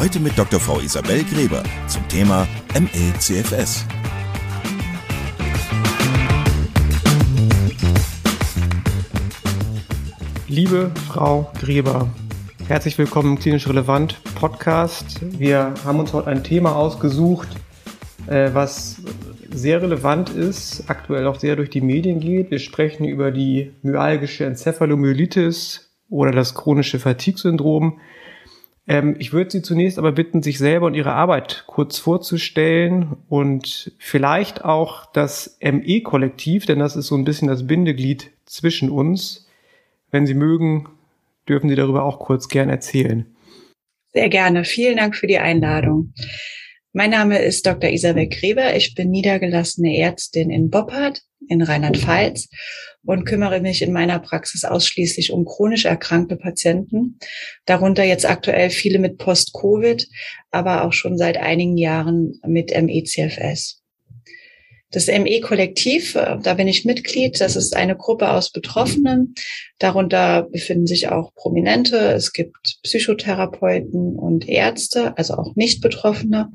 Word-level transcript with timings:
Heute 0.00 0.18
mit 0.18 0.38
Dr. 0.38 0.58
Frau 0.58 0.80
Isabel 0.80 1.22
Gräber 1.24 1.62
zum 1.86 2.08
Thema 2.08 2.48
ME-CFS. 2.72 3.84
Liebe 10.48 10.90
Frau 11.06 11.52
Gräber, 11.60 12.08
herzlich 12.66 12.96
willkommen 12.96 13.32
im 13.32 13.38
Klinisch 13.38 13.68
Relevant 13.68 14.16
Podcast. 14.36 15.20
Wir 15.38 15.74
haben 15.84 16.00
uns 16.00 16.14
heute 16.14 16.28
ein 16.28 16.44
Thema 16.44 16.76
ausgesucht, 16.76 17.48
äh, 18.26 18.48
was 18.54 19.02
sehr 19.50 19.82
relevant 19.82 20.30
ist, 20.30 20.84
aktuell 20.86 21.26
auch 21.26 21.38
sehr 21.38 21.56
durch 21.56 21.68
die 21.68 21.82
Medien 21.82 22.20
geht. 22.20 22.50
Wir 22.50 22.58
sprechen 22.58 23.04
über 23.04 23.30
die 23.32 23.72
myalgische 23.82 24.46
Enzephalomyelitis 24.46 25.90
oder 26.08 26.32
das 26.32 26.54
chronische 26.54 26.98
Fatigue-Syndrom. 26.98 28.00
Ähm, 28.86 29.16
ich 29.18 29.32
würde 29.32 29.50
Sie 29.50 29.62
zunächst 29.62 29.98
aber 29.98 30.12
bitten, 30.12 30.42
sich 30.42 30.58
selber 30.58 30.86
und 30.86 30.94
Ihre 30.94 31.12
Arbeit 31.12 31.64
kurz 31.66 31.98
vorzustellen 31.98 33.16
und 33.28 33.92
vielleicht 33.98 34.64
auch 34.64 35.06
das 35.12 35.58
ME-Kollektiv, 35.60 36.66
denn 36.66 36.78
das 36.78 36.96
ist 36.96 37.06
so 37.06 37.16
ein 37.16 37.24
bisschen 37.24 37.48
das 37.48 37.66
Bindeglied 37.66 38.30
zwischen 38.46 38.90
uns. 38.90 39.48
Wenn 40.10 40.26
Sie 40.26 40.34
mögen, 40.34 40.88
dürfen 41.48 41.68
Sie 41.68 41.76
darüber 41.76 42.04
auch 42.04 42.18
kurz 42.18 42.48
gern 42.48 42.68
erzählen. 42.68 43.26
Sehr 44.12 44.28
gerne. 44.28 44.64
Vielen 44.64 44.96
Dank 44.96 45.14
für 45.14 45.26
die 45.26 45.38
Einladung. 45.38 46.12
Mein 46.92 47.10
Name 47.10 47.38
ist 47.38 47.66
Dr. 47.66 47.88
Isabel 47.88 48.28
Gräber. 48.28 48.74
Ich 48.74 48.96
bin 48.96 49.10
niedergelassene 49.10 49.96
Ärztin 49.96 50.50
in 50.50 50.70
Boppard 50.70 51.22
in 51.48 51.62
Rheinland-Pfalz 51.62 52.48
und 53.04 53.26
kümmere 53.26 53.60
mich 53.60 53.82
in 53.82 53.92
meiner 53.92 54.18
Praxis 54.18 54.64
ausschließlich 54.64 55.30
um 55.30 55.44
chronisch 55.44 55.84
erkrankte 55.84 56.36
Patienten, 56.36 57.20
darunter 57.64 58.02
jetzt 58.02 58.28
aktuell 58.28 58.70
viele 58.70 58.98
mit 58.98 59.18
Post-Covid, 59.18 60.08
aber 60.50 60.82
auch 60.82 60.92
schon 60.92 61.16
seit 61.16 61.36
einigen 61.36 61.76
Jahren 61.76 62.40
mit 62.44 62.72
ME-CFS. 62.72 63.79
Das 64.92 65.06
ME-Kollektiv, 65.06 66.16
äh, 66.16 66.36
da 66.42 66.54
bin 66.54 66.68
ich 66.68 66.84
Mitglied. 66.84 67.40
Das 67.40 67.56
ist 67.56 67.76
eine 67.76 67.96
Gruppe 67.96 68.30
aus 68.30 68.50
Betroffenen. 68.50 69.34
Darunter 69.78 70.48
befinden 70.50 70.86
sich 70.86 71.08
auch 71.08 71.34
Prominente. 71.34 71.96
Es 71.96 72.32
gibt 72.32 72.78
Psychotherapeuten 72.82 74.16
und 74.16 74.48
Ärzte, 74.48 75.16
also 75.16 75.34
auch 75.34 75.54
Nicht-Betroffene, 75.54 76.50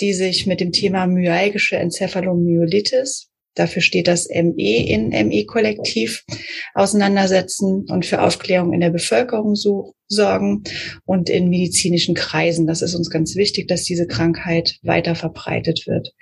die 0.00 0.12
sich 0.12 0.46
mit 0.46 0.60
dem 0.60 0.72
Thema 0.72 1.06
myalgische 1.06 1.76
Enzephalomyelitis 1.76 3.30
dafür 3.54 3.82
steht 3.82 4.08
das 4.08 4.28
ME 4.28 4.86
in 4.86 5.08
ME-Kollektiv, 5.08 6.24
auseinandersetzen 6.74 7.86
und 7.88 8.06
für 8.06 8.22
Aufklärung 8.22 8.72
in 8.72 8.80
der 8.80 8.90
Bevölkerung 8.90 9.54
so, 9.54 9.94
sorgen 10.08 10.64
und 11.04 11.30
in 11.30 11.48
medizinischen 11.48 12.14
Kreisen. 12.14 12.66
Das 12.66 12.82
ist 12.82 12.94
uns 12.94 13.10
ganz 13.10 13.36
wichtig, 13.36 13.68
dass 13.68 13.84
diese 13.84 14.06
Krankheit 14.06 14.78
weiter 14.82 15.14
verbreitet 15.14 15.86
wird. 15.86 16.12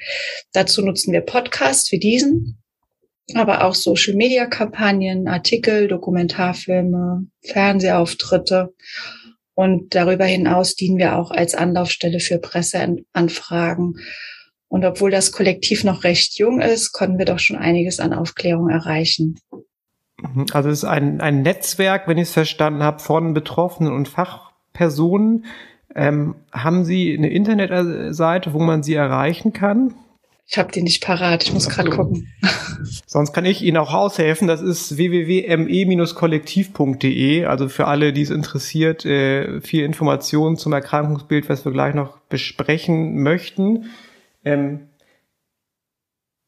Dazu 0.52 0.82
nutzen 0.82 1.12
wir 1.12 1.20
Podcasts 1.20 1.90
wie 1.92 1.98
diesen, 1.98 2.62
aber 3.34 3.64
auch 3.64 3.74
Social-Media-Kampagnen, 3.74 5.28
Artikel, 5.28 5.88
Dokumentarfilme, 5.88 7.26
Fernsehauftritte. 7.42 8.74
Und 9.54 9.94
darüber 9.94 10.24
hinaus 10.24 10.74
dienen 10.74 10.98
wir 10.98 11.18
auch 11.18 11.30
als 11.30 11.54
Anlaufstelle 11.54 12.20
für 12.20 12.38
Presseanfragen 12.38 13.96
und 14.72 14.84
obwohl 14.86 15.10
das 15.10 15.32
Kollektiv 15.32 15.84
noch 15.84 16.02
recht 16.02 16.38
jung 16.38 16.62
ist, 16.62 16.92
konnten 16.92 17.18
wir 17.18 17.26
doch 17.26 17.38
schon 17.38 17.56
einiges 17.56 18.00
an 18.00 18.14
Aufklärung 18.14 18.70
erreichen. 18.70 19.38
Mhm. 20.16 20.46
Also 20.54 20.70
es 20.70 20.78
ist 20.78 20.84
ein, 20.84 21.20
ein 21.20 21.42
Netzwerk, 21.42 22.08
wenn 22.08 22.16
ich 22.16 22.28
es 22.28 22.32
verstanden 22.32 22.82
habe, 22.82 23.00
von 23.00 23.34
Betroffenen 23.34 23.92
und 23.92 24.08
Fachpersonen. 24.08 25.44
Ähm, 25.94 26.36
haben 26.52 26.86
Sie 26.86 27.14
eine 27.14 27.28
Internetseite, 27.28 28.54
wo 28.54 28.60
man 28.60 28.82
Sie 28.82 28.94
erreichen 28.94 29.52
kann? 29.52 29.92
Ich 30.46 30.56
habe 30.56 30.72
die 30.72 30.80
nicht 30.80 31.04
parat, 31.04 31.44
ich 31.44 31.52
muss 31.52 31.68
gerade 31.68 31.90
gucken. 31.90 32.32
Sonst 33.06 33.34
kann 33.34 33.44
ich 33.44 33.60
Ihnen 33.60 33.76
auch 33.76 33.92
aushelfen. 33.92 34.48
Das 34.48 34.62
ist 34.62 34.96
www.me-kollektiv.de. 34.96 37.44
Also 37.44 37.68
für 37.68 37.88
alle, 37.88 38.14
die 38.14 38.22
es 38.22 38.30
interessiert, 38.30 39.04
äh, 39.04 39.60
viel 39.60 39.84
Informationen 39.84 40.56
zum 40.56 40.72
Erkrankungsbild, 40.72 41.50
was 41.50 41.66
wir 41.66 41.72
gleich 41.72 41.94
noch 41.94 42.16
besprechen 42.30 43.22
möchten. 43.22 43.90
Ähm, 44.44 44.88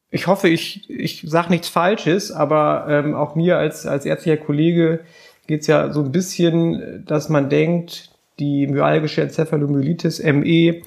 ich 0.09 0.27
hoffe, 0.27 0.47
ich, 0.47 0.89
ich 0.89 1.23
sage 1.25 1.49
nichts 1.49 1.67
Falsches, 1.67 2.31
aber 2.31 2.85
ähm, 2.89 3.15
auch 3.15 3.35
mir 3.35 3.57
als, 3.57 3.85
als 3.85 4.05
ärztlicher 4.05 4.37
Kollege 4.37 5.01
geht 5.47 5.61
es 5.61 5.67
ja 5.67 5.91
so 5.91 6.01
ein 6.01 6.11
bisschen, 6.11 7.03
dass 7.05 7.29
man 7.29 7.49
denkt, 7.49 8.11
die 8.39 8.67
myalgische 8.67 9.21
Enzephalomyelitis 9.21 10.21
ME 10.23 10.81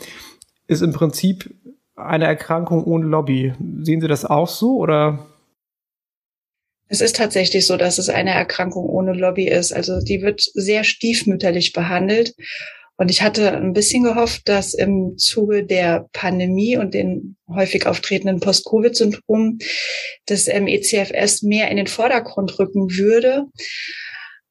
ist 0.67 0.83
im 0.83 0.93
Prinzip 0.93 1.55
eine 1.97 2.27
Erkrankung 2.27 2.85
ohne 2.85 3.07
Lobby. 3.07 3.55
Sehen 3.83 4.01
Sie 4.01 4.09
das 4.09 4.25
auch 4.25 4.49
so 4.49 4.77
oder? 4.79 5.27
Es 6.89 7.01
ist 7.01 7.17
tatsächlich 7.17 7.67
so, 7.67 7.77
dass 7.77 7.99
es 7.99 8.09
eine 8.09 8.31
Erkrankung 8.31 8.87
ohne 8.87 9.13
Lobby 9.13 9.47
ist. 9.47 9.73
Also 9.73 10.01
die 10.01 10.23
wird 10.23 10.41
sehr 10.41 10.85
stiefmütterlich 10.85 11.73
behandelt 11.73 12.35
und 12.99 13.13
ich 13.13 13.23
hatte 13.23 13.57
ein 13.57 13.73
bisschen 13.73 14.03
gehofft, 14.03 14.49
dass 14.49 14.75
im 14.75 15.17
Zuge 15.19 15.65
der 15.65 16.09
Pandemie 16.13 16.77
und 16.77 16.95
den 16.95 17.37
häufig 17.49 17.87
auftretenden 17.87 18.41
Post-Covid-Syndrom 18.41 19.59
das 20.27 20.49
MECFS 20.49 21.43
mehr 21.43 21.71
in 21.71 21.77
den 21.77 21.87
Vordergrund 21.87 22.59
rücken 22.59 22.91
würde. 22.91 23.45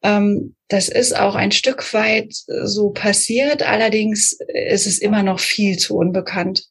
Ähm, 0.02 0.56
das 0.70 0.88
ist 0.88 1.20
auch 1.20 1.36
ein 1.36 1.52
Stück 1.52 1.94
weit 1.94 2.34
so 2.64 2.92
passiert. 2.92 3.64
Allerdings 3.68 4.38
ist 4.70 4.88
es 4.88 5.00
immer 5.00 5.24
noch 5.24 5.40
viel 5.40 5.78
zu 5.78 5.98
unbekannt. 5.98 6.68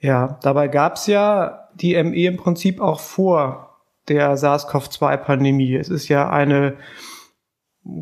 Ja, 0.00 0.40
dabei 0.42 0.66
gab 0.66 0.96
es 0.96 1.06
ja 1.06 1.68
die 1.76 1.94
ME 2.02 2.26
im 2.26 2.36
Prinzip 2.36 2.80
auch 2.80 2.98
vor 2.98 3.78
der 4.08 4.36
SARS-CoV-2-Pandemie. 4.36 5.76
Es 5.76 5.90
ist 5.90 6.08
ja 6.08 6.28
eine 6.28 6.76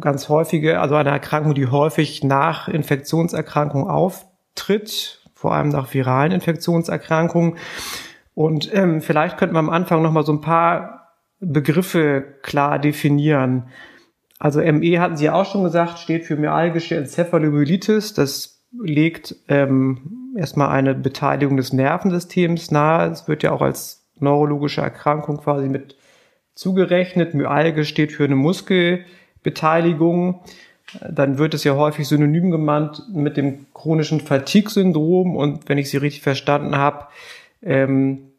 ganz 0.00 0.28
häufige, 0.28 0.80
also 0.80 0.94
eine 0.94 1.10
Erkrankung, 1.10 1.54
die 1.54 1.66
häufig 1.66 2.22
nach 2.24 2.68
Infektionserkrankung 2.68 3.88
auftritt, 3.88 5.22
vor 5.34 5.54
allem 5.54 5.68
nach 5.68 5.92
viralen 5.94 6.32
Infektionserkrankungen. 6.32 7.56
Und 8.34 8.72
ähm, 8.74 9.00
vielleicht 9.00 9.38
könnten 9.38 9.54
wir 9.54 9.60
am 9.60 9.70
Anfang 9.70 10.02
noch 10.02 10.12
mal 10.12 10.24
so 10.24 10.32
ein 10.32 10.40
paar 10.40 11.14
Begriffe 11.40 12.36
klar 12.42 12.78
definieren. 12.78 13.68
Also 14.38 14.60
ME 14.60 15.00
hatten 15.00 15.16
Sie 15.16 15.24
ja 15.24 15.34
auch 15.34 15.46
schon 15.46 15.64
gesagt, 15.64 15.98
steht 15.98 16.24
für 16.24 16.36
myalgische 16.36 16.96
Enzephalomyelitis. 16.96 18.14
Das 18.14 18.64
legt 18.72 19.34
ähm, 19.48 20.32
erstmal 20.36 20.68
eine 20.68 20.94
Beteiligung 20.94 21.56
des 21.56 21.72
Nervensystems 21.72 22.70
nahe. 22.70 23.10
Es 23.10 23.26
wird 23.26 23.42
ja 23.42 23.52
auch 23.52 23.62
als 23.62 24.08
neurologische 24.20 24.80
Erkrankung 24.80 25.38
quasi 25.38 25.68
mit 25.68 25.96
zugerechnet. 26.54 27.34
Myalge 27.34 27.84
steht 27.84 28.12
für 28.12 28.24
eine 28.24 28.36
Muskel 28.36 29.04
Beteiligung. 29.48 30.42
Dann 31.08 31.38
wird 31.38 31.54
es 31.54 31.64
ja 31.64 31.74
häufig 31.74 32.06
synonym 32.06 32.50
genannt 32.50 33.02
mit 33.12 33.36
dem 33.36 33.66
chronischen 33.72 34.20
Fatigue-Syndrom. 34.20 35.36
Und 35.36 35.68
wenn 35.68 35.78
ich 35.78 35.90
Sie 35.90 35.98
richtig 35.98 36.22
verstanden 36.22 36.76
habe, 36.76 37.06
ähm, 37.62 38.32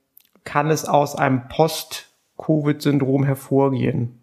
kann 0.43 0.69
es 0.69 0.85
aus 0.85 1.15
einem 1.15 1.47
Post-Covid-Syndrom 1.47 3.23
hervorgehen. 3.23 4.19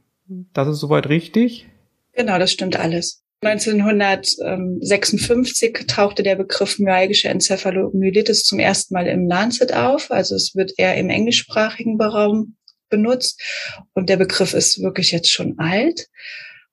Das 0.53 0.69
ist 0.69 0.81
soweit 0.81 1.09
richtig? 1.09 1.67
Genau, 2.12 2.38
das 2.38 2.53
stimmt 2.53 2.77
alles. 2.77 3.23
1956 3.43 5.87
tauchte 5.87 6.23
der 6.23 6.37
Begriff 6.37 6.79
myalgische 6.79 7.29
Enzephalomyelitis 7.29 8.44
zum 8.44 8.59
ersten 8.59 8.94
Mal 8.94 9.06
im 9.06 9.29
Lancet 9.29 9.75
auf. 9.75 10.11
Also 10.11 10.35
es 10.35 10.55
wird 10.55 10.73
eher 10.79 10.97
im 10.97 11.11
englischsprachigen 11.11 12.00
Raum 12.00 12.56
benutzt. 12.88 13.43
Und 13.93 14.09
der 14.09 14.17
Begriff 14.17 14.55
ist 14.55 14.83
wirklich 14.83 15.12
jetzt 15.12 15.31
schon 15.31 15.59
alt. 15.59 16.09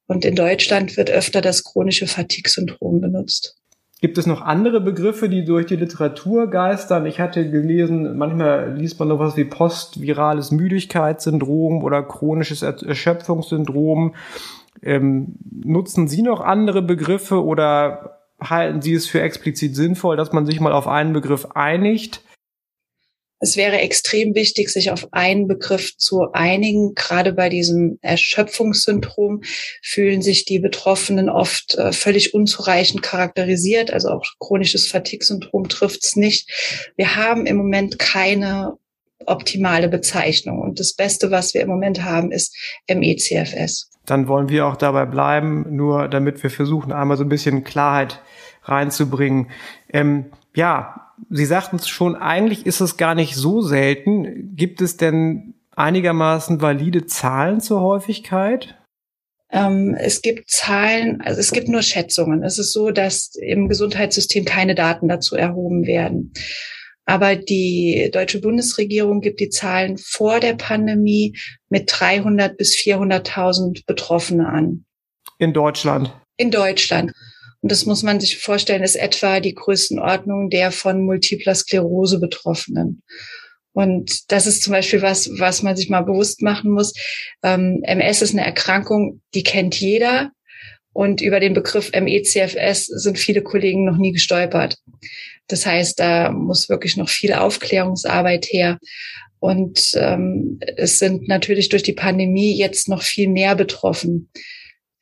Und 0.07 0.25
in 0.25 0.35
Deutschland 0.35 0.97
wird 0.97 1.09
öfter 1.09 1.41
das 1.41 1.63
chronische 1.63 2.07
Fatigue-Syndrom 2.07 3.01
benutzt. 3.01 3.55
Gibt 4.03 4.17
es 4.17 4.25
noch 4.25 4.41
andere 4.41 4.81
Begriffe, 4.81 5.29
die 5.29 5.45
durch 5.45 5.65
die 5.65 5.77
Literatur 5.77 6.50
geistern? 6.50 7.05
Ich 7.05 7.21
hatte 7.21 7.50
gelesen, 7.50 8.17
manchmal 8.17 8.75
liest 8.77 9.00
man 9.00 9.07
noch 9.07 9.19
was 9.19 9.38
wie 9.38 9.45
postvirales 9.45 10.51
Müdigkeitssyndrom 10.51 11.81
oder 11.81 12.03
chronisches 12.03 12.63
Erschöpfungssyndrom. 12.63 14.13
Ähm, 14.81 15.38
nutzen 15.63 16.09
Sie 16.09 16.21
noch 16.21 16.41
andere 16.41 16.81
Begriffe 16.81 17.41
oder 17.41 18.19
halten 18.41 18.81
Sie 18.81 18.94
es 18.94 19.07
für 19.07 19.21
explizit 19.21 19.73
sinnvoll, 19.73 20.17
dass 20.17 20.33
man 20.33 20.45
sich 20.45 20.59
mal 20.59 20.73
auf 20.73 20.89
einen 20.89 21.13
Begriff 21.13 21.47
einigt? 21.53 22.21
Es 23.44 23.57
wäre 23.57 23.80
extrem 23.80 24.36
wichtig, 24.36 24.69
sich 24.69 24.90
auf 24.90 25.10
einen 25.12 25.50
Begriff 25.50 25.98
zu 25.98 26.31
einigen. 26.31 26.95
Gerade 26.95 27.34
bei 27.34 27.50
diesem 27.50 28.00
Erschöpfungssyndrom 28.01 29.42
fühlen 29.81 30.22
sich 30.22 30.45
die 30.45 30.60
Betroffenen 30.60 31.28
oft 31.28 31.75
äh, 31.75 31.92
völlig 31.92 32.34
unzureichend 32.34 33.04
charakterisiert. 33.04 33.92
Also 33.92 34.12
auch 34.12 34.24
chronisches 34.40 34.88
Fatigue-Syndrom 34.88 35.68
trifft 35.68 36.06
es 36.06 36.16
nicht. 36.16 36.94
Wir 36.95 37.18
haben 37.18 37.45
im 37.45 37.57
Moment 37.57 38.00
keine 38.00 38.78
optimale 39.25 39.89
Bezeichnung. 39.89 40.62
Und 40.62 40.80
das 40.80 40.94
Beste, 40.94 41.30
was 41.30 41.54
wir 41.54 41.60
im 41.60 41.68
Moment 41.68 42.01
haben, 42.01 42.31
ist 42.31 42.56
MECFS. 42.88 43.89
Dann 44.06 44.30
wollen 44.30 44.48
wir 44.48 44.68
auch 44.68 44.78
dabei 44.78 45.06
bleiben, 45.06 45.66
nur 45.69 46.07
damit 46.07 46.42
wir 46.44 46.50
versuchen, 46.50 46.94
einmal 46.94 47.18
so 47.18 47.25
ein 47.25 47.30
bisschen 47.30 47.66
Klarheit 47.66 48.22
reinzubringen. 48.63 49.50
Ähm, 49.92 50.28
ja, 50.56 51.02
Sie 51.30 51.45
sagten 51.45 51.77
es 51.77 51.88
schon, 51.88 52.15
eigentlich 52.15 52.65
ist 52.65 52.81
es 52.81 52.98
gar 52.98 53.15
nicht 53.15 53.36
so 53.36 53.62
selten. 53.62 54.56
Gibt 54.56 54.81
es 54.81 54.98
denn 54.98 55.56
einigermaßen 55.75 56.62
valide 56.62 57.06
Zahlen 57.06 57.62
zur 57.62 57.81
Häufigkeit? 57.81 58.75
Ähm, 59.51 59.95
es 60.00 60.21
gibt 60.21 60.50
Zahlen, 60.50 61.21
also 61.21 61.39
es 61.39 61.51
gibt 61.51 61.68
nur 61.68 61.83
Schätzungen. 61.83 62.44
Es 62.44 62.57
ist 62.57 62.74
so, 62.74 62.92
dass 62.92 63.36
im 63.36 63.69
Gesundheitssystem 63.69 64.45
keine 64.45 64.75
Daten 64.75 65.07
dazu 65.07 65.36
erhoben 65.36 65.86
werden. 65.86 66.33
Aber 67.06 67.36
die 67.36 68.10
deutsche 68.12 68.39
Bundesregierung 68.39 69.21
gibt 69.21 69.39
die 69.39 69.50
Zahlen 69.50 69.98
vor 69.98 70.39
der 70.39 70.54
Pandemie 70.54 71.38
mit 71.69 71.92
300 71.94 72.57
bis 72.57 72.75
400.000 72.75 73.86
Betroffene 73.86 74.48
an. 74.48 74.86
In 75.38 75.54
Deutschland? 75.54 76.13
In 76.38 76.50
Deutschland. 76.50 77.12
Und 77.63 77.71
das 77.71 77.86
muss 77.86 78.04
man 78.04 78.19
sich 78.19 78.39
vorstellen, 78.39 78.83
ist 78.83 78.98
etwa 78.98 79.39
die 79.39 79.56
Größenordnung 79.56 80.50
der 80.50 80.74
von 80.74 81.01
multipler 81.01 81.56
Sklerose 81.56 82.19
Betroffenen. 82.19 83.04
Und 83.71 84.31
das 84.33 84.48
ist 84.48 84.63
zum 84.63 84.74
Beispiel 84.74 85.01
was, 85.01 85.30
was 85.39 85.63
man 85.63 85.77
sich 85.77 85.89
mal 85.89 86.01
bewusst 86.01 86.42
machen 86.42 86.71
muss. 86.71 86.94
Ähm, 87.42 87.80
MS 87.83 88.21
ist 88.21 88.33
eine 88.33 88.45
Erkrankung, 88.45 89.21
die 89.33 89.44
kennt 89.44 89.80
jeder. 89.80 90.31
Und 90.92 91.21
über 91.21 91.39
den 91.39 91.54
Begriff 91.54 91.89
MECFS 91.94 92.86
sind 92.86 93.18
viele 93.18 93.42
Kollegen 93.42 93.86
noch 93.86 93.98
nie 93.98 94.12
gestolpert. 94.12 94.77
Das 95.48 95.65
heißt, 95.65 96.01
da 96.01 96.33
muss 96.33 96.68
wirklich 96.68 96.98
noch 96.98 97.07
viel 97.07 97.31
Aufklärungsarbeit 97.31 98.45
her. 98.48 98.77
Und 99.39 99.92
ähm, 99.95 100.60
es 100.75 101.00
sind 101.00 101.30
natürlich 101.30 101.69
durch 101.69 101.83
die 101.83 101.94
Pandemie 101.94 102.57
jetzt 102.57 102.89
noch 102.89 103.04
viel 103.04 103.30
mehr 103.30 103.56
betroffen. 103.56 104.30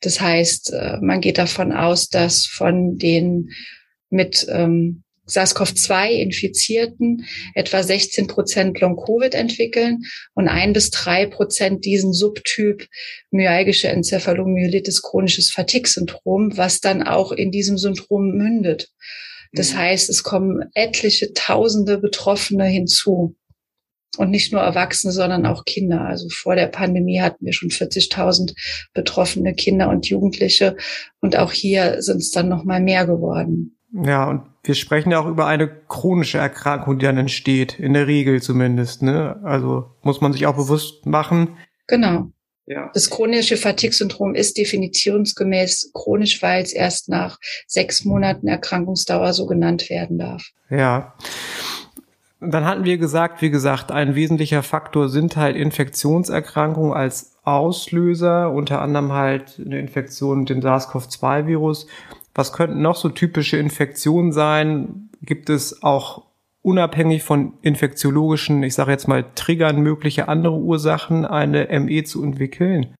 Das 0.02 0.20
heißt, 0.20 0.72
äh, 0.72 0.98
man 1.00 1.20
geht 1.20 1.38
davon 1.38 1.72
aus, 1.72 2.08
dass 2.08 2.46
von 2.46 2.98
den 2.98 3.50
mit 4.10 4.46
ähm, 4.50 5.04
SARS-CoV-2 5.26 6.10
Infizierten 6.10 7.24
etwa 7.54 7.82
16 7.82 8.26
Prozent 8.26 8.80
Long-Covid 8.80 9.34
entwickeln 9.34 10.02
und 10.34 10.48
ein 10.48 10.72
bis 10.72 10.90
drei 10.90 11.26
Prozent 11.26 11.84
diesen 11.84 12.12
Subtyp 12.12 12.86
myalgische 13.30 13.88
Enzephalomyelitis 13.88 15.02
chronisches 15.02 15.50
Fatigue-Syndrom, 15.50 16.56
was 16.56 16.80
dann 16.80 17.02
auch 17.02 17.32
in 17.32 17.50
diesem 17.50 17.78
Syndrom 17.78 18.32
mündet. 18.32 18.90
Das 19.52 19.72
mhm. 19.72 19.78
heißt, 19.78 20.10
es 20.10 20.22
kommen 20.22 20.64
etliche 20.74 21.32
Tausende 21.32 21.98
Betroffene 21.98 22.64
hinzu. 22.66 23.36
Und 24.18 24.30
nicht 24.30 24.52
nur 24.52 24.60
Erwachsene, 24.60 25.12
sondern 25.12 25.46
auch 25.46 25.64
Kinder. 25.64 26.02
Also 26.02 26.28
vor 26.28 26.54
der 26.54 26.66
Pandemie 26.66 27.20
hatten 27.20 27.46
wir 27.46 27.54
schon 27.54 27.70
40.000 27.70 28.54
betroffene 28.92 29.54
Kinder 29.54 29.88
und 29.88 30.06
Jugendliche. 30.06 30.76
Und 31.20 31.38
auch 31.38 31.52
hier 31.52 32.02
sind 32.02 32.18
es 32.18 32.30
dann 32.30 32.48
noch 32.48 32.64
mal 32.64 32.80
mehr 32.80 33.06
geworden. 33.06 33.78
Ja, 33.92 34.28
und 34.28 34.42
wir 34.64 34.74
sprechen 34.74 35.10
ja 35.10 35.20
auch 35.20 35.26
über 35.26 35.46
eine 35.46 35.68
chronische 35.88 36.38
Erkrankung, 36.38 36.98
die 36.98 37.06
dann 37.06 37.18
entsteht, 37.18 37.78
in 37.78 37.94
der 37.94 38.06
Regel 38.06 38.40
zumindest. 38.40 39.02
Ne? 39.02 39.40
Also 39.44 39.86
muss 40.02 40.20
man 40.20 40.32
sich 40.32 40.46
auch 40.46 40.56
bewusst 40.56 41.06
machen. 41.06 41.56
Genau. 41.86 42.30
Ja. 42.66 42.90
Das 42.94 43.10
chronische 43.10 43.56
Fatigue-Syndrom 43.56 44.34
ist 44.34 44.56
definitionsgemäß 44.56 45.90
chronisch, 45.94 46.42
weil 46.42 46.62
es 46.62 46.72
erst 46.72 47.08
nach 47.08 47.38
sechs 47.66 48.04
Monaten 48.04 48.46
Erkrankungsdauer 48.46 49.32
so 49.32 49.46
genannt 49.46 49.90
werden 49.90 50.18
darf. 50.18 50.44
Ja. 50.70 51.14
Dann 52.44 52.64
hatten 52.64 52.84
wir 52.84 52.98
gesagt, 52.98 53.40
wie 53.40 53.50
gesagt, 53.50 53.92
ein 53.92 54.16
wesentlicher 54.16 54.64
Faktor 54.64 55.08
sind 55.08 55.36
halt 55.36 55.56
Infektionserkrankungen 55.56 56.92
als 56.92 57.36
Auslöser, 57.44 58.50
unter 58.50 58.82
anderem 58.82 59.12
halt 59.12 59.60
eine 59.64 59.78
Infektion 59.78 60.40
mit 60.40 60.48
dem 60.48 60.60
SARS-CoV-2-Virus. 60.60 61.86
Was 62.34 62.52
könnten 62.52 62.82
noch 62.82 62.96
so 62.96 63.10
typische 63.10 63.58
Infektionen 63.58 64.32
sein? 64.32 65.10
Gibt 65.22 65.50
es 65.50 65.84
auch 65.84 66.24
unabhängig 66.62 67.22
von 67.22 67.54
infektiologischen, 67.62 68.64
ich 68.64 68.74
sage 68.74 68.90
jetzt 68.90 69.06
mal, 69.06 69.24
Triggern 69.36 69.80
mögliche 69.80 70.26
andere 70.26 70.56
Ursachen, 70.56 71.24
eine 71.24 71.68
ME 71.78 72.02
zu 72.02 72.24
entwickeln? 72.24 72.94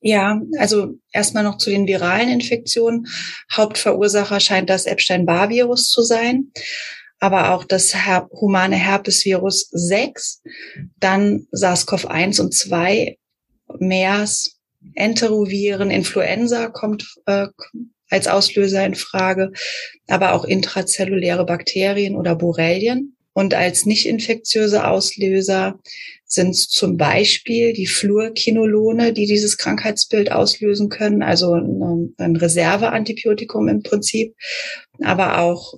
Ja, 0.00 0.40
also 0.58 0.94
erstmal 1.12 1.44
noch 1.44 1.58
zu 1.58 1.70
den 1.70 1.86
viralen 1.86 2.30
Infektionen. 2.30 3.06
Hauptverursacher 3.52 4.40
scheint 4.40 4.70
das 4.70 4.86
Epstein-Barr-Virus 4.86 5.88
zu 5.88 6.02
sein 6.02 6.50
aber 7.20 7.52
auch 7.54 7.64
das 7.64 7.94
Her 7.94 8.28
humane 8.30 8.76
Herpesvirus 8.76 9.68
6, 9.70 10.42
dann 10.98 11.46
SARS-CoV-1 11.52 12.40
und 12.40 12.54
2, 12.54 13.18
MERS, 13.78 14.58
Enteroviren, 14.94 15.90
Influenza 15.90 16.68
kommt 16.68 17.06
äh, 17.26 17.48
als 18.10 18.28
Auslöser 18.28 18.86
in 18.86 18.94
Frage, 18.94 19.52
aber 20.06 20.32
auch 20.32 20.44
intrazelluläre 20.44 21.44
Bakterien 21.44 22.16
oder 22.16 22.36
Borrelien. 22.36 23.16
Und 23.38 23.54
als 23.54 23.86
nicht 23.86 24.04
infektiöse 24.08 24.88
Auslöser 24.88 25.78
sind 26.24 26.56
zum 26.56 26.96
Beispiel 26.96 27.72
die 27.72 27.86
Fluorkinolone, 27.86 29.12
die 29.12 29.26
dieses 29.26 29.56
Krankheitsbild 29.58 30.32
auslösen 30.32 30.88
können, 30.88 31.22
also 31.22 31.54
ein, 31.54 32.34
Reserveantibiotikum 32.34 33.68
im 33.68 33.84
Prinzip, 33.84 34.34
aber 35.02 35.38
auch 35.38 35.74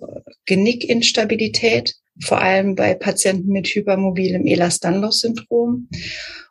Genickinstabilität, 0.47 1.97
vor 2.25 2.41
allem 2.41 2.77
bei 2.77 2.95
Patienten 2.95 3.53
mit 3.53 3.69
hypermobilem 3.69 4.47
Ehlers-Danlos-Syndrom. 4.47 5.91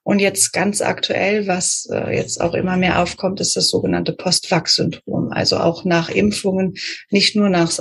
Und 0.04 0.20
jetzt 0.20 0.54
ganz 0.54 0.80
aktuell, 0.80 1.48
was 1.48 1.88
äh, 1.92 2.16
jetzt 2.16 2.40
auch 2.40 2.54
immer 2.54 2.78
mehr 2.78 3.02
aufkommt, 3.02 3.42
ist 3.42 3.56
das 3.56 3.70
sogenannte 3.70 4.14
Post-Vax-Syndrom. 4.14 5.32
Also 5.32 5.58
auch 5.58 5.86
nach 5.86 6.10
Impfungen, 6.10 6.76
nicht 7.10 7.36
nur 7.36 7.50
nach 7.50 7.72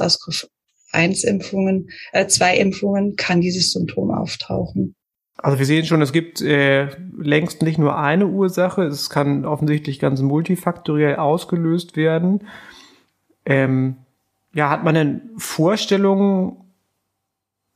SARS-CoV-1-Impfungen, 0.92 1.90
äh, 2.12 2.26
zwei 2.26 2.56
Impfungen 2.56 3.16
kann 3.16 3.40
dieses 3.40 3.72
Symptom 3.72 4.10
auftauchen. 4.10 4.94
Also 5.36 5.58
wir 5.58 5.66
sehen 5.66 5.84
schon, 5.84 6.02
es 6.02 6.12
gibt 6.12 6.40
äh, 6.40 6.88
längst 7.16 7.62
nicht 7.62 7.78
nur 7.78 7.96
eine 7.96 8.26
Ursache. 8.26 8.82
Es 8.82 9.08
kann 9.08 9.44
offensichtlich 9.44 10.00
ganz 10.00 10.20
multifaktoriell 10.20 11.16
ausgelöst 11.16 11.96
werden. 11.96 12.48
Ähm, 13.44 13.96
ja, 14.52 14.68
hat 14.70 14.82
man 14.82 14.94
denn 14.94 15.30
Vorstellungen, 15.36 16.56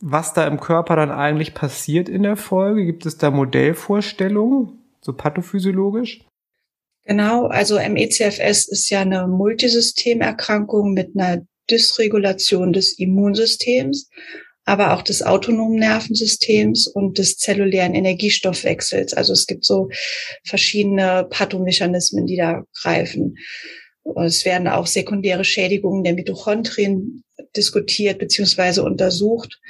was 0.00 0.34
da 0.34 0.46
im 0.48 0.58
Körper 0.58 0.96
dann 0.96 1.12
eigentlich 1.12 1.54
passiert 1.54 2.08
in 2.08 2.24
der 2.24 2.36
Folge? 2.36 2.84
Gibt 2.84 3.06
es 3.06 3.18
da 3.18 3.30
Modellvorstellungen, 3.30 4.80
so 5.00 5.12
pathophysiologisch? 5.12 6.26
Genau, 7.04 7.46
also 7.46 7.76
MECFS 7.76 8.66
ist 8.66 8.90
ja 8.90 9.00
eine 9.00 9.28
Multisystemerkrankung 9.28 10.92
mit 10.94 11.16
einer 11.16 11.42
Dysregulation 11.72 12.72
des 12.72 12.98
Immunsystems 12.98 14.08
aber 14.64 14.94
auch 14.94 15.02
des 15.02 15.22
autonomen 15.22 15.78
Nervensystems 15.78 16.86
und 16.86 17.18
des 17.18 17.36
zellulären 17.36 17.94
Energiestoffwechsels. 17.94 19.12
Also 19.14 19.32
es 19.32 19.46
gibt 19.46 19.64
so 19.64 19.88
verschiedene 20.44 21.26
Pathomechanismen, 21.28 22.26
die 22.26 22.36
da 22.36 22.62
greifen. 22.80 23.36
Es 24.16 24.44
werden 24.44 24.68
auch 24.68 24.86
sekundäre 24.86 25.44
Schädigungen 25.44 26.04
der 26.04 26.14
Mitochondrien 26.14 27.24
diskutiert 27.56 28.18
beziehungsweise 28.18 28.82
untersucht. 28.82 29.60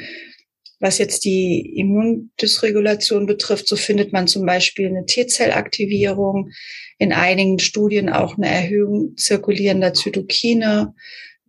Was 0.79 0.99
jetzt 0.99 1.25
die 1.25 1.75
Immundysregulation 1.77 3.27
betrifft, 3.27 3.69
so 3.69 3.77
findet 3.77 4.13
man 4.13 4.27
zum 4.27 4.45
Beispiel 4.45 4.89
eine 4.89 5.07
T-Zellaktivierung, 5.07 6.51
in 6.99 7.13
einigen 7.13 7.61
Studien 7.61 8.09
auch 8.09 8.37
eine 8.37 8.49
Erhöhung 8.49 9.17
zirkulierender 9.17 9.95
Zytokine, 9.95 10.93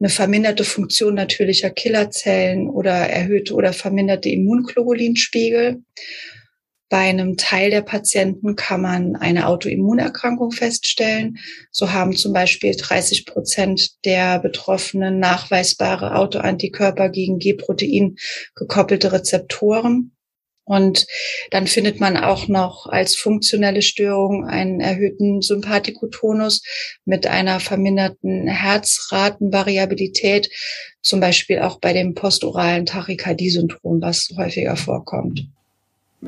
eine 0.03 0.10
verminderte 0.10 0.65
Funktion 0.65 1.15
natürlicher 1.15 1.69
Killerzellen 1.69 2.69
oder 2.69 2.91
erhöhte 2.91 3.53
oder 3.53 3.72
verminderte 3.72 4.27
Immunglobulinspiegel. 4.27 5.81
Bei 6.89 7.00
einem 7.00 7.38
Teil 7.38 7.69
der 7.69 7.83
Patienten 7.83 8.57
kann 8.57 8.81
man 8.81 9.15
eine 9.15 9.48
Autoimmunerkrankung 9.48 10.51
feststellen. 10.51 11.38
So 11.72 11.93
haben 11.93 12.17
zum 12.17 12.33
Beispiel 12.33 12.75
30 12.75 13.25
Prozent 13.25 14.03
der 14.03 14.39
Betroffenen 14.39 15.19
nachweisbare 15.19 16.15
Autoantikörper 16.15 17.07
gegen 17.07 17.39
G-Protein 17.39 18.17
gekoppelte 18.55 19.13
Rezeptoren. 19.13 20.12
Und 20.65 21.08
dann 21.51 21.67
findet 21.67 22.00
man 22.00 22.15
auch 22.15 22.48
noch 22.48 22.88
als 22.88 23.15
funktionelle 23.15 23.82
Störung 23.82 24.46
einen 24.46 24.79
erhöhten 24.79 25.41
Sympathikotonus 25.41 26.63
mit 27.05 27.27
einer 27.27 27.60
verminderten 27.60 28.48
Herzratenvariabilität, 28.48 30.50
zum 31.01 31.20
Beispiel 31.20 31.60
auch 31.60 31.79
bei 31.79 31.91
dem 31.91 32.13
postoralen 32.13 32.86
Tachykardie-Syndrom, 32.86 34.01
was 34.01 34.29
häufiger 34.38 34.77
vorkommt. 34.77 35.46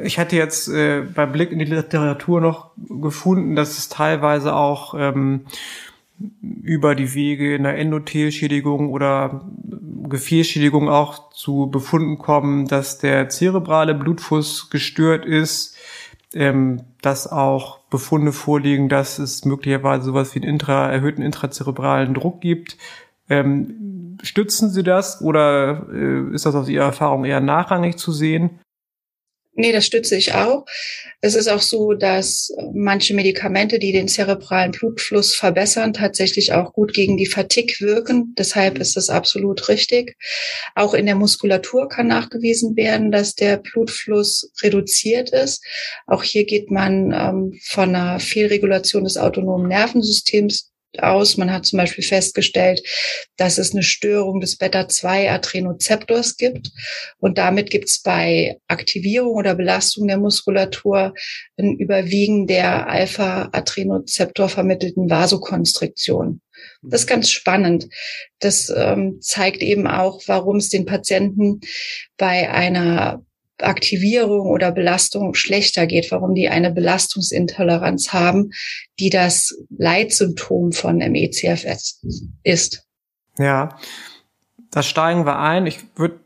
Ich 0.04 0.20
hatte 0.20 0.36
jetzt 0.36 0.68
äh, 0.68 1.01
beim 1.01 1.32
Blick 1.32 1.51
in 1.51 1.60
die 1.60 1.65
Literatur 1.65 2.42
noch 2.42 2.72
gefunden, 2.89 3.56
dass 3.56 3.77
es 3.77 3.88
teilweise 3.88 4.54
auch 4.54 4.94
ähm, 4.98 5.46
über 6.62 6.95
die 6.95 7.13
Wege 7.13 7.55
einer 7.55 7.75
Endothelschädigung 7.75 8.91
oder 8.91 9.45
Gefäßschädigung 10.10 10.89
auch 10.89 11.29
zu 11.31 11.67
Befunden 11.67 12.17
kommen, 12.17 12.67
dass 12.67 12.98
der 13.00 13.29
zerebrale 13.29 13.95
Blutfluss 13.95 14.69
gestört 14.69 15.25
ist, 15.25 15.75
ähm, 16.34 16.81
dass 17.01 17.31
auch 17.31 17.79
Befunde 17.89 18.31
vorliegen, 18.31 18.89
dass 18.89 19.19
es 19.19 19.45
möglicherweise 19.45 20.05
sowas 20.05 20.36
wie 20.36 20.39
einen 20.39 20.50
intra, 20.50 20.91
erhöhten 20.91 21.22
intrazerebralen 21.22 22.13
Druck 22.13 22.41
gibt. 22.41 22.77
Ähm, 23.29 24.17
stützen 24.22 24.69
Sie 24.69 24.84
das 24.84 25.22
oder 25.22 25.88
äh, 25.91 26.34
ist 26.34 26.45
das 26.45 26.55
aus 26.55 26.69
Ihrer 26.69 26.86
Erfahrung 26.86 27.25
eher 27.25 27.41
nachrangig 27.41 27.98
zu 27.98 28.12
sehen? 28.12 28.60
Nee, 29.58 29.72
das 29.72 29.86
stütze 29.86 30.18
ich 30.18 30.34
auch. 30.34 30.66
Es 31.22 31.34
ist 31.34 31.48
auch 31.48 31.62
so, 31.62 31.94
dass 31.94 32.54
manche 32.74 33.14
Medikamente, 33.14 33.80
die 33.80 33.94
den 33.94 34.10
zerebralen 34.10 34.74
Blutfluss 34.74 35.34
verbessern, 35.34 35.94
tatsächlich 35.94 36.52
auch 36.52 36.74
gut 36.74 36.94
gegen 36.94 37.16
die 37.16 37.26
Fatigue 37.26 37.78
wirken. 37.80 38.36
Deshalb 38.38 38.78
ist 38.80 38.98
es 38.98 39.10
absolut 39.10 39.70
richtig. 39.70 40.18
Auch 40.76 40.94
in 40.94 41.06
der 41.06 41.16
Muskulatur 41.16 41.88
kann 41.88 42.08
nachgewiesen 42.08 42.76
werden, 42.76 43.14
dass 43.14 43.36
der 43.36 43.56
Blutfluss 43.56 44.52
reduziert 44.62 45.30
ist. 45.30 45.64
Auch 46.06 46.22
hier 46.22 46.46
geht 46.46 46.70
man 46.70 47.14
ähm, 47.14 47.58
von 47.64 47.96
einer 47.96 48.20
Fehlregulation 48.20 49.06
des 49.06 49.16
autonomen 49.18 49.70
Nervensystems 49.70 50.75
aus. 51.02 51.38
Man 51.38 51.52
hat 51.52 51.66
zum 51.66 51.78
Beispiel 51.78 52.04
festgestellt, 52.04 52.82
dass 53.38 53.58
es 53.58 53.74
eine 53.74 53.84
Störung 53.84 54.40
des 54.40 54.58
Beta-2-Adrenozeptors 54.58 56.38
gibt. 56.38 56.72
Und 57.20 57.38
damit 57.38 57.70
gibt 57.70 57.90
es 57.90 58.02
bei 58.02 58.58
Aktivierung 58.68 59.36
oder 59.36 59.56
Belastung 59.56 60.08
der 60.08 60.18
Muskulatur 60.18 61.14
ein 61.58 61.78
Überwiegen 61.78 62.48
der 62.48 62.88
Alpha-Adrenozeptor 62.88 64.50
vermittelten 64.50 65.10
Vasokonstriktion. 65.10 66.42
Das 66.82 67.02
ist 67.02 67.08
ganz 67.08 67.30
spannend. 67.30 67.88
Das 68.40 68.72
ähm, 68.75 69.20
zeigt 69.22 69.62
eben 69.62 69.88
auch, 69.88 70.22
warum 70.28 70.58
es 70.58 70.70
den 70.70 70.86
Patienten 70.86 71.62
bei 72.18 72.50
einer 72.50 73.24
Aktivierung 73.60 74.48
oder 74.48 74.72
Belastung 74.72 75.34
schlechter 75.34 75.88
geht, 75.88 76.12
warum 76.12 76.34
die 76.36 76.50
eine 76.50 76.72
Belastungsintoleranz 76.72 78.14
haben, 78.14 78.52
die 79.00 79.10
das 79.10 79.56
Leitsymptom 79.78 80.72
von 80.72 80.98
MECFS 80.98 82.02
ist. 82.44 82.86
Ja, 83.38 83.78
das 84.72 84.86
steigen 84.88 85.26
wir 85.26 85.40
ein. 85.40 85.68
Ich 85.68 85.80
würde 85.96 86.20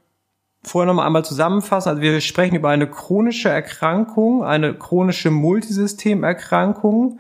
vorher 0.64 0.88
noch 0.88 0.96
mal 0.96 1.06
einmal 1.06 1.26
zusammenfassen. 1.26 1.90
Also 1.90 2.02
wir 2.02 2.20
sprechen 2.22 2.56
über 2.56 2.70
eine 2.70 2.90
chronische 2.90 3.50
Erkrankung, 3.50 4.44
eine 4.44 4.74
chronische 4.74 5.32
Multisystemerkrankung, 5.32 7.20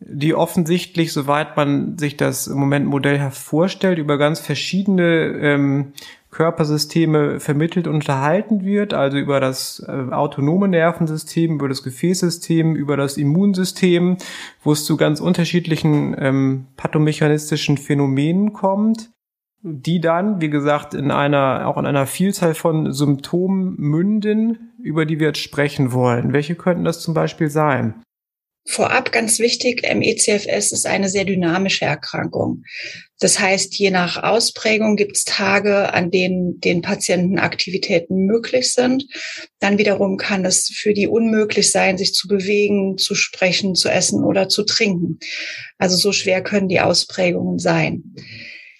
die 0.00 0.34
offensichtlich, 0.34 1.12
soweit 1.12 1.56
man 1.56 1.98
sich 1.98 2.16
das 2.16 2.46
im 2.46 2.58
Moment 2.58 2.86
Modell 2.86 3.30
vorstellt, 3.30 3.98
über 3.98 4.18
ganz 4.18 4.40
verschiedene 4.40 5.04
ähm, 5.40 5.92
Körpersysteme 6.30 7.40
vermittelt 7.40 7.86
und 7.86 7.94
unterhalten 7.94 8.64
wird, 8.64 8.92
also 8.92 9.16
über 9.16 9.40
das 9.40 9.84
äh, 9.86 10.12
autonome 10.12 10.68
Nervensystem, 10.68 11.54
über 11.54 11.68
das 11.68 11.82
Gefäßsystem, 11.82 12.76
über 12.76 12.96
das 12.96 13.16
Immunsystem, 13.16 14.18
wo 14.62 14.72
es 14.72 14.84
zu 14.84 14.96
ganz 14.96 15.20
unterschiedlichen 15.20 16.14
ähm, 16.18 16.66
pathomechanistischen 16.76 17.78
Phänomenen 17.78 18.52
kommt, 18.52 19.10
die 19.62 20.00
dann, 20.00 20.40
wie 20.40 20.50
gesagt, 20.50 20.94
in 20.94 21.10
einer, 21.10 21.66
auch 21.66 21.78
in 21.78 21.86
einer 21.86 22.06
Vielzahl 22.06 22.54
von 22.54 22.92
Symptomen 22.92 23.74
münden, 23.78 24.72
über 24.82 25.06
die 25.06 25.18
wir 25.18 25.28
jetzt 25.28 25.40
sprechen 25.40 25.92
wollen. 25.92 26.32
Welche 26.32 26.54
könnten 26.54 26.84
das 26.84 27.00
zum 27.00 27.14
Beispiel 27.14 27.48
sein? 27.48 28.02
Vorab 28.70 29.12
ganz 29.12 29.38
wichtig, 29.38 29.82
MECFS 29.82 30.72
ist 30.72 30.84
eine 30.84 31.08
sehr 31.08 31.24
dynamische 31.24 31.86
Erkrankung. 31.86 32.64
Das 33.18 33.40
heißt, 33.40 33.74
je 33.78 33.90
nach 33.90 34.22
Ausprägung 34.22 34.96
gibt 34.96 35.16
es 35.16 35.24
Tage, 35.24 35.94
an 35.94 36.10
denen 36.10 36.60
den 36.60 36.82
Patienten 36.82 37.38
Aktivitäten 37.38 38.26
möglich 38.26 38.74
sind. 38.74 39.06
Dann 39.58 39.78
wiederum 39.78 40.18
kann 40.18 40.44
es 40.44 40.66
für 40.68 40.92
die 40.92 41.06
unmöglich 41.06 41.72
sein, 41.72 41.96
sich 41.96 42.12
zu 42.12 42.28
bewegen, 42.28 42.98
zu 42.98 43.14
sprechen, 43.14 43.74
zu 43.74 43.88
essen 43.88 44.22
oder 44.22 44.50
zu 44.50 44.64
trinken. 44.64 45.18
Also 45.78 45.96
so 45.96 46.12
schwer 46.12 46.42
können 46.42 46.68
die 46.68 46.80
Ausprägungen 46.80 47.58
sein. 47.58 48.14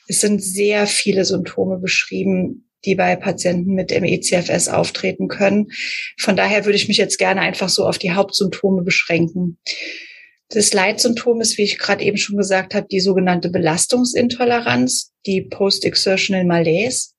Es 0.07 0.21
sind 0.21 0.43
sehr 0.45 0.87
viele 0.87 1.25
Symptome 1.25 1.79
beschrieben, 1.79 2.68
die 2.85 2.95
bei 2.95 3.17
Patienten 3.17 3.75
mit 3.75 3.91
MECFS 3.91 4.69
auftreten 4.69 5.29
können. 5.29 5.69
Von 6.19 6.37
daher 6.37 6.65
würde 6.65 6.77
ich 6.77 6.89
mich 6.89 6.97
jetzt 6.97 7.19
gerne 7.19 7.41
einfach 7.41 7.69
so 7.69 7.87
auf 7.87 7.99
die 7.99 8.13
Hauptsymptome 8.13 8.83
beschränken. 8.83 9.59
Das 10.51 10.73
Leitsymptom 10.73 11.41
ist, 11.41 11.59
wie 11.59 11.63
ich 11.63 11.79
gerade 11.79 12.05
eben 12.05 12.17
schon 12.17 12.37
gesagt 12.37 12.75
habe, 12.75 12.87
die 12.91 13.01
sogenannte 13.01 13.51
Belastungsintoleranz, 13.51 15.13
die 15.27 15.43
Post-Exertional 15.43 16.45
Malaise. 16.45 17.11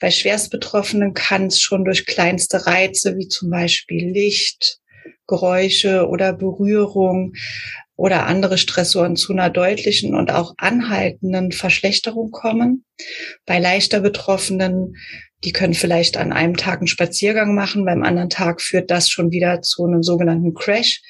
Bei 0.00 0.10
Schwerstbetroffenen 0.10 1.14
kann 1.14 1.46
es 1.46 1.60
schon 1.60 1.84
durch 1.84 2.06
kleinste 2.06 2.66
Reize 2.66 3.16
wie 3.16 3.28
zum 3.28 3.50
Beispiel 3.50 4.10
Licht, 4.10 4.80
Geräusche 5.28 6.08
oder 6.08 6.32
Berührung 6.32 7.34
oder 7.96 8.26
andere 8.26 8.58
Stressoren 8.58 9.16
zu 9.16 9.32
einer 9.32 9.50
deutlichen 9.50 10.14
und 10.14 10.32
auch 10.32 10.54
anhaltenden 10.56 11.52
Verschlechterung 11.52 12.30
kommen. 12.30 12.84
Bei 13.46 13.58
leichter 13.58 14.00
Betroffenen, 14.00 14.96
die 15.44 15.52
können 15.52 15.74
vielleicht 15.74 16.16
an 16.16 16.32
einem 16.32 16.56
Tag 16.56 16.78
einen 16.78 16.86
Spaziergang 16.86 17.54
machen, 17.54 17.84
beim 17.84 18.02
anderen 18.02 18.30
Tag 18.30 18.60
führt 18.60 18.90
das 18.90 19.10
schon 19.10 19.30
wieder 19.30 19.62
zu 19.62 19.84
einem 19.84 20.02
sogenannten 20.02 20.54
Crash 20.54 21.02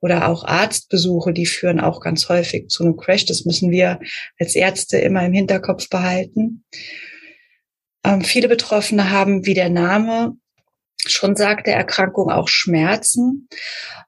oder 0.00 0.28
auch 0.28 0.44
Arztbesuche, 0.44 1.32
die 1.32 1.46
führen 1.46 1.78
auch 1.80 2.00
ganz 2.00 2.28
häufig 2.28 2.68
zu 2.68 2.84
einem 2.84 2.96
Crash. 2.96 3.26
Das 3.26 3.44
müssen 3.44 3.70
wir 3.70 4.00
als 4.38 4.54
Ärzte 4.54 4.98
immer 4.98 5.24
im 5.24 5.34
Hinterkopf 5.34 5.90
behalten. 5.90 6.64
Ähm, 8.04 8.22
viele 8.22 8.48
Betroffene 8.48 9.10
haben, 9.10 9.44
wie 9.44 9.54
der 9.54 9.68
Name 9.68 10.36
schon 11.12 11.36
sagt, 11.36 11.66
der 11.66 11.76
Erkrankung 11.76 12.30
auch 12.30 12.48
Schmerzen. 12.48 13.48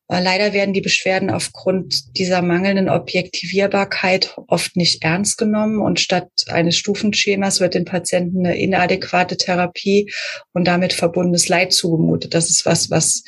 Leider 0.09 0.53
werden 0.53 0.75
die 0.75 0.83
Beschwerden 0.83 1.31
aufgrund 1.31 2.19
dieser 2.19 2.43
mangelnden 2.43 2.91
Objektivierbarkeit 2.91 4.37
oft 4.47 4.77
nicht 4.77 5.03
ernst 5.03 5.39
genommen 5.39 5.81
und 5.81 6.01
statt 6.01 6.29
eines 6.49 6.77
Stufenschemas 6.77 7.61
wird 7.61 7.75
den 7.75 7.87
Patienten 7.87 8.45
eine 8.45 8.59
inadäquate 8.59 9.39
Therapie 9.39 10.13
und 10.53 10.67
damit 10.67 10.93
verbundenes 10.93 11.49
Leid 11.49 11.73
zugemutet. 11.73 12.35
Das 12.35 12.51
ist 12.51 12.67
was, 12.67 12.91
was 12.91 13.25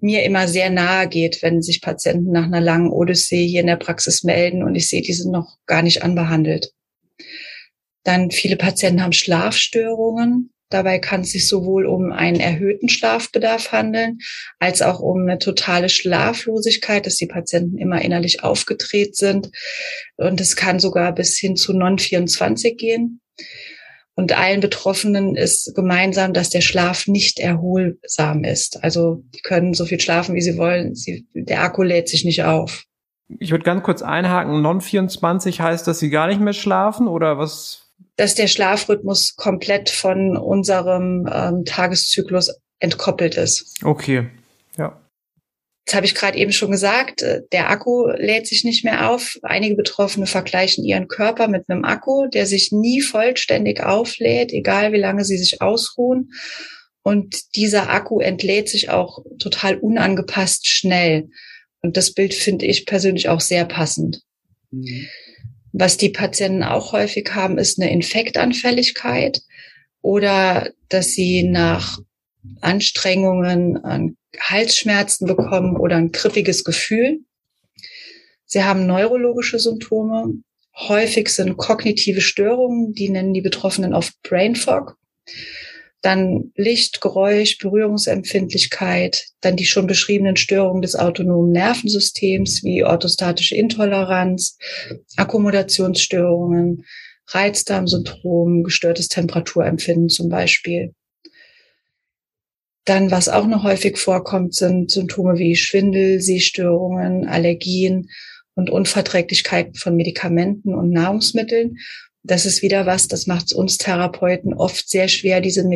mir 0.00 0.22
immer 0.22 0.46
sehr 0.46 0.70
nahe 0.70 1.08
geht, 1.08 1.42
wenn 1.42 1.62
sich 1.62 1.80
Patienten 1.80 2.30
nach 2.30 2.44
einer 2.44 2.60
langen 2.60 2.90
Odyssee 2.90 3.46
hier 3.46 3.62
in 3.62 3.66
der 3.66 3.76
Praxis 3.76 4.22
melden 4.22 4.62
und 4.62 4.76
ich 4.76 4.88
sehe, 4.88 5.02
die 5.02 5.14
sind 5.14 5.32
noch 5.32 5.56
gar 5.66 5.82
nicht 5.82 6.04
anbehandelt. 6.04 6.72
Dann 8.04 8.30
viele 8.30 8.56
Patienten 8.56 9.02
haben 9.02 9.12
Schlafstörungen. 9.12 10.52
Dabei 10.70 11.00
kann 11.00 11.22
es 11.22 11.32
sich 11.32 11.48
sowohl 11.48 11.84
um 11.84 12.12
einen 12.12 12.38
erhöhten 12.38 12.88
Schlafbedarf 12.88 13.72
handeln, 13.72 14.18
als 14.60 14.82
auch 14.82 15.00
um 15.00 15.22
eine 15.22 15.38
totale 15.38 15.88
Schlaflosigkeit, 15.88 17.04
dass 17.06 17.16
die 17.16 17.26
Patienten 17.26 17.76
immer 17.76 18.00
innerlich 18.02 18.44
aufgedreht 18.44 19.16
sind. 19.16 19.50
Und 20.16 20.40
es 20.40 20.54
kann 20.54 20.78
sogar 20.78 21.12
bis 21.12 21.36
hin 21.36 21.56
zu 21.56 21.72
Non-24 21.72 22.76
gehen. 22.76 23.20
Und 24.14 24.36
allen 24.36 24.60
Betroffenen 24.60 25.34
ist 25.34 25.72
gemeinsam, 25.74 26.34
dass 26.34 26.50
der 26.50 26.60
Schlaf 26.60 27.06
nicht 27.06 27.40
erholsam 27.40 28.44
ist. 28.44 28.84
Also 28.84 29.24
die 29.34 29.40
können 29.40 29.74
so 29.74 29.86
viel 29.86 30.00
schlafen, 30.00 30.34
wie 30.34 30.42
sie 30.42 30.56
wollen. 30.58 30.94
Sie, 30.94 31.26
der 31.34 31.62
Akku 31.62 31.82
lädt 31.82 32.08
sich 32.08 32.24
nicht 32.24 32.44
auf. 32.44 32.84
Ich 33.38 33.50
würde 33.50 33.64
ganz 33.64 33.82
kurz 33.82 34.02
einhaken. 34.02 34.60
Non-24 34.60 35.60
heißt, 35.60 35.86
dass 35.86 36.00
sie 36.00 36.10
gar 36.10 36.26
nicht 36.26 36.40
mehr 36.40 36.52
schlafen 36.52 37.08
oder 37.08 37.38
was 37.38 37.79
dass 38.20 38.34
der 38.34 38.48
Schlafrhythmus 38.48 39.34
komplett 39.36 39.88
von 39.88 40.36
unserem 40.36 41.26
ähm, 41.32 41.64
Tageszyklus 41.64 42.54
entkoppelt 42.78 43.38
ist. 43.38 43.82
Okay, 43.82 44.28
ja. 44.76 45.00
Das 45.86 45.94
habe 45.94 46.04
ich 46.04 46.14
gerade 46.14 46.36
eben 46.36 46.52
schon 46.52 46.70
gesagt, 46.70 47.22
äh, 47.22 47.40
der 47.50 47.70
Akku 47.70 48.08
lädt 48.08 48.46
sich 48.46 48.62
nicht 48.62 48.84
mehr 48.84 49.08
auf. 49.08 49.38
Einige 49.42 49.74
Betroffene 49.74 50.26
vergleichen 50.26 50.84
ihren 50.84 51.08
Körper 51.08 51.48
mit 51.48 51.64
einem 51.68 51.86
Akku, 51.86 52.26
der 52.26 52.46
sich 52.46 52.72
nie 52.72 53.00
vollständig 53.00 53.82
auflädt, 53.82 54.52
egal 54.52 54.92
wie 54.92 55.00
lange 55.00 55.24
sie 55.24 55.38
sich 55.38 55.62
ausruhen. 55.62 56.32
Und 57.02 57.56
dieser 57.56 57.88
Akku 57.88 58.20
entlädt 58.20 58.68
sich 58.68 58.90
auch 58.90 59.24
total 59.38 59.78
unangepasst 59.78 60.68
schnell. 60.68 61.30
Und 61.80 61.96
das 61.96 62.12
Bild 62.12 62.34
finde 62.34 62.66
ich 62.66 62.84
persönlich 62.84 63.30
auch 63.30 63.40
sehr 63.40 63.64
passend. 63.64 64.20
Mhm. 64.70 65.08
Was 65.72 65.96
die 65.96 66.10
Patienten 66.10 66.62
auch 66.62 66.92
häufig 66.92 67.30
haben, 67.34 67.58
ist 67.58 67.80
eine 67.80 67.92
Infektanfälligkeit 67.92 69.42
oder 70.02 70.70
dass 70.88 71.12
sie 71.12 71.44
nach 71.44 71.98
Anstrengungen, 72.60 74.16
Halsschmerzen 74.38 75.26
bekommen 75.26 75.76
oder 75.76 75.96
ein 75.96 76.12
krippiges 76.12 76.64
Gefühl. 76.64 77.20
Sie 78.46 78.64
haben 78.64 78.86
neurologische 78.86 79.58
Symptome. 79.58 80.42
Häufig 80.74 81.28
sind 81.28 81.56
kognitive 81.56 82.20
Störungen, 82.20 82.94
die 82.94 83.10
nennen 83.10 83.34
die 83.34 83.42
Betroffenen 83.42 83.94
oft 83.94 84.14
Brain 84.22 84.56
Fog. 84.56 84.96
Dann 86.02 86.52
Licht, 86.56 87.00
Geräusch, 87.00 87.58
Berührungsempfindlichkeit, 87.58 89.26
dann 89.40 89.56
die 89.56 89.66
schon 89.66 89.86
beschriebenen 89.86 90.36
Störungen 90.36 90.82
des 90.82 90.96
autonomen 90.96 91.52
Nervensystems 91.52 92.64
wie 92.64 92.84
orthostatische 92.84 93.54
Intoleranz, 93.54 94.56
Akkommodationsstörungen, 95.16 96.84
Reizdarmsyndrom, 97.26 98.64
gestörtes 98.64 99.08
Temperaturempfinden 99.08 100.08
zum 100.08 100.30
Beispiel. 100.30 100.94
Dann, 102.84 103.10
was 103.10 103.28
auch 103.28 103.46
noch 103.46 103.62
häufig 103.62 103.98
vorkommt, 103.98 104.54
sind 104.54 104.90
Symptome 104.90 105.38
wie 105.38 105.54
Schwindel, 105.54 106.20
Sehstörungen, 106.20 107.28
Allergien 107.28 108.08
und 108.54 108.70
Unverträglichkeiten 108.70 109.74
von 109.74 109.94
Medikamenten 109.96 110.74
und 110.74 110.90
Nahrungsmitteln. 110.90 111.78
Das 112.22 112.44
ist 112.44 112.62
wieder 112.62 112.84
was, 112.86 113.08
das 113.08 113.26
macht 113.26 113.52
uns 113.52 113.78
Therapeuten 113.78 114.52
oft 114.54 114.88
sehr 114.88 115.08
schwer, 115.08 115.40
diese 115.40 115.68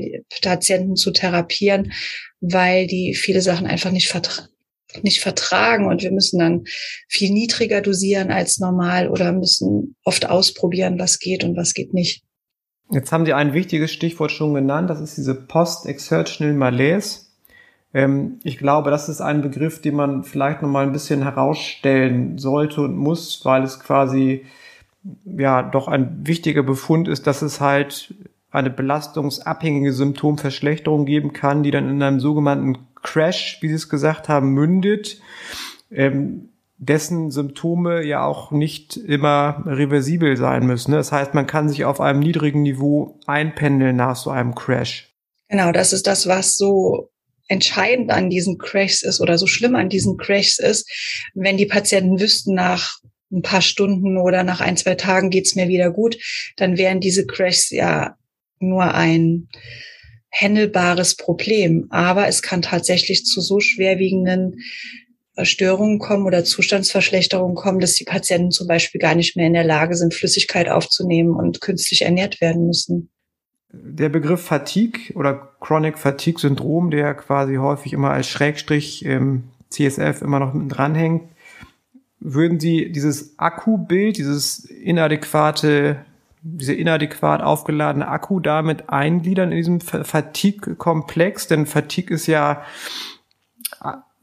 Patienten 0.43 0.97
zu 0.97 1.11
therapieren, 1.11 1.93
weil 2.41 2.87
die 2.87 3.15
viele 3.15 3.41
Sachen 3.41 3.67
einfach 3.67 3.91
nicht, 3.91 4.09
vertra 4.09 4.49
nicht 5.03 5.21
vertragen 5.21 5.87
und 5.87 6.03
wir 6.03 6.13
müssen 6.13 6.39
dann 6.39 6.65
viel 7.09 7.33
niedriger 7.33 7.81
dosieren 7.81 8.31
als 8.31 8.59
normal 8.59 9.09
oder 9.09 9.33
müssen 9.33 9.97
oft 10.05 10.29
ausprobieren, 10.29 11.01
was 11.01 11.19
geht 11.19 11.43
und 11.43 11.57
was 11.57 11.75
geht 11.75 11.93
nicht. 11.93 12.23
Jetzt 12.91 13.11
haben 13.11 13.27
Sie 13.27 13.33
ein 13.33 13.55
wichtiges 13.55 13.93
Stichwort 13.93 14.31
schon 14.31 14.55
genannt, 14.55 14.91
das 14.91 15.01
ist 15.01 15.17
diese 15.17 15.35
Post-Exertional 15.35 16.55
Malaise. 16.55 17.23
Ähm, 17.93 18.41
ich 18.45 18.59
glaube, 18.59 18.91
das 18.91 19.09
ist 19.09 19.21
ein 19.21 19.41
Begriff, 19.41 19.81
den 19.81 19.95
man 19.95 20.23
vielleicht 20.23 20.63
noch 20.63 20.69
mal 20.69 20.85
ein 20.85 20.93
bisschen 20.93 21.23
herausstellen 21.23 22.39
sollte 22.39 22.83
und 22.83 22.97
muss, 22.97 23.45
weil 23.45 23.63
es 23.63 23.81
quasi 23.81 24.45
ja 25.25 25.63
doch 25.63 25.89
ein 25.89 26.27
wichtiger 26.27 26.63
Befund 26.63 27.09
ist, 27.09 27.27
dass 27.27 27.43
es 27.43 27.61
halt 27.61 28.15
eine 28.51 28.71
belastungsabhängige 28.71 29.93
Symptomverschlechterung 29.93 31.07
geben 31.07 31.33
kann, 31.33 31.63
die 31.63 31.71
dann 31.71 31.89
in 31.89 32.03
einem 32.03 32.21
sogenannten 32.21 32.79
Crash, 33.03 33.59
wie 33.61 33.69
Sie 33.69 33.75
es 33.75 33.89
gesagt 33.89 34.29
haben, 34.29 34.51
mündet, 34.51 35.21
ähm, 35.91 36.51
dessen 36.79 37.31
Symptome 37.31 38.03
ja 38.05 38.25
auch 38.25 38.51
nicht 38.51 38.97
immer 38.97 39.63
reversibel 39.67 40.37
sein 40.37 40.67
müssen. 40.67 40.93
Das 40.93 41.13
heißt, 41.13 41.35
man 41.35 41.47
kann 41.47 41.69
sich 41.69 41.85
auf 41.85 42.01
einem 42.01 42.21
niedrigen 42.21 42.63
Niveau 42.63 43.19
einpendeln 43.27 43.97
nach 43.97 44.17
so 44.17 44.31
einem 44.31 44.55
Crash. 44.55 45.13
Genau, 45.49 45.73
das 45.73 45.93
ist 45.93 46.07
das, 46.07 46.27
was 46.27 46.57
so 46.57 47.11
entscheidend 47.49 48.11
an 48.11 48.31
diesen 48.31 48.59
Crashs 48.59 49.03
ist 49.03 49.21
oder 49.21 49.37
so 49.39 49.47
schlimm 49.47 49.77
an 49.77 49.89
diesen 49.89 50.17
Crashs 50.17 50.59
ist, 50.59 50.89
wenn 51.35 51.57
die 51.57 51.67
Patienten 51.67 52.19
wüssten, 52.19 52.55
nach 52.55 52.99
ein 53.35 53.43
paar 53.43 53.63
Stunden 53.63 54.17
oder 54.17 54.45
nach 54.45 54.61
ein, 54.61 54.77
zwei 54.77 54.95
Tagen 54.95 55.31
geht's 55.31 55.57
mir 55.57 55.69
wieder 55.69 55.91
gut, 55.91 56.17
dann 56.57 56.79
wären 56.79 57.01
diese 57.01 57.27
Crashs 57.27 57.71
ja 57.71 58.17
nur 58.61 58.95
ein 58.95 59.49
händelbares 60.31 61.17
Problem. 61.17 61.87
Aber 61.91 62.27
es 62.29 62.43
kann 62.43 62.63
tatsächlich 62.63 63.25
zu 63.25 63.41
so 63.41 63.61
schwerwiegenden 63.61 64.61
Störungen 65.43 65.99
kommen 65.99 66.27
oder 66.27 66.45
Zustandsverschlechterungen 66.45 67.57
kommen, 67.57 67.81
dass 67.81 67.95
die 67.95 68.05
Patienten 68.05 68.53
zum 68.53 68.69
Beispiel 68.69 69.01
gar 69.01 69.15
nicht 69.15 69.37
mehr 69.37 69.47
in 69.47 69.53
der 69.53 69.65
Lage 69.65 69.97
sind, 69.97 70.15
Flüssigkeit 70.15 70.69
aufzunehmen 70.69 71.35
und 71.35 71.61
künstlich 71.61 72.03
ernährt 72.03 72.41
werden 72.41 72.67
müssen. 72.67 73.11
Der 73.73 74.09
Begriff 74.09 74.41
Fatigue 74.41 75.13
oder 75.17 75.57
Chronic 75.61 75.99
Fatigue 75.99 76.39
Syndrom, 76.39 76.93
der 76.93 77.15
quasi 77.15 77.57
häufig 77.57 77.93
immer 77.93 78.11
als 78.11 78.29
Schrägstrich 78.29 79.05
im 79.05 79.45
CSF 79.71 80.23
immer 80.23 80.39
noch 80.39 80.55
dranhängt, 80.69 81.34
würden 82.21 82.61
Sie 82.61 82.91
dieses 82.91 83.39
Akkubild, 83.39 84.17
dieses 84.17 84.65
inadäquate, 84.65 86.05
diese 86.43 86.75
inadäquat 86.75 87.43
aufgeladene 87.43 88.09
Akku 88.09 88.41
damit 88.41 88.89
eingliedern 88.89 89.53
in 89.53 89.57
diesem 89.57 89.81
Fatigue-Komplex? 89.81 91.47
Denn 91.49 91.67
Fatigue 91.67 92.15
ist 92.15 92.27
ja 92.27 92.65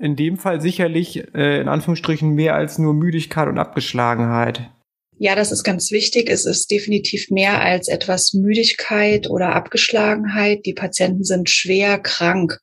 in 0.02 0.16
dem 0.16 0.38
Fall 0.38 0.62
sicherlich 0.62 1.24
äh, 1.36 1.62
in 1.62 1.68
Anführungsstrichen 1.68 2.32
mehr 2.32 2.56
als 2.56 2.80
nur 2.80 2.94
Müdigkeit 2.94 3.48
und 3.48 3.60
Abgeschlagenheit. 3.60 4.72
Ja, 5.20 5.36
das 5.36 5.52
ist 5.52 5.64
ganz 5.64 5.92
wichtig. 5.92 6.32
Es 6.32 6.46
ist 6.46 6.72
definitiv 6.72 7.30
mehr 7.30 7.62
als 7.62 7.88
etwas 7.88 8.34
Müdigkeit 8.34 9.30
oder 9.30 9.56
Abgeschlagenheit. 9.56 10.66
Die 10.66 10.74
Patienten 10.74 11.24
sind 11.24 11.48
schwer 11.48 12.00
krank. 12.00 12.60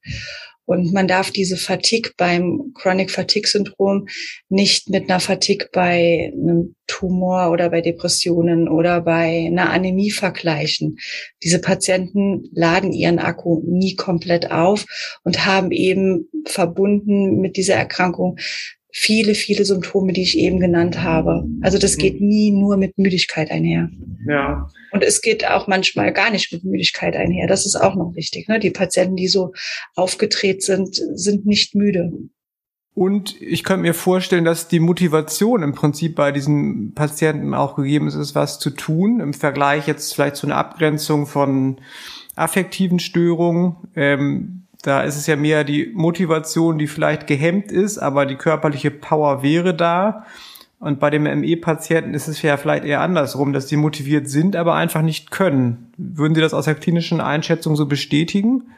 Und 0.68 0.92
man 0.92 1.08
darf 1.08 1.30
diese 1.30 1.56
Fatigue 1.56 2.12
beim 2.18 2.74
Chronic 2.74 3.10
Fatigue 3.10 3.48
Syndrom 3.48 4.06
nicht 4.50 4.90
mit 4.90 5.08
einer 5.08 5.18
Fatigue 5.18 5.70
bei 5.72 6.30
einem 6.34 6.74
Tumor 6.86 7.50
oder 7.50 7.70
bei 7.70 7.80
Depressionen 7.80 8.68
oder 8.68 9.00
bei 9.00 9.46
einer 9.46 9.70
Anämie 9.70 10.10
vergleichen. 10.10 10.98
Diese 11.42 11.58
Patienten 11.58 12.50
laden 12.52 12.92
ihren 12.92 13.18
Akku 13.18 13.62
nie 13.64 13.96
komplett 13.96 14.50
auf 14.50 14.84
und 15.24 15.46
haben 15.46 15.70
eben 15.70 16.28
verbunden 16.44 17.40
mit 17.40 17.56
dieser 17.56 17.76
Erkrankung 17.76 18.36
viele, 18.90 19.34
viele 19.34 19.64
Symptome, 19.64 20.12
die 20.12 20.22
ich 20.22 20.38
eben 20.38 20.60
genannt 20.60 21.02
habe. 21.02 21.44
Also 21.60 21.78
das 21.78 21.98
geht 21.98 22.20
mhm. 22.20 22.28
nie 22.28 22.50
nur 22.50 22.76
mit 22.76 22.96
Müdigkeit 22.98 23.50
einher. 23.50 23.90
Ja. 24.26 24.68
Und 24.92 25.04
es 25.04 25.20
geht 25.20 25.46
auch 25.46 25.66
manchmal 25.66 26.12
gar 26.12 26.30
nicht 26.30 26.52
mit 26.52 26.64
Müdigkeit 26.64 27.14
einher. 27.14 27.46
Das 27.46 27.66
ist 27.66 27.76
auch 27.76 27.94
noch 27.94 28.14
wichtig. 28.14 28.48
Ne? 28.48 28.58
Die 28.58 28.70
Patienten, 28.70 29.16
die 29.16 29.28
so 29.28 29.52
aufgedreht 29.94 30.62
sind, 30.62 30.94
sind 30.94 31.44
nicht 31.44 31.74
müde. 31.74 32.12
Und 32.94 33.40
ich 33.40 33.62
könnte 33.62 33.82
mir 33.82 33.94
vorstellen, 33.94 34.44
dass 34.44 34.66
die 34.66 34.80
Motivation 34.80 35.62
im 35.62 35.72
Prinzip 35.72 36.16
bei 36.16 36.32
diesen 36.32 36.94
Patienten 36.94 37.54
auch 37.54 37.76
gegeben 37.76 38.08
ist, 38.08 38.34
was 38.34 38.58
zu 38.58 38.70
tun, 38.70 39.20
im 39.20 39.34
Vergleich 39.34 39.86
jetzt 39.86 40.14
vielleicht 40.14 40.34
zu 40.34 40.48
einer 40.48 40.56
Abgrenzung 40.56 41.26
von 41.26 41.76
affektiven 42.34 42.98
Störungen. 42.98 43.76
Ähm, 43.94 44.64
da 44.82 45.02
ist 45.02 45.16
es 45.16 45.26
ja 45.26 45.36
mehr 45.36 45.64
die 45.64 45.90
Motivation, 45.94 46.78
die 46.78 46.86
vielleicht 46.86 47.26
gehemmt 47.26 47.72
ist, 47.72 47.98
aber 47.98 48.26
die 48.26 48.36
körperliche 48.36 48.90
Power 48.90 49.42
wäre 49.42 49.74
da. 49.74 50.24
Und 50.80 51.00
bei 51.00 51.10
dem 51.10 51.24
ME-Patienten 51.24 52.14
ist 52.14 52.28
es 52.28 52.40
ja 52.42 52.56
vielleicht 52.56 52.84
eher 52.84 53.00
andersrum, 53.00 53.52
dass 53.52 53.66
die 53.66 53.76
motiviert 53.76 54.28
sind, 54.28 54.54
aber 54.54 54.74
einfach 54.74 55.02
nicht 55.02 55.32
können. 55.32 55.92
Würden 55.96 56.36
Sie 56.36 56.40
das 56.40 56.54
aus 56.54 56.66
der 56.66 56.76
klinischen 56.76 57.20
Einschätzung 57.20 57.74
so 57.74 57.86
bestätigen? 57.86 58.74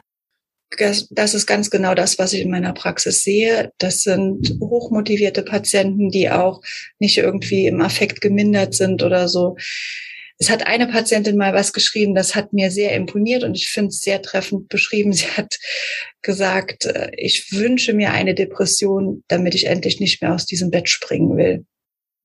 Das, 0.77 1.07
das 1.11 1.33
ist 1.35 1.45
ganz 1.45 1.69
genau 1.69 1.93
das, 1.93 2.17
was 2.17 2.33
ich 2.33 2.41
in 2.41 2.49
meiner 2.49 2.73
Praxis 2.73 3.23
sehe. 3.23 3.71
Das 3.77 4.01
sind 4.01 4.57
hochmotivierte 4.59 5.43
Patienten, 5.43 6.09
die 6.09 6.31
auch 6.31 6.61
nicht 6.97 7.17
irgendwie 7.17 7.67
im 7.67 7.81
Affekt 7.81 8.21
gemindert 8.21 8.73
sind 8.73 9.03
oder 9.03 9.27
so. 9.27 9.57
Es 10.41 10.49
hat 10.49 10.65
eine 10.65 10.87
Patientin 10.87 11.37
mal 11.37 11.53
was 11.53 11.71
geschrieben, 11.71 12.15
das 12.15 12.33
hat 12.33 12.51
mir 12.51 12.71
sehr 12.71 12.95
imponiert 12.95 13.43
und 13.43 13.53
ich 13.53 13.69
finde 13.69 13.89
es 13.89 14.01
sehr 14.01 14.23
treffend 14.23 14.69
beschrieben. 14.69 15.13
Sie 15.13 15.27
hat 15.27 15.59
gesagt, 16.23 16.85
äh, 16.85 17.11
ich 17.15 17.51
wünsche 17.51 17.93
mir 17.93 18.11
eine 18.11 18.33
Depression, 18.33 19.23
damit 19.27 19.53
ich 19.53 19.67
endlich 19.67 19.99
nicht 19.99 20.19
mehr 20.19 20.33
aus 20.33 20.47
diesem 20.47 20.71
Bett 20.71 20.89
springen 20.89 21.37
will. 21.37 21.65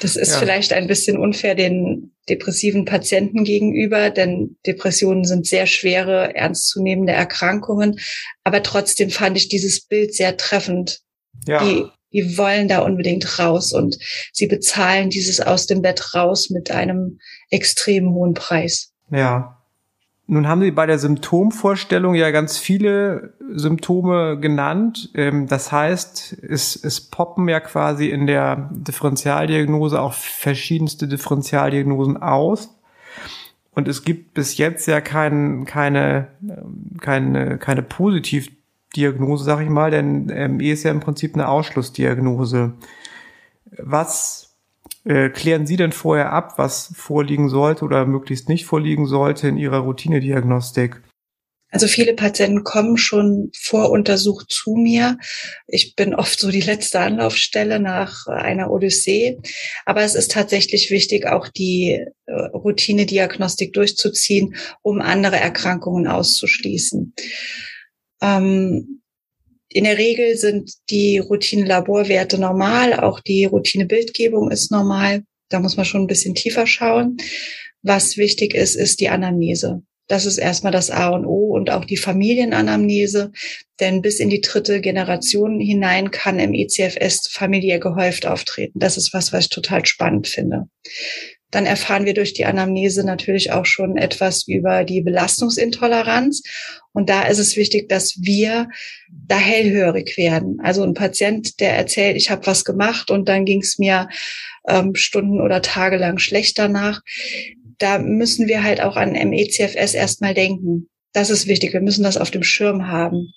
Das 0.00 0.16
ist 0.16 0.32
ja. 0.32 0.38
vielleicht 0.38 0.74
ein 0.74 0.86
bisschen 0.86 1.16
unfair 1.16 1.54
den 1.54 2.12
depressiven 2.28 2.84
Patienten 2.84 3.44
gegenüber, 3.44 4.10
denn 4.10 4.58
Depressionen 4.66 5.24
sind 5.24 5.46
sehr 5.46 5.66
schwere, 5.66 6.34
ernstzunehmende 6.34 7.12
Erkrankungen. 7.12 7.98
Aber 8.42 8.62
trotzdem 8.62 9.08
fand 9.08 9.38
ich 9.38 9.48
dieses 9.48 9.86
Bild 9.86 10.14
sehr 10.14 10.36
treffend. 10.36 11.00
Ja. 11.46 11.64
Die 11.64 11.86
die 12.14 12.38
wollen 12.38 12.68
da 12.68 12.78
unbedingt 12.78 13.38
raus 13.38 13.72
und 13.72 13.98
sie 14.32 14.46
bezahlen 14.46 15.10
dieses 15.10 15.40
aus 15.40 15.66
dem 15.66 15.82
Bett 15.82 16.14
raus 16.14 16.48
mit 16.48 16.70
einem 16.70 17.18
extrem 17.50 18.14
hohen 18.14 18.32
Preis. 18.32 18.92
Ja. 19.10 19.60
Nun 20.26 20.48
haben 20.48 20.62
Sie 20.62 20.70
bei 20.70 20.86
der 20.86 20.98
Symptomvorstellung 20.98 22.14
ja 22.14 22.30
ganz 22.30 22.56
viele 22.56 23.34
Symptome 23.52 24.40
genannt. 24.40 25.10
Ähm, 25.14 25.48
das 25.48 25.70
heißt, 25.70 26.38
es, 26.48 26.82
es 26.82 27.10
poppen 27.10 27.46
ja 27.46 27.60
quasi 27.60 28.08
in 28.08 28.26
der 28.26 28.70
Differentialdiagnose 28.72 30.00
auch 30.00 30.14
verschiedenste 30.14 31.08
Differentialdiagnosen 31.08 32.16
aus. 32.16 32.74
Und 33.74 33.86
es 33.86 34.04
gibt 34.04 34.32
bis 34.32 34.56
jetzt 34.56 34.86
ja 34.86 35.02
kein, 35.02 35.66
keine, 35.66 36.28
keine, 37.00 37.58
keine 37.58 37.82
positiv 37.82 38.50
Diagnose, 38.96 39.44
sag 39.44 39.60
ich 39.60 39.68
mal, 39.68 39.90
denn 39.90 40.26
ME 40.56 40.72
ist 40.72 40.82
ja 40.84 40.90
im 40.90 41.00
Prinzip 41.00 41.34
eine 41.34 41.48
Ausschlussdiagnose. 41.48 42.74
Was 43.78 44.56
äh, 45.04 45.28
klären 45.28 45.66
Sie 45.66 45.76
denn 45.76 45.92
vorher 45.92 46.32
ab, 46.32 46.54
was 46.56 46.92
vorliegen 46.96 47.48
sollte 47.48 47.84
oder 47.84 48.06
möglichst 48.06 48.48
nicht 48.48 48.64
vorliegen 48.64 49.06
sollte 49.06 49.48
in 49.48 49.58
Ihrer 49.58 49.78
Routinediagnostik? 49.78 51.02
Also 51.74 51.88
viele 51.88 52.14
Patienten 52.14 52.62
kommen 52.62 52.96
schon 52.96 53.50
voruntersucht 53.52 54.46
zu 54.48 54.76
mir. 54.76 55.18
Ich 55.66 55.96
bin 55.96 56.14
oft 56.14 56.38
so 56.38 56.52
die 56.52 56.60
letzte 56.60 57.00
Anlaufstelle 57.00 57.80
nach 57.80 58.28
einer 58.28 58.70
Odyssee. 58.70 59.40
Aber 59.84 60.02
es 60.02 60.14
ist 60.14 60.30
tatsächlich 60.30 60.92
wichtig, 60.92 61.26
auch 61.26 61.48
die 61.48 62.00
äh, 62.26 62.32
Routinediagnostik 62.32 63.72
durchzuziehen, 63.72 64.54
um 64.82 65.00
andere 65.00 65.40
Erkrankungen 65.40 66.06
auszuschließen. 66.06 67.12
Ähm, 68.24 69.02
in 69.68 69.84
der 69.84 69.98
Regel 69.98 70.36
sind 70.36 70.72
die 70.88 71.18
Routine-Laborwerte 71.18 72.38
normal, 72.38 72.94
auch 72.94 73.20
die 73.20 73.44
Routine-Bildgebung 73.44 74.50
ist 74.50 74.70
normal. 74.70 75.24
Da 75.50 75.60
muss 75.60 75.76
man 75.76 75.84
schon 75.84 76.02
ein 76.02 76.06
bisschen 76.06 76.34
tiefer 76.34 76.66
schauen. 76.66 77.18
Was 77.82 78.16
wichtig 78.16 78.54
ist, 78.54 78.76
ist 78.76 79.00
die 79.00 79.08
Anamnese. 79.08 79.82
Das 80.06 80.26
ist 80.26 80.38
erstmal 80.38 80.72
das 80.72 80.90
A 80.90 81.08
und 81.08 81.26
O 81.26 81.54
und 81.54 81.70
auch 81.70 81.84
die 81.84 81.96
Familienanamnese, 81.96 83.32
denn 83.80 84.02
bis 84.02 84.20
in 84.20 84.28
die 84.28 84.42
dritte 84.42 84.80
Generation 84.80 85.58
hinein 85.60 86.10
kann 86.10 86.38
im 86.38 86.54
ECFS 86.54 87.28
familiär 87.28 87.78
gehäuft 87.78 88.26
auftreten. 88.26 88.78
Das 88.78 88.96
ist 88.96 89.14
was, 89.14 89.32
was 89.32 89.44
ich 89.44 89.50
total 89.50 89.84
spannend 89.86 90.28
finde. 90.28 90.68
Dann 91.54 91.66
erfahren 91.66 92.04
wir 92.04 92.14
durch 92.14 92.34
die 92.34 92.44
Anamnese 92.44 93.04
natürlich 93.04 93.52
auch 93.52 93.66
schon 93.66 93.96
etwas 93.96 94.46
über 94.48 94.84
die 94.84 95.00
Belastungsintoleranz. 95.00 96.42
Und 96.92 97.08
da 97.08 97.22
ist 97.22 97.38
es 97.38 97.56
wichtig, 97.56 97.88
dass 97.88 98.16
wir 98.20 98.68
da 99.08 99.36
hellhörig 99.36 100.16
werden. 100.16 100.58
Also 100.62 100.82
ein 100.82 100.94
Patient, 100.94 101.60
der 101.60 101.76
erzählt, 101.76 102.16
ich 102.16 102.30
habe 102.30 102.46
was 102.46 102.64
gemacht 102.64 103.10
und 103.10 103.28
dann 103.28 103.44
ging 103.44 103.60
es 103.60 103.78
mir 103.78 104.08
ähm, 104.68 104.94
Stunden 104.94 105.40
oder 105.40 105.62
Tage 105.62 105.96
lang 105.96 106.18
schlecht 106.18 106.58
danach 106.58 107.02
da 107.78 107.98
müssen 107.98 108.48
wir 108.48 108.62
halt 108.62 108.80
auch 108.80 108.96
an 108.96 109.12
MECFS 109.12 109.94
erstmal 109.94 110.34
denken. 110.34 110.88
Das 111.12 111.30
ist 111.30 111.46
wichtig. 111.46 111.72
Wir 111.72 111.80
müssen 111.80 112.04
das 112.04 112.16
auf 112.16 112.30
dem 112.30 112.42
Schirm 112.42 112.88
haben. 112.88 113.32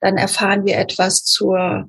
Dann 0.00 0.16
erfahren 0.16 0.64
wir 0.64 0.78
etwas 0.78 1.24
zur, 1.24 1.88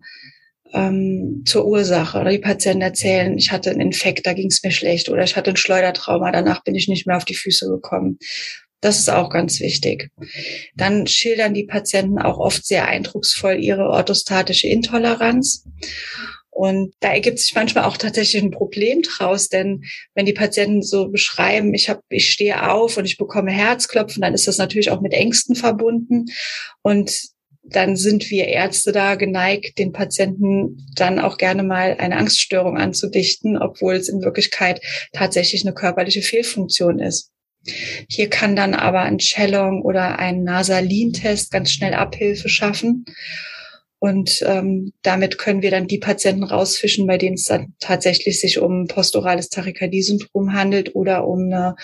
ähm, 0.74 1.44
zur 1.46 1.66
Ursache. 1.66 2.20
Oder 2.20 2.32
die 2.32 2.40
Patienten 2.40 2.82
erzählen, 2.82 3.38
ich 3.38 3.52
hatte 3.52 3.70
einen 3.70 3.82
Infekt, 3.82 4.26
da 4.26 4.34
ging 4.34 4.48
es 4.48 4.64
mir 4.64 4.72
schlecht. 4.72 5.10
Oder 5.10 5.24
ich 5.24 5.36
hatte 5.36 5.52
ein 5.52 5.58
Schleudertrauma, 5.58 6.32
danach 6.32 6.64
bin 6.64 6.76
ich 6.76 6.88
nicht 6.88 7.08
mehr 7.08 7.18
auf 7.18 7.26
die 7.26 7.36
Füße 7.36 7.68
gekommen. 7.68 8.18
Das 8.82 8.98
ist 8.98 9.10
auch 9.10 9.30
ganz 9.30 9.60
wichtig. 9.60 10.10
Dann 10.76 11.06
schildern 11.06 11.54
die 11.54 11.66
Patienten 11.66 12.18
auch 12.18 12.40
oft 12.40 12.66
sehr 12.66 12.88
eindrucksvoll 12.88 13.58
ihre 13.64 13.88
orthostatische 13.90 14.68
Intoleranz. 14.68 15.66
Und 16.50 16.94
da 17.00 17.14
ergibt 17.14 17.40
sich 17.40 17.56
manchmal 17.56 17.86
auch 17.86 17.96
tatsächlich 17.96 18.44
ein 18.44 18.52
Problem 18.52 19.04
draus, 19.04 19.48
denn 19.50 19.86
wenn 20.16 20.26
die 20.26 20.34
Patienten 20.34 20.82
so 20.82 21.08
beschreiben, 21.08 21.74
ich 21.74 21.90
habe, 21.90 22.02
ich 22.10 22.30
stehe 22.30 22.70
auf 22.70 22.98
und 22.98 23.06
ich 23.06 23.18
bekomme 23.18 23.52
Herzklopfen, 23.52 24.22
dann 24.22 24.34
ist 24.34 24.48
das 24.48 24.58
natürlich 24.58 24.92
auch 24.92 25.00
mit 25.00 25.14
Ängsten 25.14 25.56
verbunden. 25.56 26.26
Und 26.82 27.30
dann 27.64 27.96
sind 27.96 28.30
wir 28.32 28.48
Ärzte 28.48 28.92
da 28.92 29.16
geneigt, 29.16 29.78
den 29.78 29.92
Patienten 29.92 30.86
dann 30.96 31.20
auch 31.20 31.38
gerne 31.38 31.64
mal 31.64 31.96
eine 32.00 32.18
Angststörung 32.18 32.78
anzudichten, 32.78 33.58
obwohl 33.58 33.96
es 33.96 34.10
in 34.10 34.22
Wirklichkeit 34.22 34.82
tatsächlich 35.14 35.64
eine 35.64 35.74
körperliche 35.74 36.22
Fehlfunktion 36.22 37.00
ist. 37.00 37.32
Hier 38.10 38.30
kann 38.30 38.56
dann 38.56 38.74
aber 38.74 39.02
ein 39.02 39.20
Chellong 39.20 39.84
oder 39.84 40.18
ein 40.18 40.44
Nasalin-Test 40.44 41.52
ganz 41.52 41.72
schnell 41.72 41.94
Abhilfe 41.94 42.50
schaffen. 42.50 43.06
Und 44.00 44.44
ähm, 44.48 44.94
damit 45.04 45.38
können 45.38 45.62
wir 45.62 45.70
dann 45.70 45.88
die 45.88 46.00
Patienten 46.00 46.44
rausfischen, 46.44 47.06
bei 47.06 47.20
denen 47.20 47.36
es 47.36 47.44
dann 47.44 47.76
tatsächlich 47.80 48.42
sich 48.42 48.58
um 48.58 48.88
postorales 48.88 49.50
Tachykardie-Syndrom 49.50 50.54
handelt 50.54 50.96
oder 50.96 51.28
um 51.28 51.42
eine 51.44 51.76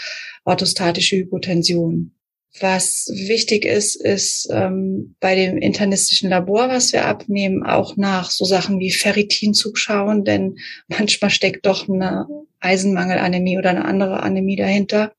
orthostatische 0.44 1.18
Hypotension. 1.18 2.16
Was 2.60 3.08
wichtig 3.13 3.65
ist, 3.65 3.96
ist 3.96 4.48
ähm, 4.52 5.15
bei 5.20 5.36
dem 5.36 5.58
internistischen 5.58 6.30
Labor, 6.30 6.70
was 6.70 6.93
wir 6.93 7.06
abnehmen, 7.06 7.63
auch 7.63 7.98
nach 7.98 8.32
so 8.32 8.46
Sachen 8.46 8.80
wie 8.80 8.91
Ferritin 8.91 9.54
zu 9.54 9.76
schauen, 9.76 10.24
denn 10.24 10.58
manchmal 10.88 11.30
steckt 11.30 11.65
doch 11.65 11.88
eine 11.88 12.28
Eisenmangelanämie 12.60 13.58
oder 13.58 13.70
eine 13.70 13.86
andere 13.86 14.24
Anämie 14.24 14.56
dahinter. 14.56 15.13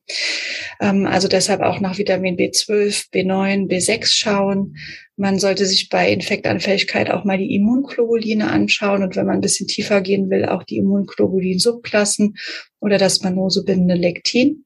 Ähm, 0.81 1.07
also 1.07 1.29
deshalb 1.29 1.61
auch 1.61 1.81
nach 1.81 1.98
Vitamin 1.98 2.37
B12, 2.37 3.11
B9, 3.12 3.68
B6 3.68 4.07
schauen. 4.07 4.77
Man 5.16 5.38
sollte 5.38 5.66
sich 5.66 5.88
bei 5.88 6.12
Infektanfälligkeit 6.12 7.11
auch 7.11 7.24
mal 7.24 7.38
die 7.38 7.55
Immunklobuline 7.55 8.51
anschauen 8.51 9.03
und 9.03 9.16
wenn 9.16 9.27
man 9.27 9.37
ein 9.37 9.40
bisschen 9.42 9.66
tiefer 9.68 10.01
gehen 10.01 10.31
will, 10.31 10.46
auch 10.46 10.62
die 10.62 10.77
Immunglobulin-Subklassen 10.79 12.37
oder 12.81 12.98
das 12.98 13.22
manosobindende 13.22 13.94
Lektin. 13.94 14.64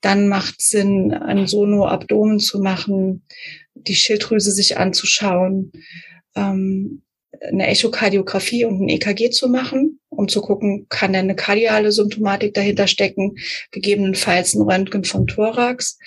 Dann 0.00 0.28
macht 0.28 0.60
Sinn, 0.60 1.12
ein 1.12 1.46
Sono-Abdomen 1.46 2.38
zu 2.38 2.60
machen, 2.60 3.24
die 3.74 3.94
Schilddrüse 3.94 4.52
sich 4.52 4.78
anzuschauen, 4.78 5.72
ähm, 6.34 7.02
eine 7.40 7.66
Echokardiographie 7.68 8.64
und 8.64 8.80
ein 8.80 8.88
EKG 8.88 9.30
zu 9.30 9.48
machen, 9.48 10.00
um 10.08 10.28
zu 10.28 10.40
gucken, 10.40 10.86
kann 10.88 11.12
denn 11.12 11.24
eine 11.24 11.36
kardiale 11.36 11.92
Symptomatik 11.92 12.54
dahinter 12.54 12.86
stecken, 12.86 13.36
gegebenenfalls 13.70 14.54
ein 14.54 14.62
Röntgen 14.62 15.04
vom 15.04 15.26
Thorax 15.26 15.98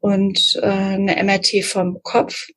und 0.00 0.58
äh, 0.62 0.66
eine 0.66 1.22
MRT 1.22 1.64
vom 1.64 2.02
Kopf. 2.02 2.48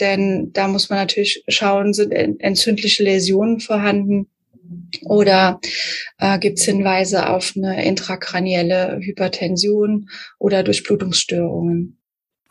Denn 0.00 0.52
da 0.52 0.68
muss 0.68 0.90
man 0.90 0.98
natürlich 0.98 1.44
schauen, 1.48 1.92
sind 1.92 2.12
entzündliche 2.12 3.02
Läsionen 3.02 3.60
vorhanden 3.60 4.28
oder 5.02 5.60
äh, 6.18 6.38
gibt 6.38 6.58
es 6.58 6.64
Hinweise 6.64 7.28
auf 7.28 7.54
eine 7.56 7.84
intrakranielle 7.84 8.98
Hypertension 9.00 10.08
oder 10.38 10.62
Durchblutungsstörungen. 10.62 11.98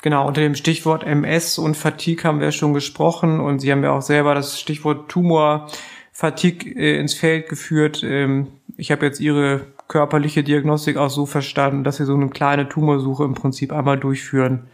Genau, 0.01 0.27
unter 0.27 0.41
dem 0.41 0.55
Stichwort 0.55 1.03
MS 1.05 1.57
und 1.57 1.75
Fatigue 1.75 2.23
haben 2.23 2.39
wir 2.39 2.51
schon 2.51 2.73
gesprochen 2.73 3.39
und 3.39 3.59
Sie 3.59 3.71
haben 3.71 3.83
ja 3.83 3.91
auch 3.91 4.01
selber 4.01 4.33
das 4.33 4.59
Stichwort 4.59 5.09
Tumor 5.09 5.69
Fatigue 6.13 6.73
äh, 6.75 6.99
ins 6.99 7.13
Feld 7.13 7.49
geführt. 7.49 8.01
Ähm, 8.03 8.47
ich 8.77 8.91
habe 8.91 9.05
jetzt 9.05 9.19
Ihre 9.19 9.67
körperliche 9.89 10.43
Diagnostik 10.43 10.95
auch 10.95 11.09
so 11.09 11.25
verstanden, 11.25 11.83
dass 11.83 11.97
Sie 11.97 12.05
so 12.05 12.13
eine 12.13 12.29
kleine 12.29 12.69
Tumorsuche 12.69 13.25
im 13.25 13.33
Prinzip 13.33 13.73
einmal 13.73 13.99
durchführen. 13.99 14.69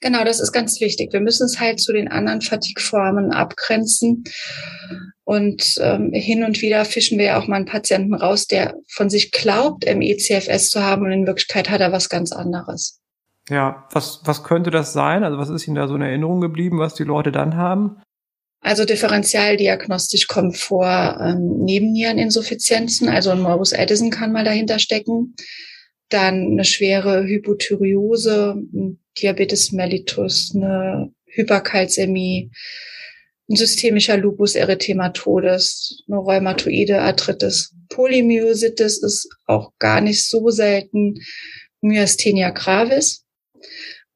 Genau, 0.00 0.24
das 0.24 0.40
ist 0.40 0.52
ganz 0.52 0.80
wichtig. 0.80 1.12
Wir 1.12 1.20
müssen 1.20 1.46
es 1.46 1.58
halt 1.58 1.80
zu 1.80 1.92
den 1.92 2.08
anderen 2.08 2.42
Fatigue-Formen 2.42 3.32
abgrenzen. 3.32 4.24
Und 5.24 5.74
ähm, 5.80 6.12
hin 6.12 6.44
und 6.44 6.62
wieder 6.62 6.84
fischen 6.84 7.18
wir 7.18 7.26
ja 7.26 7.40
auch 7.40 7.48
mal 7.48 7.56
einen 7.56 7.64
Patienten 7.66 8.14
raus, 8.14 8.46
der 8.46 8.74
von 8.88 9.10
sich 9.10 9.32
glaubt, 9.32 9.84
MECFS 9.84 10.68
zu 10.68 10.84
haben 10.84 11.02
und 11.02 11.12
in 11.12 11.26
Wirklichkeit 11.26 11.68
hat 11.70 11.80
er 11.80 11.90
was 11.90 12.08
ganz 12.08 12.30
anderes. 12.30 13.00
Ja, 13.48 13.86
was, 13.90 14.20
was 14.24 14.44
könnte 14.44 14.70
das 14.70 14.92
sein? 14.92 15.24
Also 15.24 15.38
was 15.38 15.48
ist 15.48 15.66
Ihnen 15.66 15.76
da 15.76 15.88
so 15.88 15.96
in 15.96 16.02
Erinnerung 16.02 16.40
geblieben, 16.40 16.78
was 16.78 16.94
die 16.94 17.04
Leute 17.04 17.32
dann 17.32 17.56
haben? 17.56 18.00
Also 18.60 18.84
differentialdiagnostisch 18.84 20.26
kommen 20.26 20.52
vor 20.52 21.18
ähm, 21.20 21.58
Nebenniereninsuffizienzen, 21.64 23.08
also 23.08 23.30
ein 23.30 23.40
Morbus 23.40 23.72
Addison 23.72 24.10
kann 24.10 24.32
mal 24.32 24.44
dahinter 24.44 24.78
stecken. 24.78 25.34
Dann 26.08 26.52
eine 26.52 26.64
schwere 26.64 27.24
Hypothyreose, 27.24 28.56
ein 28.72 29.00
Diabetes 29.20 29.72
mellitus, 29.72 30.52
eine 30.54 31.12
Hyperkalzämie, 31.26 32.50
ein 33.48 33.56
systemischer 33.56 34.16
Lupus 34.16 34.54
erythematodes, 34.54 36.04
eine 36.08 36.18
rheumatoide 36.18 37.00
Arthritis. 37.00 37.74
Polymyositis 37.88 39.02
ist 39.02 39.28
auch 39.46 39.72
gar 39.78 40.00
nicht 40.00 40.28
so 40.28 40.50
selten. 40.50 41.20
Myasthenia 41.80 42.50
gravis 42.50 43.24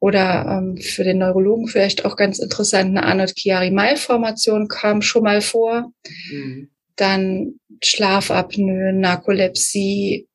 oder 0.01 0.47
ähm, 0.49 0.79
für 0.79 1.05
den 1.05 1.19
Neurologen 1.19 1.69
vielleicht 1.69 2.05
auch 2.05 2.17
ganz 2.17 2.39
interessant, 2.39 2.89
eine 2.97 3.05
Arnold-Chiari-Malformation 3.05 4.67
kam 4.67 5.03
schon 5.03 5.25
mal 5.25 5.43
vor. 5.43 5.93
Mhm. 6.31 6.71
Dann 6.97 7.61
Schlafapnoe, 7.83 8.93
Narkolepsie, 8.93 10.27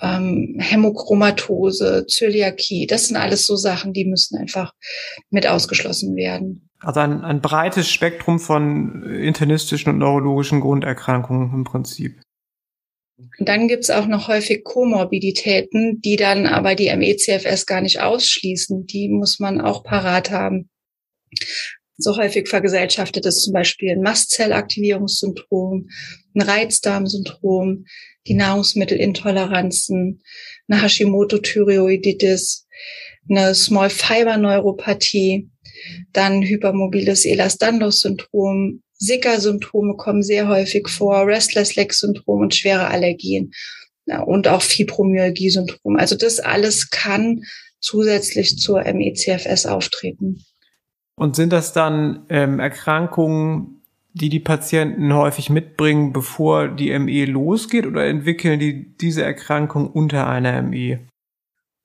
ähm, 0.00 0.56
Hämochromatose, 0.58 2.06
Zöliakie. 2.06 2.86
Das 2.86 3.08
sind 3.08 3.16
alles 3.16 3.46
so 3.46 3.56
Sachen, 3.56 3.92
die 3.92 4.04
müssen 4.04 4.38
einfach 4.38 4.72
mit 5.30 5.46
ausgeschlossen 5.46 6.16
werden. 6.16 6.68
Also 6.80 7.00
ein, 7.00 7.24
ein 7.24 7.40
breites 7.40 7.90
Spektrum 7.90 8.38
von 8.38 9.02
internistischen 9.02 9.92
und 9.92 9.98
neurologischen 9.98 10.60
Grunderkrankungen 10.60 11.52
im 11.52 11.64
Prinzip. 11.64 12.20
Und 13.38 13.48
dann 13.48 13.66
gibt's 13.66 13.90
auch 13.90 14.06
noch 14.06 14.28
häufig 14.28 14.62
Komorbiditäten, 14.62 16.00
die 16.00 16.14
dann 16.14 16.46
aber 16.46 16.76
die 16.76 16.94
MECFS 16.94 17.66
gar 17.66 17.80
nicht 17.80 18.00
ausschließen. 18.00 18.86
Die 18.86 19.08
muss 19.08 19.40
man 19.40 19.60
auch 19.60 19.82
parat 19.82 20.30
haben. 20.30 20.70
So 21.96 22.16
häufig 22.16 22.48
vergesellschaftet 22.48 23.26
ist 23.26 23.42
zum 23.42 23.52
Beispiel 23.52 23.90
ein 23.90 24.02
Mastzellaktivierungssyndrom, 24.02 25.88
ein 26.34 26.42
Reizdarmsyndrom, 26.42 27.86
die 28.28 28.34
Nahrungsmittelintoleranzen, 28.34 30.22
eine 30.68 30.82
Hashimoto-Thyreoiditis, 30.82 32.66
eine 33.28 33.54
Small 33.54 33.90
Fiber 33.90 34.36
Neuropathie, 34.36 35.50
dann 36.12 36.42
hypermobiles 36.42 37.24
Ehlers-Danlos-Syndrom, 37.24 38.82
Zika-Symptome 38.98 39.96
kommen 39.96 40.22
sehr 40.22 40.48
häufig 40.48 40.88
vor, 40.88 41.26
Restless-Leg-Syndrom 41.26 42.40
und 42.40 42.54
schwere 42.54 42.88
Allergien 42.88 43.52
ja, 44.06 44.22
und 44.22 44.48
auch 44.48 44.62
Fibromyalgie-Syndrom. 44.62 45.96
Also 45.96 46.16
das 46.16 46.40
alles 46.40 46.90
kann 46.90 47.42
zusätzlich 47.80 48.58
zur 48.58 48.82
MECFS 48.82 49.66
auftreten. 49.66 50.44
Und 51.14 51.36
sind 51.36 51.52
das 51.52 51.72
dann 51.72 52.26
ähm, 52.28 52.58
Erkrankungen, 52.58 53.77
die 54.20 54.28
die 54.28 54.40
Patienten 54.40 55.14
häufig 55.14 55.50
mitbringen, 55.50 56.12
bevor 56.12 56.68
die 56.68 56.96
ME 56.98 57.24
losgeht, 57.24 57.86
oder 57.86 58.06
entwickeln 58.06 58.58
die 58.58 58.96
diese 58.96 59.22
Erkrankung 59.22 59.90
unter 59.90 60.26
einer 60.26 60.62
ME? 60.62 61.00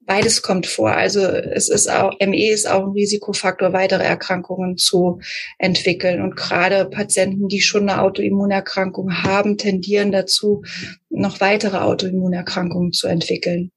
Beides 0.05 0.41
kommt 0.41 0.67
vor. 0.67 0.91
Also 0.91 1.21
es 1.21 1.69
ist 1.69 1.89
auch, 1.89 2.13
ME 2.19 2.49
ist 2.49 2.69
auch 2.69 2.87
ein 2.87 2.91
Risikofaktor, 2.91 3.71
weitere 3.71 4.03
Erkrankungen 4.03 4.77
zu 4.77 5.21
entwickeln. 5.59 6.21
Und 6.21 6.35
gerade 6.35 6.85
Patienten, 6.85 7.47
die 7.47 7.61
schon 7.61 7.87
eine 7.87 8.01
Autoimmunerkrankung 8.01 9.23
haben, 9.23 9.57
tendieren 9.57 10.11
dazu, 10.11 10.63
noch 11.09 11.39
weitere 11.39 11.77
Autoimmunerkrankungen 11.77 12.91
zu 12.91 13.07
entwickeln. 13.07 13.71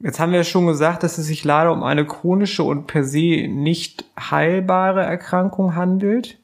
Jetzt 0.00 0.18
haben 0.18 0.32
wir 0.32 0.44
schon 0.44 0.66
gesagt, 0.66 1.02
dass 1.02 1.16
es 1.16 1.26
sich 1.26 1.44
leider 1.44 1.72
um 1.72 1.84
eine 1.84 2.04
chronische 2.04 2.64
und 2.64 2.86
per 2.86 3.04
se 3.04 3.46
nicht 3.48 4.04
heilbare 4.18 5.02
Erkrankung 5.02 5.76
handelt. 5.76 6.40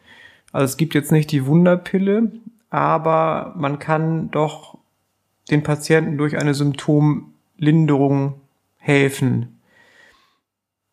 Also 0.53 0.65
es 0.65 0.77
gibt 0.77 0.95
jetzt 0.95 1.13
nicht 1.13 1.31
die 1.33 1.47
Wunderpille, 1.47 2.33
aber 2.71 3.55
man 3.57 3.79
kann 3.79 4.31
doch 4.31 4.79
den 5.51 5.63
Patienten 5.63 6.19
durch 6.19 6.37
eine 6.37 6.55
Symptomlinderung 6.55 8.41
helfen. 8.77 9.61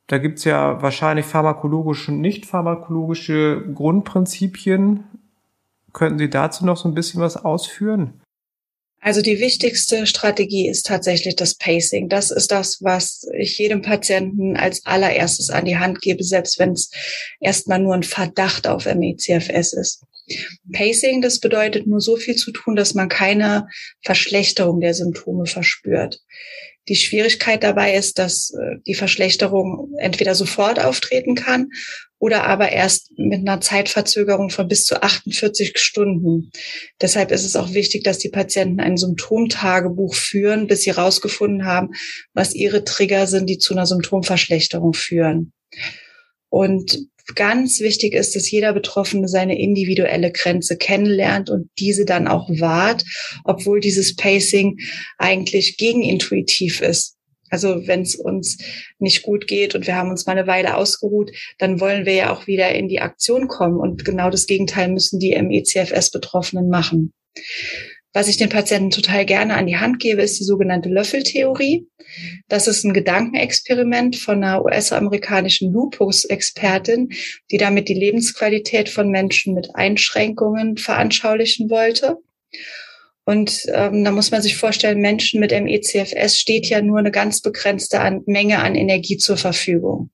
Da 0.08 0.18
gibt's 0.18 0.44
ja 0.44 0.82
wahrscheinlich 0.82 1.26
pharmakologische 1.26 2.12
und 2.12 2.22
nicht 2.22 2.46
pharmakologische 2.46 3.64
Grundprinzipien. 3.74 5.06
Könnten 5.94 6.20
Sie 6.20 6.30
dazu 6.30 6.66
noch 6.66 6.78
so 6.78 6.88
ein 6.88 6.94
bisschen 6.94 7.22
was 7.22 7.44
ausführen? 7.44 8.22
Also 9.06 9.22
die 9.22 9.40
wichtigste 9.40 10.08
Strategie 10.08 10.68
ist 10.68 10.88
tatsächlich 10.88 11.36
das 11.36 11.54
Pacing. 11.54 12.10
Das 12.10 12.32
ist 12.32 12.52
das, 12.52 12.82
was 12.82 13.28
ich 13.38 13.56
jedem 13.60 13.84
Patienten 13.84 14.58
als 14.58 14.84
allererstes 14.84 15.52
an 15.52 15.66
die 15.66 15.78
Hand 15.78 16.02
gebe, 16.02 16.24
selbst 16.24 16.58
wenn 16.58 16.72
es 16.72 16.90
erstmal 17.40 17.78
nur 17.78 17.94
ein 17.94 18.02
Verdacht 18.02 18.66
auf 18.66 18.88
MECFS 18.88 19.74
ist. 19.74 20.02
Pacing, 20.74 21.22
das 21.22 21.40
bedeutet 21.40 21.86
nur 21.86 22.02
so 22.02 22.18
viel 22.18 22.36
zu 22.36 22.50
tun, 22.50 22.76
dass 22.76 22.96
man 22.96 23.08
keine 23.08 23.68
Verschlechterung 24.02 24.80
der 24.80 24.96
Symptome 24.96 25.46
verspürt. 25.46 26.20
Die 26.88 26.96
Schwierigkeit 26.96 27.64
dabei 27.64 27.96
ist, 27.96 28.20
dass 28.20 28.52
äh, 28.52 28.78
die 28.86 28.96
Verschlechterung 28.96 29.94
entweder 29.98 30.36
sofort 30.36 30.80
auftreten 30.80 31.36
kann 31.36 31.70
oder 32.20 32.46
aber 32.46 32.72
erst 32.72 33.12
mit 33.18 33.40
einer 33.40 33.62
Zeitverzögerung 33.62 34.50
von 34.50 34.68
bis 34.68 34.86
zu 34.86 35.02
48 35.02 35.78
Stunden. 35.78 36.52
Deshalb 37.02 37.32
ist 37.32 37.46
es 37.46 37.56
auch 37.56 37.74
wichtig, 37.74 38.04
dass 38.04 38.18
die 38.18 38.30
Patienten 38.30 38.80
ein 38.80 38.98
Symptomtagebuch 38.98 40.16
führen, 40.16 40.68
bis 40.68 40.82
sie 40.82 40.92
herausgefunden 40.94 41.66
haben, 41.66 41.90
was 42.34 42.56
ihre 42.56 42.84
Trigger 42.84 43.28
sind, 43.28 43.50
die 43.50 43.58
zu 43.58 43.74
einer 43.74 43.86
Symptomverschlechterung 43.86 44.94
führen. 44.94 45.54
Und 46.50 47.08
ganz 47.34 47.80
wichtig 47.80 48.14
ist, 48.14 48.36
dass 48.36 48.52
jeder 48.52 48.74
Betroffene 48.74 49.28
seine 49.28 49.60
individuelle 49.60 50.32
Grenze 50.32 50.78
kennenlernt 50.78 51.50
und 51.50 51.70
diese 51.80 52.06
dann 52.06 52.28
auch 52.28 52.50
wahrt, 52.50 53.04
obwohl 53.44 53.80
dieses 53.80 54.16
Pacing 54.16 54.80
eigentlich 55.18 55.78
gegenintuitiv 55.78 56.82
ist. 56.82 57.16
Also 57.50 57.88
wenn 57.88 58.02
es 58.02 58.16
uns 58.16 58.58
nicht 59.00 59.24
gut 59.24 59.48
geht 59.48 59.76
und 59.76 59.88
wir 59.88 59.96
haben 59.96 60.10
uns 60.10 60.26
mal 60.26 60.38
eine 60.38 60.48
Weile 60.48 60.76
ausgeruht, 60.76 61.32
dann 61.58 61.80
wollen 61.80 62.06
wir 62.06 62.14
ja 62.14 62.34
auch 62.34 62.48
wieder 62.48 62.74
in 62.74 62.88
die 62.88 63.02
Aktion 63.02 63.48
kommen. 63.48 63.80
Und 63.80 64.04
genau 64.04 64.30
das 64.30 64.48
Gegenteil 64.48 64.90
müssen 64.90 65.20
die 65.20 65.40
MECFS-Betroffenen 65.42 66.70
machen. 66.70 67.14
Was 68.16 68.30
ich 68.30 68.38
den 68.38 68.48
Patienten 68.48 68.92
total 68.92 69.26
gerne 69.26 69.56
an 69.56 69.68
die 69.68 69.76
Hand 69.76 70.00
gebe, 70.00 70.22
ist 70.22 70.40
die 70.40 70.46
sogenannte 70.46 70.88
Löffeltheorie. 70.88 71.86
Das 72.48 72.66
ist 72.66 72.86
ein 72.86 72.94
Gedankenexperiment 72.94 74.16
von 74.16 74.42
einer 74.42 74.64
US-amerikanischen 74.64 75.74
Lupus-Expertin, 75.74 77.10
die 77.52 77.58
damit 77.58 77.90
die 77.90 77.94
Lebensqualität 77.94 78.88
von 78.88 79.10
Menschen 79.10 79.54
mit 79.54 79.76
Einschränkungen 79.76 80.78
veranschaulichen 80.78 81.70
wollte. 81.70 82.16
Und 83.26 83.66
ähm, 83.74 84.06
da 84.06 84.12
muss 84.12 84.32
man 84.32 84.42
sich 84.42 84.56
vorstellen, 84.56 85.02
Menschen 85.02 85.42
mit 85.42 85.52
MECFS 85.52 86.40
steht 86.40 86.70
ja 86.70 86.82
nur 86.82 87.00
eine 87.00 87.12
ganz 87.12 87.42
begrenzte 87.42 88.00
an, 88.00 88.22
Menge 88.28 88.60
an 88.60 88.76
Energie 88.76 89.18
zur 89.18 89.36
Verfügung. 89.36 90.12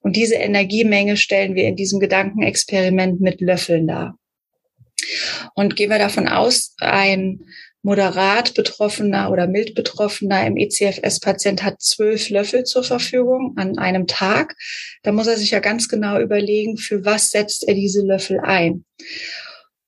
Und 0.00 0.16
diese 0.16 0.34
Energiemenge 0.34 1.16
stellen 1.16 1.54
wir 1.54 1.66
in 1.66 1.76
diesem 1.76 1.98
Gedankenexperiment 1.98 3.22
mit 3.22 3.40
Löffeln 3.40 3.86
dar. 3.86 4.18
Und 5.58 5.74
gehen 5.74 5.90
wir 5.90 5.98
davon 5.98 6.28
aus, 6.28 6.76
ein 6.78 7.40
moderat 7.82 8.54
betroffener 8.54 9.32
oder 9.32 9.48
mild 9.48 9.74
betroffener 9.74 10.48
MECFS-Patient 10.50 11.64
hat 11.64 11.82
zwölf 11.82 12.30
Löffel 12.30 12.62
zur 12.62 12.84
Verfügung 12.84 13.54
an 13.56 13.76
einem 13.76 14.06
Tag. 14.06 14.54
Da 15.02 15.10
muss 15.10 15.26
er 15.26 15.36
sich 15.36 15.50
ja 15.50 15.58
ganz 15.58 15.88
genau 15.88 16.20
überlegen, 16.20 16.76
für 16.76 17.04
was 17.04 17.32
setzt 17.32 17.66
er 17.66 17.74
diese 17.74 18.06
Löffel 18.06 18.38
ein. 18.38 18.84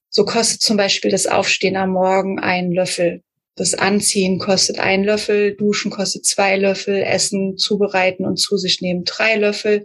So 0.09 0.25
kostet 0.25 0.61
zum 0.61 0.77
Beispiel 0.77 1.13
das 1.13 1.29
Aufstehen 1.29 1.77
am 1.77 1.91
Morgen 1.91 2.41
einen 2.41 2.73
Löffel. 2.73 3.23
Das 3.57 3.75
Anziehen 3.75 4.39
kostet 4.39 4.79
einen 4.79 5.05
Löffel, 5.05 5.55
Duschen 5.57 5.91
kostet 5.91 6.25
zwei 6.25 6.57
Löffel, 6.57 7.03
Essen 7.03 7.57
zubereiten 7.57 8.25
und 8.25 8.39
zu 8.39 8.57
sich 8.57 8.81
nehmen 8.81 9.05
drei 9.05 9.37
Löffel, 9.37 9.85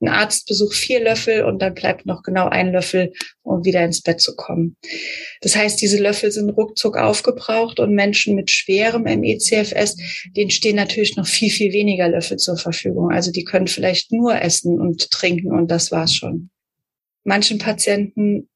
ein 0.00 0.08
Arztbesuch 0.08 0.72
vier 0.72 1.00
Löffel 1.00 1.44
und 1.44 1.60
dann 1.60 1.74
bleibt 1.74 2.06
noch 2.06 2.22
genau 2.22 2.48
ein 2.48 2.72
Löffel, 2.72 3.12
um 3.42 3.64
wieder 3.64 3.84
ins 3.84 4.02
Bett 4.02 4.20
zu 4.20 4.34
kommen. 4.34 4.76
Das 5.40 5.54
heißt, 5.54 5.80
diese 5.80 5.98
Löffel 5.98 6.32
sind 6.32 6.50
ruckzuck 6.50 6.96
aufgebraucht 6.96 7.78
und 7.78 7.94
Menschen 7.94 8.34
mit 8.34 8.50
schwerem 8.50 9.02
MECFS, 9.02 9.96
denen 10.34 10.50
stehen 10.50 10.76
natürlich 10.76 11.16
noch 11.16 11.26
viel, 11.26 11.50
viel 11.50 11.72
weniger 11.72 12.08
Löffel 12.08 12.38
zur 12.38 12.56
Verfügung. 12.56 13.10
Also 13.12 13.30
die 13.30 13.44
können 13.44 13.68
vielleicht 13.68 14.10
nur 14.10 14.40
essen 14.40 14.80
und 14.80 15.10
trinken 15.10 15.52
und 15.52 15.70
das 15.70 15.92
war's 15.92 16.14
schon. 16.14 16.50
Manchen 17.24 17.58
Patienten 17.58 18.48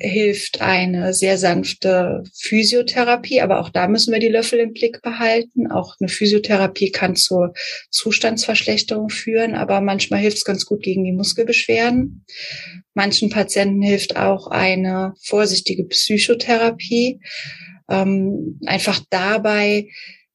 hilft 0.00 0.62
eine 0.62 1.12
sehr 1.12 1.36
sanfte 1.36 2.24
Physiotherapie, 2.34 3.42
aber 3.42 3.60
auch 3.60 3.68
da 3.68 3.86
müssen 3.86 4.12
wir 4.12 4.18
die 4.18 4.28
Löffel 4.28 4.58
im 4.58 4.72
Blick 4.72 5.02
behalten. 5.02 5.70
Auch 5.70 5.94
eine 6.00 6.08
Physiotherapie 6.08 6.90
kann 6.90 7.16
zur 7.16 7.52
Zustandsverschlechterung 7.90 9.10
führen, 9.10 9.54
aber 9.54 9.82
manchmal 9.82 10.20
hilft 10.20 10.38
es 10.38 10.44
ganz 10.46 10.64
gut 10.64 10.82
gegen 10.82 11.04
die 11.04 11.12
Muskelbeschwerden. 11.12 12.24
Manchen 12.94 13.28
Patienten 13.28 13.82
hilft 13.82 14.16
auch 14.16 14.46
eine 14.46 15.12
vorsichtige 15.22 15.84
Psychotherapie, 15.84 17.20
ähm, 17.90 18.58
einfach 18.64 19.00
dabei 19.10 19.88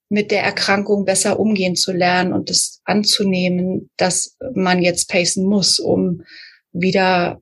mit 0.10 0.30
der 0.30 0.44
Erkrankung 0.44 1.06
besser 1.06 1.40
umgehen 1.40 1.76
zu 1.76 1.92
lernen 1.92 2.34
und 2.34 2.52
es 2.52 2.82
anzunehmen, 2.86 3.90
dass 3.98 4.38
man 4.54 4.84
jetzt 4.84 5.10
pacen 5.10 5.46
muss, 5.46 5.80
um 5.80 6.22
wieder 6.72 7.42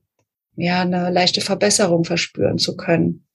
ja, 0.56 0.82
eine 0.82 1.10
leichte 1.10 1.40
Verbesserung 1.40 2.04
verspüren 2.04 2.58
zu 2.58 2.76
können. 2.76 3.26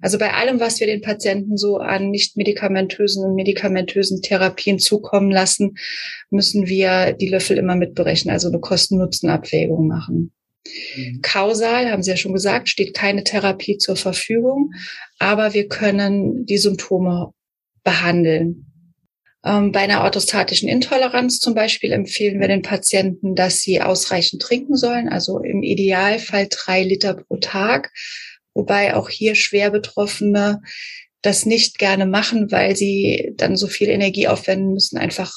Also 0.00 0.18
bei 0.18 0.32
allem, 0.32 0.60
was 0.60 0.80
wir 0.80 0.86
den 0.86 1.00
Patienten 1.00 1.56
so 1.56 1.78
an 1.78 2.10
nicht 2.10 2.36
medikamentösen 2.36 3.24
und 3.24 3.34
medikamentösen 3.34 4.22
Therapien 4.22 4.78
zukommen 4.78 5.30
lassen, 5.30 5.76
müssen 6.30 6.66
wir 6.66 7.12
die 7.12 7.28
Löffel 7.28 7.58
immer 7.58 7.74
mitberechnen, 7.74 8.32
also 8.32 8.48
eine 8.48 8.60
Kosten-Nutzen-Abwägung 8.60 9.86
machen. 9.86 10.32
Mhm. 10.96 11.20
Kausal, 11.22 11.90
haben 11.90 12.02
Sie 12.02 12.10
ja 12.10 12.16
schon 12.16 12.34
gesagt, 12.34 12.68
steht 12.68 12.94
keine 12.94 13.24
Therapie 13.24 13.78
zur 13.78 13.96
Verfügung, 13.96 14.72
aber 15.18 15.54
wir 15.54 15.68
können 15.68 16.44
die 16.44 16.58
Symptome 16.58 17.32
behandeln. 17.82 18.69
Ähm, 19.44 19.72
bei 19.72 19.80
einer 19.80 20.02
orthostatischen 20.02 20.68
Intoleranz 20.68 21.38
zum 21.40 21.54
Beispiel 21.54 21.92
empfehlen 21.92 22.40
wir 22.40 22.48
den 22.48 22.62
Patienten, 22.62 23.34
dass 23.34 23.60
sie 23.60 23.80
ausreichend 23.80 24.42
trinken 24.42 24.76
sollen, 24.76 25.08
also 25.08 25.38
im 25.38 25.62
Idealfall 25.62 26.48
drei 26.50 26.82
Liter 26.82 27.14
pro 27.14 27.36
Tag, 27.36 27.90
wobei 28.52 28.94
auch 28.94 29.08
hier 29.08 29.34
schwer 29.34 29.70
Betroffene 29.70 30.60
das 31.22 31.46
nicht 31.46 31.78
gerne 31.78 32.06
machen, 32.06 32.50
weil 32.50 32.76
sie 32.76 33.32
dann 33.36 33.56
so 33.56 33.66
viel 33.66 33.88
Energie 33.88 34.28
aufwenden 34.28 34.72
müssen, 34.72 34.98
einfach 34.98 35.36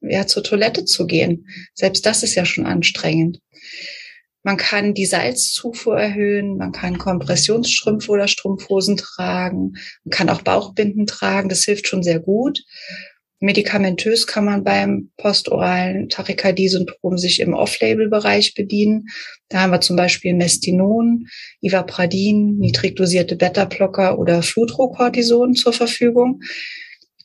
ja, 0.00 0.26
zur 0.26 0.42
Toilette 0.42 0.84
zu 0.84 1.06
gehen. 1.06 1.46
Selbst 1.74 2.06
das 2.06 2.22
ist 2.22 2.34
ja 2.34 2.44
schon 2.44 2.66
anstrengend. 2.66 3.40
Man 4.44 4.56
kann 4.56 4.94
die 4.94 5.06
Salzzufuhr 5.06 5.96
erhöhen, 5.96 6.56
man 6.56 6.72
kann 6.72 6.98
Kompressionsstrümpfe 6.98 8.10
oder 8.10 8.26
Strumpfhosen 8.26 8.96
tragen, 8.96 9.74
man 10.04 10.10
kann 10.10 10.28
auch 10.28 10.42
Bauchbinden 10.42 11.06
tragen, 11.06 11.48
das 11.48 11.62
hilft 11.62 11.86
schon 11.86 12.02
sehr 12.02 12.18
gut. 12.18 12.64
Medikamentös 13.42 14.28
kann 14.28 14.44
man 14.44 14.62
beim 14.62 15.10
postoralen 15.16 16.08
Tachykardie-Syndrom 16.08 17.18
sich 17.18 17.40
im 17.40 17.54
Off-Label-Bereich 17.54 18.54
bedienen. 18.54 19.08
Da 19.48 19.62
haben 19.62 19.72
wir 19.72 19.80
zum 19.80 19.96
Beispiel 19.96 20.32
Mestinon, 20.32 21.26
Ivapradin, 21.60 22.58
nitrikdosierte 22.58 23.34
Beta-Blocker 23.34 24.16
oder 24.20 24.44
Fludrocortison 24.44 25.56
zur 25.56 25.72
Verfügung. 25.72 26.40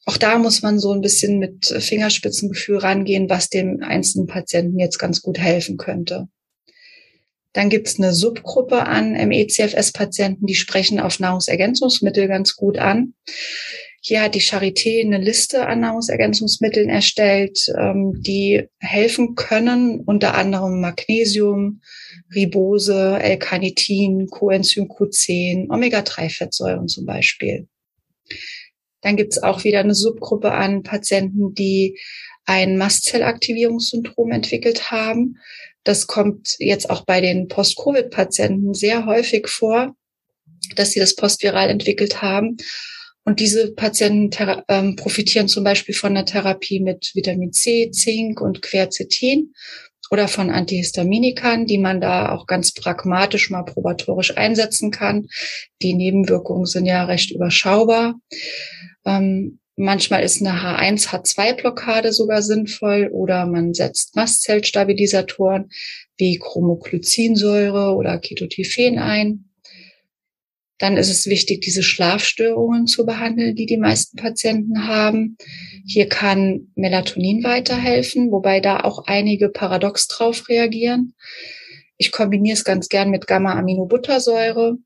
Auch 0.06 0.18
da 0.18 0.40
muss 0.40 0.64
man 0.64 0.80
so 0.80 0.92
ein 0.92 1.02
bisschen 1.02 1.38
mit 1.38 1.68
Fingerspitzengefühl 1.68 2.78
rangehen, 2.78 3.30
was 3.30 3.50
dem 3.50 3.84
einzelnen 3.84 4.26
Patienten 4.26 4.80
jetzt 4.80 4.98
ganz 4.98 5.22
gut 5.22 5.38
helfen 5.38 5.78
könnte. 5.78 6.30
Dann 7.54 7.70
gibt 7.70 7.88
es 7.88 8.00
eine 8.00 8.14
Subgruppe 8.14 8.88
an 8.88 9.12
MECFS-Patienten, 9.12 10.48
die 10.48 10.56
sprechen 10.56 11.00
auf 11.00 11.20
Nahrungsergänzungsmittel 11.20 12.28
ganz 12.28 12.56
gut 12.56 12.80
an. 12.80 13.14
Hier 14.08 14.22
hat 14.22 14.36
die 14.36 14.42
Charité 14.42 15.02
eine 15.02 15.18
Liste 15.18 15.68
an 15.68 15.82
Nahrungsergänzungsmitteln 15.82 16.88
erstellt, 16.88 17.70
ähm, 17.78 18.14
die 18.22 18.70
helfen 18.80 19.36
können, 19.36 20.00
unter 20.00 20.34
anderem 20.34 20.80
Magnesium, 20.80 21.82
Ribose, 22.34 23.20
L-Carnitin, 23.20 24.28
Coenzym 24.28 24.86
Q10, 24.86 25.70
Omega-3-Fettsäuren 25.70 26.88
zum 26.88 27.06
Beispiel. 27.06 27.68
Dann 29.02 29.18
gibt 29.18 29.34
es 29.34 29.44
auch 29.44 29.66
wieder 29.66 29.82
eine 29.82 29.94
Subgruppe 29.94 30.54
an 30.54 30.84
Patienten, 30.84 31.54
die 31.54 32.00
ein 32.46 32.78
Mastzellaktivierungssyndrom 32.78 34.32
entwickelt 34.32 34.90
haben. 34.90 35.36
Das 35.84 36.08
kommt 36.08 36.56
jetzt 36.60 36.90
auch 36.90 37.04
bei 37.04 37.20
den 37.20 37.50
Post-Covid-Patienten 37.50 38.74
sehr 38.74 39.06
häufig 39.06 39.50
vor, 39.50 39.98
dass 40.78 40.92
sie 40.92 41.02
das 41.02 41.14
postviral 41.14 41.70
entwickelt 41.70 42.22
haben. 42.22 42.56
Und 43.28 43.42
diese 43.42 43.74
Patienten 43.74 44.30
ähm, 44.70 44.96
profitieren 44.96 45.50
zum 45.50 45.66
Beispiel 45.66 45.94
von 45.94 46.16
der 46.16 46.24
Therapie 46.24 46.80
mit 46.80 47.12
Vitamin 47.14 47.52
C, 47.52 47.92
Zink 47.92 48.40
und 48.40 48.62
Quercetin 48.62 49.52
oder 50.10 50.30
von 50.30 50.50
Antihistaminikern, 50.50 51.66
die 51.66 51.78
man 51.78 52.00
da 52.00 52.32
auch 52.32 52.48
ganz 52.48 52.72
pragmatisch 52.72 53.50
mal 53.50 53.64
probatorisch 53.64 54.38
einsetzen 54.38 54.92
kann. 54.92 55.28
Die 55.82 55.94
Nebenwirkungen 55.94 56.68
sind 56.68 56.86
ja 56.86 57.04
recht 57.04 57.32
überschaubar. 57.32 58.16
Ähm, 59.06 59.60
manchmal 59.76 60.24
ist 60.24 60.42
eine 60.42 60.62
H1, 60.62 61.10
H2-Blockade 61.10 62.14
sogar 62.14 62.42
sinnvoll 62.42 63.10
oder 63.12 63.46
man 63.46 63.74
setzt 63.74 64.16
Mastzellstabilisatoren 64.16 65.70
wie 66.16 66.40
Chromoglycinsäure 66.40 67.94
oder 67.94 68.20
Ketotifen 68.20 69.00
ein. 69.00 69.47
Dann 70.80 70.98
ist 70.98 71.10
es 71.10 71.26
wichtig, 71.26 71.62
diese 71.62 71.82
Schlafstörungen 71.82 72.86
zu 72.86 73.06
behandeln, 73.06 73.56
die 73.56 73.66
die 73.66 73.78
meisten 73.78 74.18
Patienten 74.18 74.88
haben. 74.88 75.38
Hier 75.88 76.08
kann 76.08 76.68
Melatonin 76.76 77.44
weiterhelfen, 77.44 78.32
wobei 78.32 78.60
da 78.60 78.82
auch 78.82 79.06
einige 79.08 79.50
paradox 79.50 80.08
drauf 80.08 80.50
reagieren. 80.50 81.14
Ich 81.98 82.12
kombiniere 82.12 82.54
es 82.54 82.64
ganz 82.64 82.90
gern 82.90 83.10
mit 83.10 83.26
Gamma-Aminobuttersäure. 83.26 84.78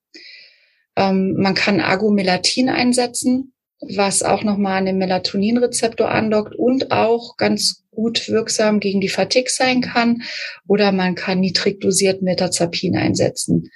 Ähm, 0.96 1.34
man 1.38 1.56
kann 1.56 1.82
Agomelatin 1.82 2.70
einsetzen, 2.70 3.54
was 3.82 4.24
auch 4.24 4.44
nochmal 4.44 4.78
an 4.78 4.86
den 4.86 4.98
Melatoninrezeptor 4.98 6.10
andockt 6.10 6.56
und 6.56 6.92
auch 6.92 7.36
ganz 7.36 7.84
gut 7.92 8.30
wirksam 8.30 8.80
gegen 8.80 9.02
die 9.02 9.10
Fatigue 9.10 9.50
sein 9.50 9.82
kann. 9.82 10.22
Oder 10.68 10.92
man 10.92 11.16
kann 11.16 11.42
niedrig 11.42 11.82
dosiert 11.82 12.22
Metazapin 12.22 12.96
einsetzen. 12.96 13.70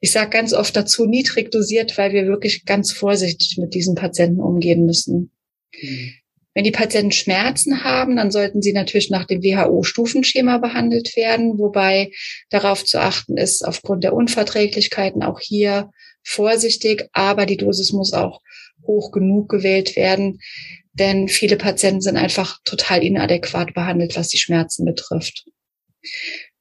Ich 0.00 0.12
sage 0.12 0.30
ganz 0.30 0.52
oft 0.52 0.74
dazu 0.74 1.06
niedrig 1.06 1.50
dosiert, 1.50 1.96
weil 1.98 2.12
wir 2.12 2.26
wirklich 2.26 2.64
ganz 2.64 2.92
vorsichtig 2.92 3.58
mit 3.58 3.74
diesen 3.74 3.94
Patienten 3.94 4.40
umgehen 4.40 4.86
müssen. 4.86 5.30
Mhm. 5.80 6.14
Wenn 6.52 6.64
die 6.64 6.72
Patienten 6.72 7.12
Schmerzen 7.12 7.84
haben, 7.84 8.16
dann 8.16 8.32
sollten 8.32 8.60
sie 8.60 8.72
natürlich 8.72 9.08
nach 9.08 9.24
dem 9.24 9.40
WHO-Stufenschema 9.40 10.58
behandelt 10.58 11.14
werden, 11.14 11.58
wobei 11.58 12.10
darauf 12.48 12.84
zu 12.84 13.00
achten 13.00 13.36
ist, 13.36 13.64
aufgrund 13.64 14.02
der 14.02 14.14
Unverträglichkeiten 14.14 15.22
auch 15.22 15.38
hier 15.38 15.90
vorsichtig, 16.24 17.08
aber 17.12 17.46
die 17.46 17.56
Dosis 17.56 17.92
muss 17.92 18.12
auch 18.12 18.40
hoch 18.84 19.12
genug 19.12 19.48
gewählt 19.48 19.94
werden, 19.94 20.40
denn 20.92 21.28
viele 21.28 21.56
Patienten 21.56 22.00
sind 22.00 22.16
einfach 22.16 22.58
total 22.64 23.04
inadäquat 23.04 23.72
behandelt, 23.74 24.16
was 24.16 24.28
die 24.28 24.38
Schmerzen 24.38 24.84
betrifft. 24.84 25.44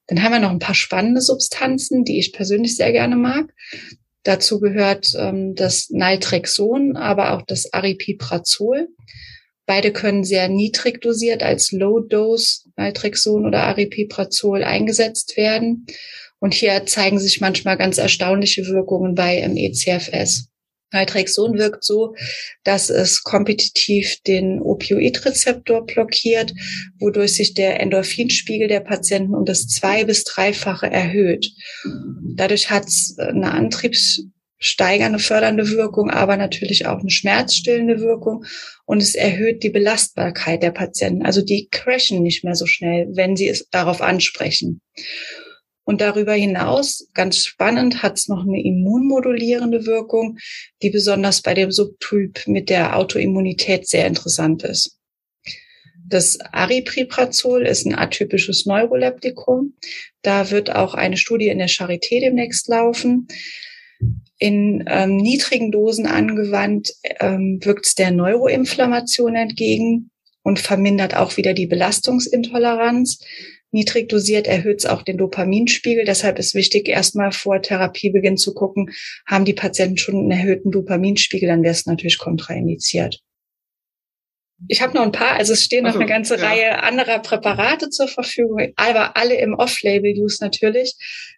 Dann 0.10 0.24
haben 0.24 0.32
wir 0.32 0.39
noch 0.39 0.50
ein 0.50 0.60
paar 0.60 0.76
spannende 0.76 1.22
Substanzen, 1.22 2.04
die 2.04 2.17
ich 2.17 2.34
persönlich 2.34 2.76
sehr 2.76 2.91
gerne 2.91 3.15
mag. 3.15 3.54
Dazu 4.24 4.60
gehört 4.60 5.13
ähm, 5.15 5.54
das 5.54 5.91
Naltrexon, 5.91 6.98
aber 6.98 7.34
auch 7.34 7.43
das 7.43 7.72
Aripiprazol. 7.74 8.89
Beide 9.67 9.93
können 9.93 10.24
sehr 10.24 10.50
niedrig 10.50 11.00
dosiert 11.02 11.43
als 11.43 11.72
Low-Dose 11.72 12.69
Naltrexon 12.76 13.45
oder 13.45 13.63
Aripiprazol 13.63 14.63
eingesetzt 14.63 15.38
werden. 15.38 15.86
Und 16.39 16.56
hier 16.56 16.88
zeigen 16.88 17.19
sich 17.19 17.39
manchmal 17.39 17.78
ganz 17.78 18.00
erstaunliche 18.00 18.65
Wirkungen 18.65 19.13
bei 19.13 19.48
MECFS. 19.48 20.48
Naltrexon 20.91 21.58
wirkt 21.58 21.84
so, 21.84 22.15
dass 22.63 22.89
es 22.89 23.23
kompetitiv 23.23 24.17
den 24.25 24.62
Opioidrezeptor 24.62 25.86
blockiert, 25.86 26.54
wodurch 26.99 27.34
sich 27.36 27.54
der 27.54 27.80
Endorphinspiegel 27.80 28.67
der 28.67 28.80
Patienten 28.80 29.36
um 29.36 29.45
das 29.45 29.67
zwei- 29.67 30.06
bis 30.06 30.23
dreifache 30.23 30.88
erhöht. 30.88 31.52
Dadurch 32.36 32.69
hat 32.69 32.88
es 32.88 33.15
eine 33.19 33.52
antriebssteigernde, 33.52 35.19
fördernde 35.19 35.69
Wirkung, 35.69 36.10
aber 36.10 36.38
natürlich 36.38 36.88
auch 36.88 36.99
eine 36.99 37.12
schmerzstillende 37.12 37.99
Wirkung 37.99 38.45
und 38.86 39.02
es 39.02 39.13
erhöht 39.13 39.63
die 39.63 39.69
Belastbarkeit 39.69 40.63
der 40.63 40.71
Patienten. 40.71 41.23
Also 41.23 41.41
die 41.41 41.67
crashen 41.69 42.23
nicht 42.23 42.43
mehr 42.43 42.56
so 42.56 42.65
schnell, 42.65 43.08
wenn 43.13 43.36
sie 43.36 43.47
es 43.47 43.69
darauf 43.69 44.02
ansprechen. 44.02 44.82
Und 45.89 46.02
darüber 46.02 46.34
hinaus, 46.34 47.10
ganz 47.15 47.43
spannend, 47.43 48.04
hat 48.04 48.19
es 48.19 48.28
noch 48.28 48.43
eine 48.43 48.63
immunmodulierende 48.63 49.88
Wirkung, 49.88 50.38
die 50.84 50.91
besonders 50.91 51.41
bei 51.41 51.56
dem 51.56 51.71
Subtyp 51.71 52.45
mit 52.45 52.69
der 52.69 52.95
Autoimmunität 52.95 53.88
sehr 53.88 54.06
interessant 54.06 54.62
ist. 54.62 54.99
Das 56.08 56.39
Aripiprazol 56.41 57.65
ist 57.65 57.88
ein 57.88 57.95
atypisches 57.95 58.67
Neuroleptikum. 58.67 59.73
Da 60.21 60.52
wird 60.52 60.75
auch 60.75 60.93
eine 60.93 61.17
Studie 61.17 61.47
in 61.47 61.58
der 61.58 61.69
Charité 61.69 62.19
demnächst 62.19 62.67
laufen. 62.67 63.28
In 64.38 64.84
ähm, 64.86 65.17
niedrigen 65.17 65.71
Dosen 65.71 66.06
angewandt 66.06 66.93
ähm, 67.19 67.62
wirkt 67.63 67.88
es 67.88 67.95
der 67.95 68.12
Neuroinflammation 68.12 69.36
entgegen 69.36 70.12
und 70.43 70.60
vermindert 70.60 71.15
auch 71.15 71.36
wieder 71.38 71.56
die 71.56 71.65
Belastungsintoleranz. 71.65 73.21
Niedrig 73.71 74.10
dosiert 74.10 74.47
erhöht 74.47 74.79
es 74.79 74.86
auch 74.86 75.03
den 75.03 75.17
Dopaminspiegel. 75.17 76.05
Deshalb 76.05 76.39
ist 76.39 76.55
wichtig, 76.55 76.88
erstmal 76.88 77.32
vor 77.32 77.62
Therapiebeginn 77.62 78.38
zu 78.38 78.53
gucken, 78.53 78.91
haben 79.27 79.45
die 79.45 79.53
Patienten 79.53 79.97
schon 79.97 80.15
einen 80.15 80.32
erhöhten 80.32 80.71
Dopaminspiegel, 80.71 81.47
dann 81.47 81.62
wäre 81.62 81.73
es 81.73 81.86
natürlich 81.86 82.17
kontraindiziert. 82.17 83.19
Ich 84.67 84.82
habe 84.82 84.93
noch 84.93 85.03
ein 85.03 85.12
paar, 85.12 85.34
also 85.34 85.53
es 85.53 85.63
stehen 85.63 85.84
noch 85.84 85.89
also, 85.89 85.99
eine 85.99 86.10
ganze 86.10 86.36
ja. 86.36 86.45
Reihe 86.45 86.84
anderer 86.84 87.19
Präparate 87.19 87.89
zur 87.89 88.08
Verfügung, 88.08 88.73
aber 88.75 89.15
alle 89.15 89.39
im 89.39 89.53
Off-Label-Use 89.53 90.43
natürlich. 90.43 90.95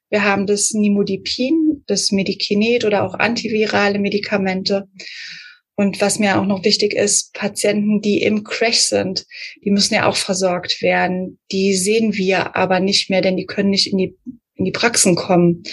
Wir 0.10 0.24
haben 0.24 0.48
das 0.48 0.72
Nimodipin, 0.72 1.84
das 1.88 2.12
Medikinet 2.12 2.84
oder 2.84 3.04
auch 3.04 3.14
antivirale 3.14 4.00
Medikamente. 4.00 4.88
Und 5.82 6.00
was 6.00 6.20
mir 6.20 6.40
auch 6.40 6.46
noch 6.46 6.64
wichtig 6.64 6.94
ist, 6.94 7.34
Patienten, 7.34 8.02
die 8.02 8.22
im 8.22 8.44
Crash 8.44 8.82
sind, 8.82 9.26
die 9.66 9.72
müssen 9.72 9.96
ja 9.96 10.06
auch 10.06 10.16
versorgt 10.16 10.84
werden. 10.84 11.40
Die 11.52 11.74
sehen 11.74 12.14
wir 12.14 12.56
aber 12.56 12.80
nicht 12.80 13.10
mehr, 13.10 13.22
denn 13.22 13.36
die 13.36 13.48
können 13.48 13.72
nicht 13.72 13.92
in 13.92 13.98
die, 13.98 14.16
in 14.54 14.66
die 14.66 14.72
Praxen 14.72 15.16
kommen. 15.16 15.64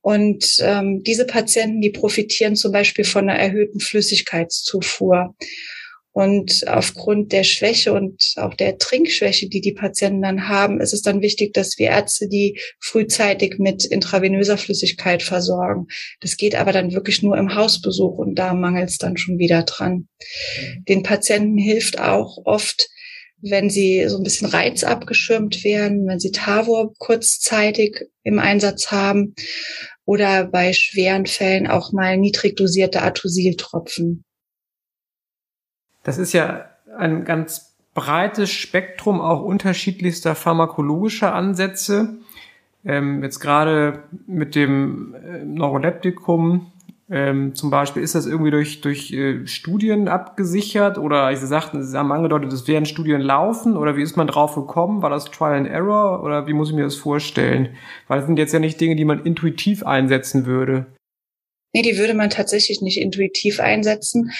Und 0.00 0.56
ähm, 0.62 1.02
diese 1.02 1.26
Patienten, 1.26 1.82
die 1.82 1.90
profitieren 1.90 2.56
zum 2.56 2.72
Beispiel 2.72 3.04
von 3.04 3.28
einer 3.28 3.38
erhöhten 3.38 3.80
Flüssigkeitszufuhr. 3.80 5.36
Und 6.12 6.66
aufgrund 6.66 7.32
der 7.32 7.44
Schwäche 7.44 7.92
und 7.92 8.34
auch 8.36 8.54
der 8.54 8.78
Trinkschwäche, 8.78 9.48
die 9.48 9.60
die 9.60 9.72
Patienten 9.72 10.22
dann 10.22 10.48
haben, 10.48 10.80
ist 10.80 10.92
es 10.92 11.02
dann 11.02 11.22
wichtig, 11.22 11.54
dass 11.54 11.78
wir 11.78 11.90
Ärzte 11.90 12.28
die 12.28 12.58
frühzeitig 12.80 13.58
mit 13.58 13.84
intravenöser 13.84 14.58
Flüssigkeit 14.58 15.22
versorgen. 15.22 15.86
Das 16.20 16.36
geht 16.36 16.56
aber 16.56 16.72
dann 16.72 16.92
wirklich 16.92 17.22
nur 17.22 17.38
im 17.38 17.54
Hausbesuch 17.54 18.18
und 18.18 18.34
da 18.34 18.54
mangelt 18.54 18.88
es 18.88 18.98
dann 18.98 19.16
schon 19.16 19.38
wieder 19.38 19.62
dran. 19.62 20.08
Den 20.88 21.04
Patienten 21.04 21.58
hilft 21.58 22.00
auch 22.00 22.38
oft, 22.44 22.88
wenn 23.42 23.70
sie 23.70 24.06
so 24.08 24.16
ein 24.16 24.24
bisschen 24.24 24.48
reizabgeschirmt 24.48 25.64
werden, 25.64 26.06
wenn 26.06 26.18
sie 26.18 26.32
Tavor 26.32 26.92
kurzzeitig 26.98 28.04
im 28.24 28.38
Einsatz 28.38 28.90
haben 28.90 29.34
oder 30.04 30.44
bei 30.44 30.72
schweren 30.72 31.26
Fällen 31.26 31.66
auch 31.66 31.92
mal 31.92 32.16
niedrig 32.16 32.56
dosierte 32.56 33.02
Atosiltropfen. 33.02 34.24
Das 36.02 36.18
ist 36.18 36.32
ja 36.32 36.66
ein 36.96 37.24
ganz 37.24 37.76
breites 37.94 38.50
Spektrum 38.50 39.20
auch 39.20 39.42
unterschiedlichster 39.42 40.34
pharmakologischer 40.34 41.34
Ansätze. 41.34 42.18
Ähm, 42.84 43.22
jetzt 43.22 43.40
gerade 43.40 44.04
mit 44.26 44.54
dem 44.54 45.14
äh, 45.14 45.44
Neuroleptikum 45.44 46.72
ähm, 47.12 47.56
zum 47.56 47.70
Beispiel, 47.70 48.04
ist 48.04 48.14
das 48.14 48.26
irgendwie 48.26 48.52
durch, 48.52 48.82
durch 48.82 49.12
äh, 49.12 49.44
Studien 49.44 50.06
abgesichert 50.06 50.96
oder 50.96 51.34
Sie 51.34 51.46
sagten, 51.46 51.82
Sie 51.82 51.98
haben 51.98 52.12
angedeutet, 52.12 52.52
es 52.52 52.68
wären 52.68 52.86
Studien 52.86 53.20
laufen 53.20 53.76
oder 53.76 53.96
wie 53.96 54.02
ist 54.02 54.16
man 54.16 54.28
drauf 54.28 54.54
gekommen? 54.54 55.02
War 55.02 55.10
das 55.10 55.24
Trial 55.24 55.56
and 55.56 55.68
Error 55.68 56.22
oder 56.22 56.46
wie 56.46 56.52
muss 56.52 56.70
ich 56.70 56.76
mir 56.76 56.84
das 56.84 56.94
vorstellen? 56.94 57.76
Weil 58.06 58.18
das 58.18 58.26
sind 58.26 58.38
jetzt 58.38 58.52
ja 58.52 58.60
nicht 58.60 58.80
Dinge, 58.80 58.94
die 58.94 59.04
man 59.04 59.24
intuitiv 59.24 59.84
einsetzen 59.84 60.46
würde. 60.46 60.86
Nee, 61.72 61.82
die 61.82 61.98
würde 61.98 62.14
man 62.14 62.30
tatsächlich 62.30 62.80
nicht 62.80 63.00
intuitiv 63.00 63.58
einsetzen. 63.58 64.30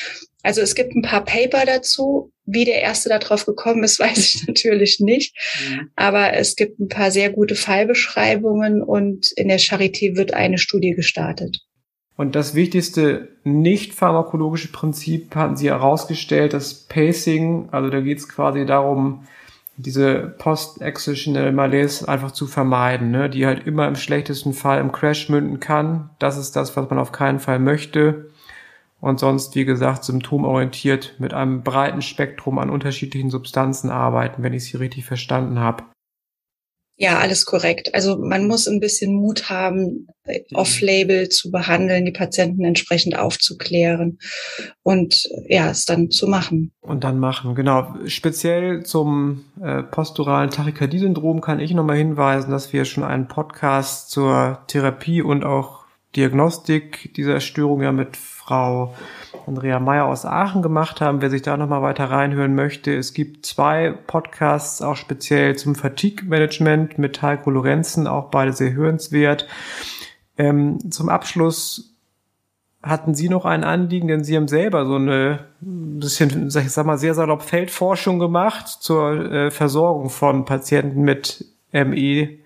Also 0.43 0.61
es 0.61 0.74
gibt 0.74 0.95
ein 0.95 1.03
paar 1.03 1.24
Paper 1.24 1.64
dazu. 1.66 2.32
Wie 2.47 2.64
der 2.64 2.82
erste 2.82 3.09
darauf 3.09 3.47
gekommen 3.47 3.84
ist, 3.84 4.01
weiß 4.01 4.18
ich 4.18 4.47
natürlich 4.47 5.01
nicht. 5.01 5.36
Mhm. 5.68 5.91
Aber 5.97 6.34
es 6.34 6.57
gibt 6.57 6.80
ein 6.80 6.88
paar 6.88 7.11
sehr 7.11 7.30
gute 7.30 7.55
Fallbeschreibungen 7.55 8.82
und 8.82 9.32
in 9.32 9.49
der 9.49 9.61
Charité 9.61 10.16
wird 10.16 10.34
eine 10.34 10.59
Studie 10.59 10.93
gestartet. 10.93 11.61
Und 12.16 12.34
das 12.34 12.55
wichtigste 12.55 13.28
nicht 13.45 13.95
pharmakologische 13.95 14.70
Prinzip 14.70 15.34
hatten 15.34 15.57
Sie 15.57 15.70
herausgestellt, 15.70 16.53
das 16.53 16.74
Pacing. 16.74 17.70
Also 17.70 17.88
da 17.88 18.01
geht 18.01 18.18
es 18.18 18.28
quasi 18.28 18.66
darum, 18.66 19.26
diese 19.78 20.34
post-excisional 20.38 21.53
Malaise 21.53 22.07
einfach 22.07 22.32
zu 22.32 22.47
vermeiden, 22.47 23.11
ne? 23.11 23.30
die 23.30 23.47
halt 23.47 23.66
immer 23.66 23.88
im 23.88 23.97
schlechtesten 23.97 24.53
Fall 24.53 24.80
im 24.80 24.93
Crash 24.93 25.28
münden 25.28 25.61
kann. 25.61 26.11
Das 26.18 26.36
ist 26.36 26.57
das, 26.57 26.76
was 26.76 26.91
man 26.91 26.99
auf 26.99 27.12
keinen 27.12 27.38
Fall 27.38 27.59
möchte. 27.59 28.30
Und 29.01 29.20
sonst, 29.20 29.55
wie 29.55 29.64
gesagt, 29.64 30.05
symptomorientiert 30.05 31.14
mit 31.18 31.32
einem 31.32 31.62
breiten 31.62 32.03
Spektrum 32.03 32.59
an 32.59 32.70
unterschiedlichen 32.70 33.30
Substanzen 33.30 33.90
arbeiten, 33.90 34.42
wenn 34.42 34.53
ich 34.53 34.64
sie 34.64 34.76
richtig 34.76 35.05
verstanden 35.05 35.59
habe. 35.59 35.84
Ja, 37.03 37.18
alles 37.18 37.46
korrekt. 37.46 37.94
Also 37.94 38.18
man 38.18 38.46
muss 38.46 38.68
ein 38.68 38.78
bisschen 38.78 39.14
Mut 39.14 39.48
haben, 39.48 40.09
äh, 40.24 40.40
off-label 40.53 41.30
zu 41.30 41.51
behandeln, 41.51 42.05
die 42.05 42.12
Patienten 42.12 42.62
entsprechend 42.62 43.18
aufzuklären 43.18 44.18
und 44.82 45.26
ja, 45.48 45.70
es 45.70 45.86
dann 45.86 46.11
zu 46.11 46.26
machen. 46.26 46.72
Und 46.82 47.03
dann 47.03 47.18
machen, 47.18 47.55
genau. 47.55 47.94
Speziell 48.05 48.82
zum 48.82 49.46
äh, 49.62 49.82
posturalen 49.82 50.51
Tachykardie-Syndrom 50.51 51.40
kann 51.40 51.59
ich 51.59 51.72
nochmal 51.72 51.96
hinweisen, 51.96 52.51
dass 52.51 52.74
wir 52.74 52.84
schon 52.84 53.05
einen 53.05 53.28
Podcast 53.28 54.11
zur 54.11 54.59
Therapie 54.66 55.22
und 55.22 55.42
auch 55.42 55.86
Diagnostik 56.17 57.15
dieser 57.15 57.41
Störung 57.41 57.83
ja 57.83 57.93
mit 57.93 58.17
Frau 58.17 58.95
Andrea 59.47 59.79
Meyer 59.79 60.07
aus 60.07 60.25
Aachen 60.25 60.61
gemacht 60.61 61.01
haben. 61.01 61.23
Wer 61.23 61.31
sich 61.31 61.43
da 61.43 61.57
nochmal 61.57 61.83
weiter 61.83 62.11
reinhören 62.11 62.55
möchte, 62.55 62.97
es 62.97 63.15
gibt 63.15 63.47
zwei 63.47 63.95
Podcasts 64.07 64.83
auch 64.83 64.97
speziell 64.97 65.57
zum 65.57 65.77
Fatigue-Management 65.77 66.99
mit 66.99 67.23
Heiko 67.23 67.51
Lorenzen, 67.51 68.09
auch 68.09 68.31
beide 68.31 68.53
sehr 68.53 68.73
hörenswert. 68.73 69.47
Ähm, 70.37 70.91
zum 70.91 71.09
Abschluss 71.09 71.95
hatten 72.83 73.15
Sie 73.15 73.29
noch 73.29 73.45
ein 73.45 73.63
Anliegen, 73.63 74.09
denn 74.09 74.25
Sie 74.25 74.37
haben 74.37 74.49
selber 74.49 74.87
so 74.87 74.97
eine 74.97 75.47
bisschen, 75.61 76.49
ich 76.49 76.73
sag 76.73 76.87
mal, 76.87 76.99
sehr 76.99 77.15
salopp 77.15 77.43
Feldforschung 77.43 78.19
gemacht 78.19 78.67
zur 78.67 79.31
äh, 79.31 79.51
Versorgung 79.51 80.11
von 80.11 80.45
Patienten 80.45 81.03
mit 81.03 81.45
ME 81.73 82.39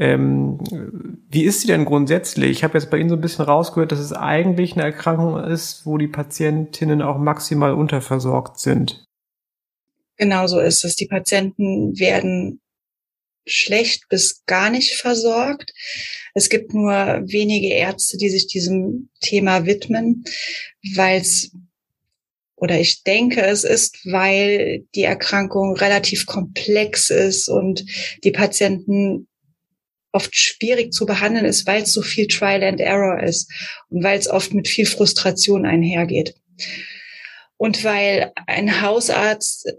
ähm, 0.00 0.58
wie 1.28 1.44
ist 1.44 1.60
sie 1.60 1.66
denn 1.66 1.84
grundsätzlich? 1.84 2.50
Ich 2.50 2.64
habe 2.64 2.78
jetzt 2.78 2.90
bei 2.90 2.96
Ihnen 2.96 3.10
so 3.10 3.16
ein 3.16 3.20
bisschen 3.20 3.44
rausgehört, 3.44 3.92
dass 3.92 3.98
es 3.98 4.14
eigentlich 4.14 4.72
eine 4.72 4.82
Erkrankung 4.82 5.44
ist, 5.44 5.84
wo 5.84 5.98
die 5.98 6.08
Patientinnen 6.08 7.02
auch 7.02 7.18
maximal 7.18 7.74
unterversorgt 7.74 8.58
sind. 8.58 9.04
Genau 10.16 10.46
so 10.46 10.58
ist 10.58 10.84
es. 10.84 10.96
Die 10.96 11.06
Patienten 11.06 11.98
werden 11.98 12.60
schlecht 13.46 14.08
bis 14.08 14.42
gar 14.46 14.70
nicht 14.70 14.94
versorgt. 14.94 15.72
Es 16.34 16.48
gibt 16.48 16.72
nur 16.72 16.94
wenige 17.26 17.68
Ärzte, 17.68 18.16
die 18.16 18.30
sich 18.30 18.46
diesem 18.46 19.10
Thema 19.20 19.66
widmen, 19.66 20.24
weil 20.94 21.20
es 21.20 21.52
oder 22.56 22.78
ich 22.78 23.04
denke, 23.04 23.40
es 23.40 23.64
ist, 23.64 24.04
weil 24.04 24.84
die 24.94 25.02
Erkrankung 25.02 25.76
relativ 25.76 26.26
komplex 26.26 27.08
ist 27.08 27.48
und 27.48 27.86
die 28.22 28.32
Patienten 28.32 29.28
oft 30.12 30.34
schwierig 30.36 30.92
zu 30.92 31.06
behandeln 31.06 31.44
ist, 31.44 31.66
weil 31.66 31.82
es 31.82 31.92
so 31.92 32.02
viel 32.02 32.26
Trial 32.26 32.62
and 32.62 32.80
Error 32.80 33.22
ist 33.22 33.50
und 33.88 34.02
weil 34.02 34.18
es 34.18 34.28
oft 34.28 34.54
mit 34.54 34.68
viel 34.68 34.86
Frustration 34.86 35.66
einhergeht. 35.66 36.34
Und 37.56 37.84
weil 37.84 38.32
ein 38.46 38.80
Hausarzt 38.80 39.72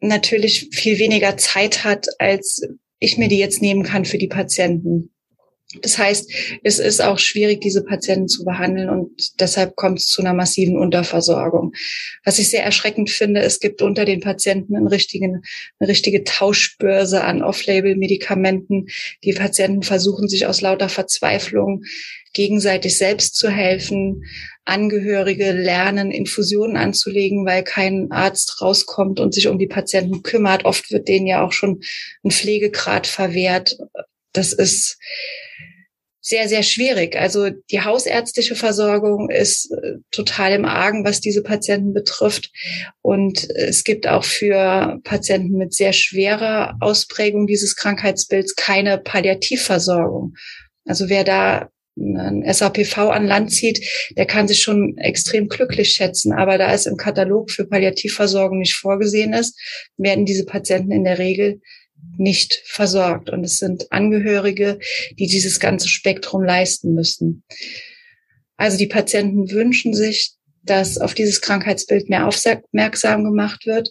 natürlich 0.00 0.68
viel 0.72 0.98
weniger 0.98 1.36
Zeit 1.36 1.84
hat, 1.84 2.08
als 2.18 2.62
ich 2.98 3.18
mir 3.18 3.28
die 3.28 3.38
jetzt 3.38 3.62
nehmen 3.62 3.82
kann 3.82 4.04
für 4.04 4.18
die 4.18 4.28
Patienten. 4.28 5.11
Das 5.80 5.96
heißt, 5.98 6.30
es 6.62 6.78
ist 6.78 7.00
auch 7.00 7.18
schwierig, 7.18 7.60
diese 7.60 7.82
Patienten 7.82 8.28
zu 8.28 8.44
behandeln 8.44 8.90
und 8.90 9.40
deshalb 9.40 9.74
kommt 9.76 10.00
es 10.00 10.06
zu 10.06 10.20
einer 10.20 10.34
massiven 10.34 10.76
Unterversorgung. 10.76 11.72
Was 12.24 12.38
ich 12.38 12.50
sehr 12.50 12.64
erschreckend 12.64 13.10
finde, 13.10 13.40
es 13.40 13.60
gibt 13.60 13.80
unter 13.80 14.04
den 14.04 14.20
Patienten 14.20 14.76
einen 14.76 14.88
richtigen, 14.88 15.42
eine 15.78 15.88
richtige 15.88 16.24
Tauschbörse 16.24 17.24
an 17.24 17.42
Off-Label-Medikamenten. 17.42 18.86
Die 19.24 19.32
Patienten 19.32 19.82
versuchen 19.82 20.28
sich 20.28 20.46
aus 20.46 20.60
lauter 20.60 20.88
Verzweiflung 20.88 21.84
gegenseitig 22.32 22.96
selbst 22.96 23.36
zu 23.36 23.50
helfen. 23.50 24.24
Angehörige 24.64 25.52
lernen, 25.52 26.10
Infusionen 26.10 26.76
anzulegen, 26.76 27.44
weil 27.44 27.64
kein 27.64 28.10
Arzt 28.10 28.60
rauskommt 28.62 29.20
und 29.20 29.34
sich 29.34 29.48
um 29.48 29.58
die 29.58 29.66
Patienten 29.66 30.22
kümmert. 30.22 30.64
Oft 30.64 30.90
wird 30.90 31.08
denen 31.08 31.26
ja 31.26 31.44
auch 31.44 31.52
schon 31.52 31.82
ein 32.24 32.30
Pflegegrad 32.30 33.06
verwehrt. 33.06 33.76
Das 34.32 34.52
ist 34.52 34.98
sehr, 36.24 36.48
sehr 36.48 36.62
schwierig. 36.62 37.16
Also 37.16 37.50
die 37.50 37.80
hausärztliche 37.80 38.54
Versorgung 38.54 39.28
ist 39.28 39.72
äh, 39.72 39.94
total 40.12 40.52
im 40.52 40.64
Argen, 40.64 41.04
was 41.04 41.20
diese 41.20 41.42
Patienten 41.42 41.92
betrifft. 41.92 42.52
Und 43.02 43.50
es 43.50 43.82
gibt 43.82 44.06
auch 44.06 44.24
für 44.24 45.00
Patienten 45.02 45.58
mit 45.58 45.74
sehr 45.74 45.92
schwerer 45.92 46.76
Ausprägung 46.80 47.48
dieses 47.48 47.74
Krankheitsbilds 47.74 48.54
keine 48.54 48.98
Palliativversorgung. 48.98 50.34
Also 50.86 51.08
wer 51.08 51.24
da 51.24 51.68
ein 51.96 52.44
SAPV 52.50 52.98
an 53.10 53.26
Land 53.26 53.52
zieht, 53.52 53.84
der 54.16 54.26
kann 54.26 54.48
sich 54.48 54.62
schon 54.62 54.96
extrem 54.98 55.48
glücklich 55.48 55.90
schätzen. 55.90 56.32
Aber 56.32 56.56
da 56.56 56.72
es 56.72 56.86
im 56.86 56.96
Katalog 56.96 57.50
für 57.50 57.66
Palliativversorgung 57.66 58.60
nicht 58.60 58.76
vorgesehen 58.76 59.32
ist, 59.32 59.58
werden 59.96 60.24
diese 60.24 60.46
Patienten 60.46 60.92
in 60.92 61.04
der 61.04 61.18
Regel 61.18 61.60
nicht 62.16 62.62
versorgt. 62.64 63.30
Und 63.30 63.44
es 63.44 63.58
sind 63.58 63.90
Angehörige, 63.90 64.78
die 65.18 65.26
dieses 65.26 65.60
ganze 65.60 65.88
Spektrum 65.88 66.42
leisten 66.44 66.94
müssen. 66.94 67.44
Also 68.56 68.78
die 68.78 68.86
Patienten 68.86 69.50
wünschen 69.50 69.94
sich, 69.94 70.34
dass 70.62 70.98
auf 70.98 71.14
dieses 71.14 71.40
Krankheitsbild 71.40 72.08
mehr 72.08 72.26
aufmerksam 72.26 73.24
gemacht 73.24 73.66
wird, 73.66 73.90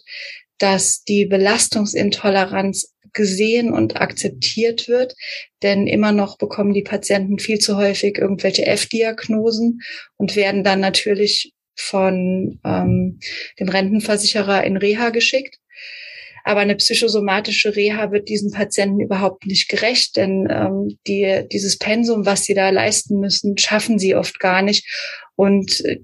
dass 0.58 1.02
die 1.04 1.26
Belastungsintoleranz 1.26 2.94
gesehen 3.12 3.72
und 3.72 4.00
akzeptiert 4.00 4.88
wird, 4.88 5.14
denn 5.62 5.86
immer 5.86 6.12
noch 6.12 6.38
bekommen 6.38 6.72
die 6.72 6.82
Patienten 6.82 7.38
viel 7.38 7.58
zu 7.58 7.76
häufig 7.76 8.16
irgendwelche 8.16 8.64
F-Diagnosen 8.66 9.80
und 10.16 10.34
werden 10.36 10.64
dann 10.64 10.80
natürlich 10.80 11.52
von 11.74 12.58
ähm, 12.64 13.18
dem 13.58 13.68
Rentenversicherer 13.68 14.64
in 14.64 14.76
Reha 14.76 15.10
geschickt. 15.10 15.58
Aber 16.44 16.60
eine 16.60 16.76
psychosomatische 16.76 17.74
Reha 17.76 18.10
wird 18.10 18.28
diesen 18.28 18.50
Patienten 18.50 19.00
überhaupt 19.00 19.46
nicht 19.46 19.68
gerecht, 19.68 20.16
denn 20.16 20.48
ähm, 20.50 20.98
die, 21.06 21.46
dieses 21.52 21.78
Pensum, 21.78 22.26
was 22.26 22.44
sie 22.44 22.54
da 22.54 22.70
leisten 22.70 23.18
müssen, 23.20 23.56
schaffen 23.58 23.98
sie 23.98 24.14
oft 24.14 24.40
gar 24.40 24.62
nicht. 24.62 24.86
Und 25.36 25.84
äh, 25.84 26.00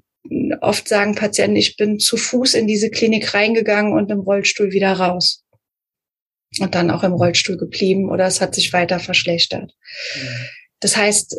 oft 0.60 0.88
sagen 0.88 1.14
Patienten, 1.14 1.56
ich 1.56 1.76
bin 1.76 1.98
zu 1.98 2.16
Fuß 2.16 2.54
in 2.54 2.66
diese 2.66 2.90
Klinik 2.90 3.34
reingegangen 3.34 3.92
und 3.92 4.10
im 4.10 4.20
Rollstuhl 4.20 4.72
wieder 4.72 4.92
raus. 4.92 5.44
Und 6.60 6.74
dann 6.74 6.90
auch 6.90 7.04
im 7.04 7.12
Rollstuhl 7.12 7.56
geblieben 7.56 8.10
oder 8.10 8.26
es 8.26 8.40
hat 8.40 8.54
sich 8.54 8.72
weiter 8.72 9.00
verschlechtert. 9.00 9.74
Mhm. 10.14 10.28
Das 10.80 10.96
heißt, 10.96 11.36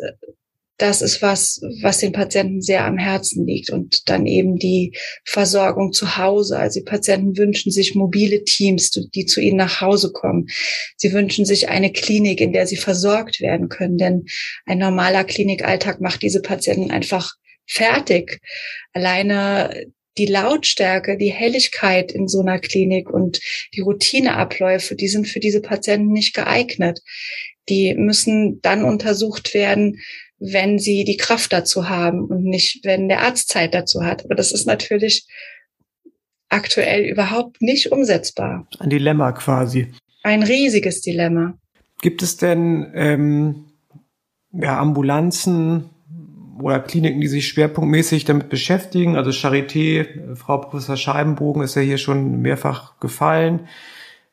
das 0.80 1.02
ist 1.02 1.20
was, 1.20 1.60
was 1.82 1.98
den 1.98 2.12
Patienten 2.12 2.62
sehr 2.62 2.86
am 2.86 2.96
Herzen 2.96 3.46
liegt 3.46 3.70
und 3.70 4.08
dann 4.08 4.26
eben 4.26 4.56
die 4.56 4.96
Versorgung 5.24 5.92
zu 5.92 6.16
Hause. 6.16 6.58
Also 6.58 6.80
die 6.80 6.84
Patienten 6.84 7.36
wünschen 7.36 7.70
sich 7.70 7.94
mobile 7.94 8.44
Teams, 8.44 8.90
die 8.90 9.26
zu 9.26 9.40
ihnen 9.40 9.58
nach 9.58 9.82
Hause 9.82 10.10
kommen. 10.12 10.46
Sie 10.96 11.12
wünschen 11.12 11.44
sich 11.44 11.68
eine 11.68 11.92
Klinik, 11.92 12.40
in 12.40 12.54
der 12.54 12.66
sie 12.66 12.76
versorgt 12.76 13.40
werden 13.40 13.68
können, 13.68 13.98
denn 13.98 14.24
ein 14.64 14.78
normaler 14.78 15.24
Klinikalltag 15.24 16.00
macht 16.00 16.22
diese 16.22 16.40
Patienten 16.40 16.90
einfach 16.90 17.34
fertig. 17.66 18.40
Alleine 18.94 19.86
die 20.16 20.26
Lautstärke, 20.26 21.18
die 21.18 21.32
Helligkeit 21.32 22.10
in 22.10 22.26
so 22.26 22.40
einer 22.40 22.58
Klinik 22.58 23.10
und 23.10 23.40
die 23.74 23.80
Routineabläufe, 23.80 24.96
die 24.96 25.08
sind 25.08 25.28
für 25.28 25.40
diese 25.40 25.60
Patienten 25.60 26.12
nicht 26.12 26.34
geeignet. 26.34 27.00
Die 27.68 27.94
müssen 27.94 28.60
dann 28.62 28.84
untersucht 28.84 29.54
werden, 29.54 30.00
wenn 30.40 30.78
sie 30.78 31.04
die 31.04 31.18
Kraft 31.18 31.52
dazu 31.52 31.88
haben 31.88 32.24
und 32.24 32.44
nicht, 32.44 32.84
wenn 32.84 33.08
der 33.08 33.22
Arzt 33.22 33.50
Zeit 33.50 33.74
dazu 33.74 34.02
hat. 34.02 34.24
Aber 34.24 34.34
das 34.34 34.52
ist 34.52 34.66
natürlich 34.66 35.26
aktuell 36.48 37.04
überhaupt 37.04 37.60
nicht 37.62 37.92
umsetzbar. 37.92 38.66
Ein 38.78 38.90
Dilemma 38.90 39.32
quasi. 39.32 39.92
Ein 40.22 40.42
riesiges 40.42 41.02
Dilemma. 41.02 41.54
Gibt 42.00 42.22
es 42.22 42.38
denn 42.38 42.90
ähm, 42.94 43.66
ja, 44.52 44.78
Ambulanzen 44.78 45.90
oder 46.60 46.80
Kliniken, 46.80 47.20
die 47.20 47.28
sich 47.28 47.48
schwerpunktmäßig 47.48 48.24
damit 48.24 48.48
beschäftigen? 48.48 49.16
Also 49.16 49.30
Charité, 49.30 50.34
Frau 50.34 50.58
Professor 50.58 50.96
Scheibenbogen 50.96 51.62
ist 51.62 51.76
ja 51.76 51.82
hier 51.82 51.98
schon 51.98 52.40
mehrfach 52.40 52.98
gefallen. 53.00 53.68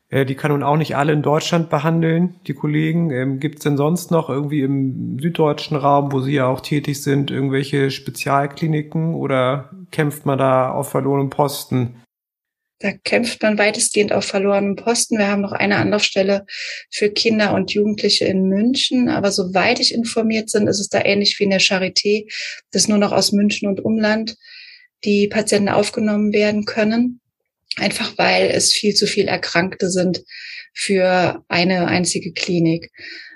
Äh, 0.10 0.26
die 0.26 0.36
kann 0.36 0.52
nun 0.52 0.64
auch 0.64 0.78
nicht 0.78 0.96
alle 0.96 1.14
in 1.14 1.22
Deutschland 1.22 1.70
behandeln, 1.70 2.36
die 2.48 2.54
Kollegen. 2.54 3.12
Ähm, 3.12 3.40
Gibt 3.40 3.58
es 3.60 3.64
denn 3.64 3.78
sonst 3.78 4.12
noch 4.12 4.30
irgendwie 4.30 4.62
im 4.62 5.20
süddeutschen 5.20 5.78
Raum, 5.78 6.12
wo 6.12 6.22
Sie 6.22 6.34
ja 6.34 6.48
auch 6.48 6.62
tätig 6.62 7.02
sind, 7.04 7.32
irgendwelche 7.32 7.92
Spezialkliniken 7.92 9.16
oder 9.16 9.72
kämpft 9.92 10.26
man 10.26 10.38
da 10.38 10.72
auf 10.72 10.90
verlorenem 10.90 11.30
Posten? 11.30 12.02
Da 12.80 12.92
kämpft 12.92 13.42
man 13.42 13.58
weitestgehend 13.58 14.14
auf 14.14 14.26
verlorenem 14.26 14.76
Posten. 14.76 15.18
Wir 15.18 15.28
haben 15.28 15.42
noch 15.42 15.52
eine 15.52 15.78
Anlaufstelle 15.78 16.46
für 16.92 17.10
Kinder 17.10 17.56
und 17.56 17.74
Jugendliche 17.74 18.26
in 18.26 18.44
München. 18.44 19.10
Aber 19.10 19.32
soweit 19.32 19.80
ich 19.80 19.94
informiert 19.94 20.52
bin, 20.54 20.68
ist 20.68 20.80
es 20.80 20.88
da 20.88 21.04
ähnlich 21.04 21.40
wie 21.40 21.46
in 21.46 21.50
der 21.50 21.60
Charité, 21.60 22.32
dass 22.72 22.88
nur 22.88 23.00
noch 23.00 23.14
aus 23.14 23.32
München 23.32 23.68
und 23.68 23.84
Umland 23.84 24.36
die 25.04 25.28
Patienten 25.28 25.70
aufgenommen 25.70 26.34
werden 26.34 26.66
können. 26.66 27.20
Einfach 27.76 28.18
weil 28.18 28.50
es 28.50 28.74
viel 28.74 28.96
zu 28.96 29.06
viel 29.06 29.28
Erkrankte 29.28 29.90
sind 29.90 30.24
für 30.74 31.44
eine 31.48 31.88
einzige 31.88 32.32
Klinik. 32.34 32.92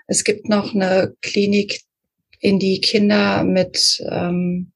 Es 0.08 0.24
gibt 0.24 0.50
noch 0.50 0.74
eine 0.74 1.14
Klinik, 1.22 1.82
in 2.42 2.58
die 2.58 2.82
Kinder 2.82 3.44
mit 3.44 4.04
ähm, 4.10 4.72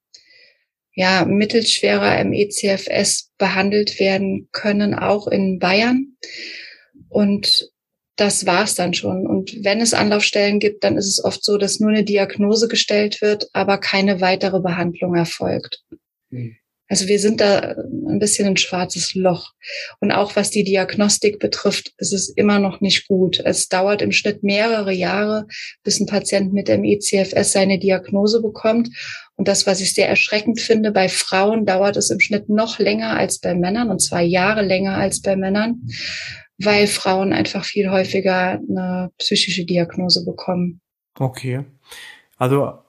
ja, 0.93 1.25
mittelschwerer 1.25 2.23
MECFS 2.23 3.31
behandelt 3.37 3.99
werden 3.99 4.47
können, 4.51 4.93
auch 4.93 5.27
in 5.27 5.59
Bayern. 5.59 6.15
Und 7.09 7.69
das 8.15 8.45
war's 8.45 8.75
dann 8.75 8.93
schon. 8.93 9.27
Und 9.27 9.63
wenn 9.63 9.81
es 9.81 9.93
Anlaufstellen 9.93 10.59
gibt, 10.59 10.85
dann 10.85 10.95
ist 10.95 11.07
es 11.07 11.23
oft 11.23 11.43
so, 11.43 11.57
dass 11.57 11.81
nur 11.81 11.89
eine 11.89 12.05
Diagnose 12.05 12.69
gestellt 12.69 13.21
wird, 13.21 13.49
aber 13.51 13.77
keine 13.77 14.21
weitere 14.21 14.61
Behandlung 14.61 15.15
erfolgt. 15.15 15.83
Mhm. 16.29 16.55
Also 16.87 17.07
wir 17.07 17.19
sind 17.19 17.41
da 17.41 17.75
ein 18.07 18.19
bisschen 18.19 18.47
ein 18.47 18.57
schwarzes 18.57 19.15
Loch. 19.15 19.51
Und 19.99 20.11
auch 20.11 20.35
was 20.35 20.51
die 20.51 20.63
Diagnostik 20.63 21.39
betrifft, 21.39 21.93
ist 21.97 22.13
es 22.13 22.29
immer 22.29 22.59
noch 22.59 22.79
nicht 22.81 23.07
gut. 23.07 23.39
Es 23.43 23.67
dauert 23.67 24.01
im 24.01 24.11
Schnitt 24.11 24.43
mehrere 24.43 24.93
Jahre, 24.93 25.47
bis 25.83 25.99
ein 25.99 26.05
Patient 26.05 26.53
mit 26.53 26.67
dem 26.67 26.83
ECFS 26.83 27.51
seine 27.51 27.79
Diagnose 27.79 28.41
bekommt. 28.41 28.89
Und 29.35 29.47
das, 29.47 29.65
was 29.65 29.81
ich 29.81 29.93
sehr 29.93 30.07
erschreckend 30.07 30.59
finde, 30.61 30.91
bei 30.91 31.09
Frauen 31.09 31.65
dauert 31.65 31.97
es 31.97 32.09
im 32.09 32.19
Schnitt 32.19 32.49
noch 32.49 32.79
länger 32.79 33.17
als 33.17 33.39
bei 33.39 33.55
Männern, 33.55 33.89
und 33.89 33.99
zwar 33.99 34.21
Jahre 34.21 34.61
länger 34.61 34.95
als 34.97 35.21
bei 35.21 35.35
Männern 35.35 35.81
weil 36.57 36.87
Frauen 36.87 37.33
einfach 37.33 37.65
viel 37.65 37.89
häufiger 37.89 38.59
eine 38.69 39.11
psychische 39.17 39.65
Diagnose 39.65 40.23
bekommen. 40.23 40.81
Okay. 41.19 41.65
Also 42.37 42.79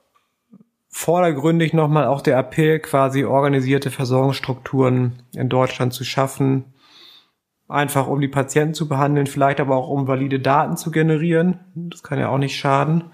vordergründig 0.97 1.73
nochmal 1.73 2.07
auch 2.07 2.21
der 2.21 2.39
Appell, 2.39 2.79
quasi 2.79 3.23
organisierte 3.23 3.91
Versorgungsstrukturen 3.91 5.21
in 5.35 5.47
Deutschland 5.47 5.93
zu 5.93 6.03
schaffen, 6.03 6.73
einfach 7.67 8.07
um 8.07 8.19
die 8.19 8.27
Patienten 8.27 8.73
zu 8.73 8.89
behandeln, 8.89 9.27
vielleicht 9.27 9.59
aber 9.59 9.75
auch 9.75 9.89
um 9.89 10.07
valide 10.07 10.39
Daten 10.39 10.75
zu 10.75 10.89
generieren. 10.89 11.59
Das 11.75 12.01
kann 12.01 12.17
ja 12.17 12.29
auch 12.29 12.39
nicht 12.39 12.57
schaden. 12.57 13.11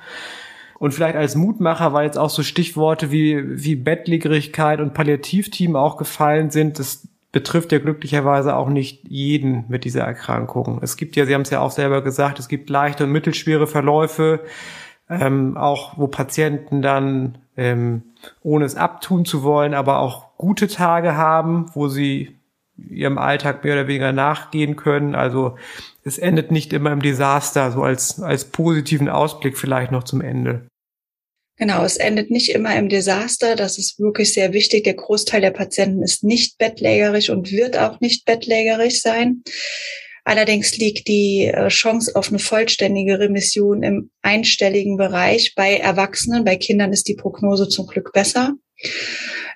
Und 0.79 0.93
vielleicht 0.93 1.17
als 1.17 1.35
Mutmacher, 1.35 1.91
weil 1.91 2.05
jetzt 2.05 2.17
auch 2.17 2.29
so 2.29 2.41
Stichworte 2.41 3.11
wie, 3.11 3.43
wie 3.61 3.75
Bettlägerigkeit 3.75 4.79
und 4.79 4.93
Palliativteam 4.93 5.75
auch 5.75 5.97
gefallen 5.97 6.51
sind, 6.51 6.79
das 6.79 7.09
betrifft 7.33 7.73
ja 7.73 7.79
glücklicherweise 7.79 8.55
auch 8.55 8.69
nicht 8.69 9.03
jeden 9.09 9.65
mit 9.67 9.83
dieser 9.83 10.03
Erkrankung. 10.03 10.79
Es 10.81 10.95
gibt 10.95 11.17
ja, 11.17 11.25
Sie 11.25 11.33
haben 11.33 11.41
es 11.41 11.49
ja 11.49 11.59
auch 11.59 11.71
selber 11.71 12.01
gesagt, 12.01 12.39
es 12.39 12.47
gibt 12.47 12.69
leichte 12.69 13.03
und 13.03 13.11
mittelschwere 13.11 13.67
Verläufe, 13.67 14.39
ähm, 15.09 15.57
auch 15.57 15.97
wo 15.97 16.07
Patienten 16.07 16.81
dann, 16.81 17.39
ähm, 17.57 18.03
ohne 18.41 18.65
es 18.65 18.75
abtun 18.75 19.25
zu 19.25 19.43
wollen, 19.43 19.73
aber 19.73 19.99
auch 19.99 20.37
gute 20.37 20.67
Tage 20.67 21.15
haben, 21.15 21.69
wo 21.73 21.87
sie 21.87 22.35
ihrem 22.77 23.17
Alltag 23.17 23.63
mehr 23.63 23.73
oder 23.73 23.87
weniger 23.87 24.11
nachgehen 24.11 24.75
können. 24.75 25.15
Also 25.15 25.57
es 26.03 26.17
endet 26.17 26.51
nicht 26.51 26.73
immer 26.73 26.91
im 26.91 27.01
Desaster, 27.01 27.71
so 27.71 27.83
als, 27.83 28.19
als 28.19 28.45
positiven 28.45 29.09
Ausblick 29.09 29.57
vielleicht 29.57 29.91
noch 29.91 30.03
zum 30.03 30.21
Ende. 30.21 30.67
Genau, 31.57 31.83
es 31.83 31.97
endet 31.97 32.31
nicht 32.31 32.49
immer 32.49 32.75
im 32.75 32.89
Desaster. 32.89 33.55
Das 33.55 33.77
ist 33.77 33.99
wirklich 33.99 34.33
sehr 34.33 34.53
wichtig. 34.53 34.85
Der 34.85 34.95
Großteil 34.95 35.39
der 35.39 35.51
Patienten 35.51 36.01
ist 36.01 36.23
nicht 36.23 36.57
bettlägerig 36.57 37.29
und 37.29 37.51
wird 37.51 37.77
auch 37.77 37.99
nicht 37.99 38.25
bettlägerig 38.25 39.01
sein. 39.01 39.43
Allerdings 40.25 40.77
liegt 40.77 41.07
die 41.07 41.45
äh, 41.45 41.67
Chance 41.67 42.15
auf 42.15 42.29
eine 42.29 42.39
vollständige 42.39 43.19
Remission 43.19 43.83
im 43.83 44.09
einstelligen 44.21 44.97
Bereich. 44.97 45.53
Bei 45.55 45.77
Erwachsenen, 45.77 46.45
bei 46.45 46.55
Kindern 46.55 46.93
ist 46.93 47.07
die 47.07 47.15
Prognose 47.15 47.67
zum 47.67 47.87
Glück 47.87 48.13
besser. 48.13 48.53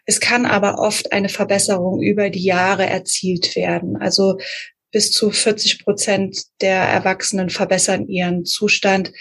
Es 0.05 0.20
kann 0.20 0.45
aber 0.45 0.80
oft 0.80 1.11
eine 1.11 1.30
Verbesserung 1.30 2.01
über 2.01 2.30
die 2.30 2.43
Jahre 2.43 2.86
erzielt 2.86 3.55
werden. 3.55 3.97
Also 3.97 4.38
bis 4.91 5.11
zu 5.11 5.32
40 5.32 5.84
Prozent 5.84 6.43
der 6.61 6.80
Erwachsenen 6.80 7.49
verbessern 7.49 8.07
ihren 8.07 8.45
Zustand 8.45 9.11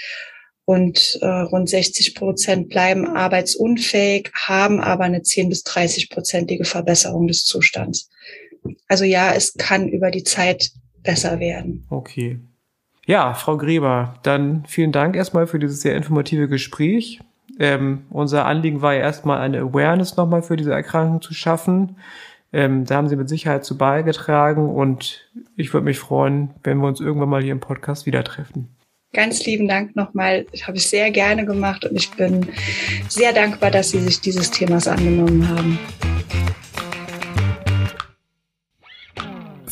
und 0.64 1.18
äh, 1.22 1.26
rund 1.26 1.68
60 1.68 2.14
Prozent 2.16 2.68
bleiben 2.68 3.06
arbeitsunfähig, 3.06 4.30
haben 4.34 4.80
aber 4.80 5.04
eine 5.04 5.22
10 5.22 5.48
bis 5.48 5.62
30 5.62 6.10
prozentige 6.10 6.64
Verbesserung 6.64 7.28
des 7.28 7.44
Zustands. 7.44 8.10
Also 8.88 9.04
ja, 9.04 9.32
es 9.32 9.54
kann 9.54 9.88
über 9.88 10.10
die 10.10 10.24
Zeit 10.24 10.70
besser 11.06 11.40
werden. 11.40 11.86
Okay. 11.88 12.38
Ja, 13.06 13.34
Frau 13.34 13.56
Gräber, 13.56 14.14
dann 14.24 14.64
vielen 14.66 14.92
Dank 14.92 15.16
erstmal 15.16 15.46
für 15.46 15.60
dieses 15.60 15.80
sehr 15.80 15.96
informative 15.96 16.48
Gespräch. 16.48 17.20
Ähm, 17.58 18.02
unser 18.10 18.44
Anliegen 18.44 18.82
war 18.82 18.94
ja 18.94 19.00
erstmal 19.00 19.38
eine 19.38 19.60
Awareness 19.60 20.16
nochmal 20.16 20.42
für 20.42 20.56
diese 20.56 20.72
Erkrankung 20.72 21.22
zu 21.22 21.32
schaffen. 21.32 21.96
Ähm, 22.52 22.84
da 22.84 22.96
haben 22.96 23.08
Sie 23.08 23.16
mit 23.16 23.28
Sicherheit 23.28 23.64
zu 23.64 23.78
beigetragen 23.78 24.68
und 24.68 25.28
ich 25.56 25.72
würde 25.72 25.84
mich 25.84 25.98
freuen, 25.98 26.50
wenn 26.62 26.78
wir 26.78 26.88
uns 26.88 27.00
irgendwann 27.00 27.28
mal 27.28 27.42
hier 27.42 27.52
im 27.52 27.60
Podcast 27.60 28.06
wieder 28.06 28.24
treffen. 28.24 28.68
Ganz 29.12 29.46
lieben 29.46 29.68
Dank 29.68 29.96
nochmal. 29.96 30.46
Das 30.50 30.66
habe 30.66 30.76
ich 30.76 30.88
sehr 30.88 31.10
gerne 31.10 31.46
gemacht 31.46 31.84
und 31.84 31.96
ich 31.96 32.10
bin 32.10 32.48
sehr 33.08 33.32
dankbar, 33.32 33.70
dass 33.70 33.90
Sie 33.90 34.00
sich 34.00 34.20
dieses 34.20 34.50
Themas 34.50 34.88
angenommen 34.88 35.48
haben. 35.48 35.78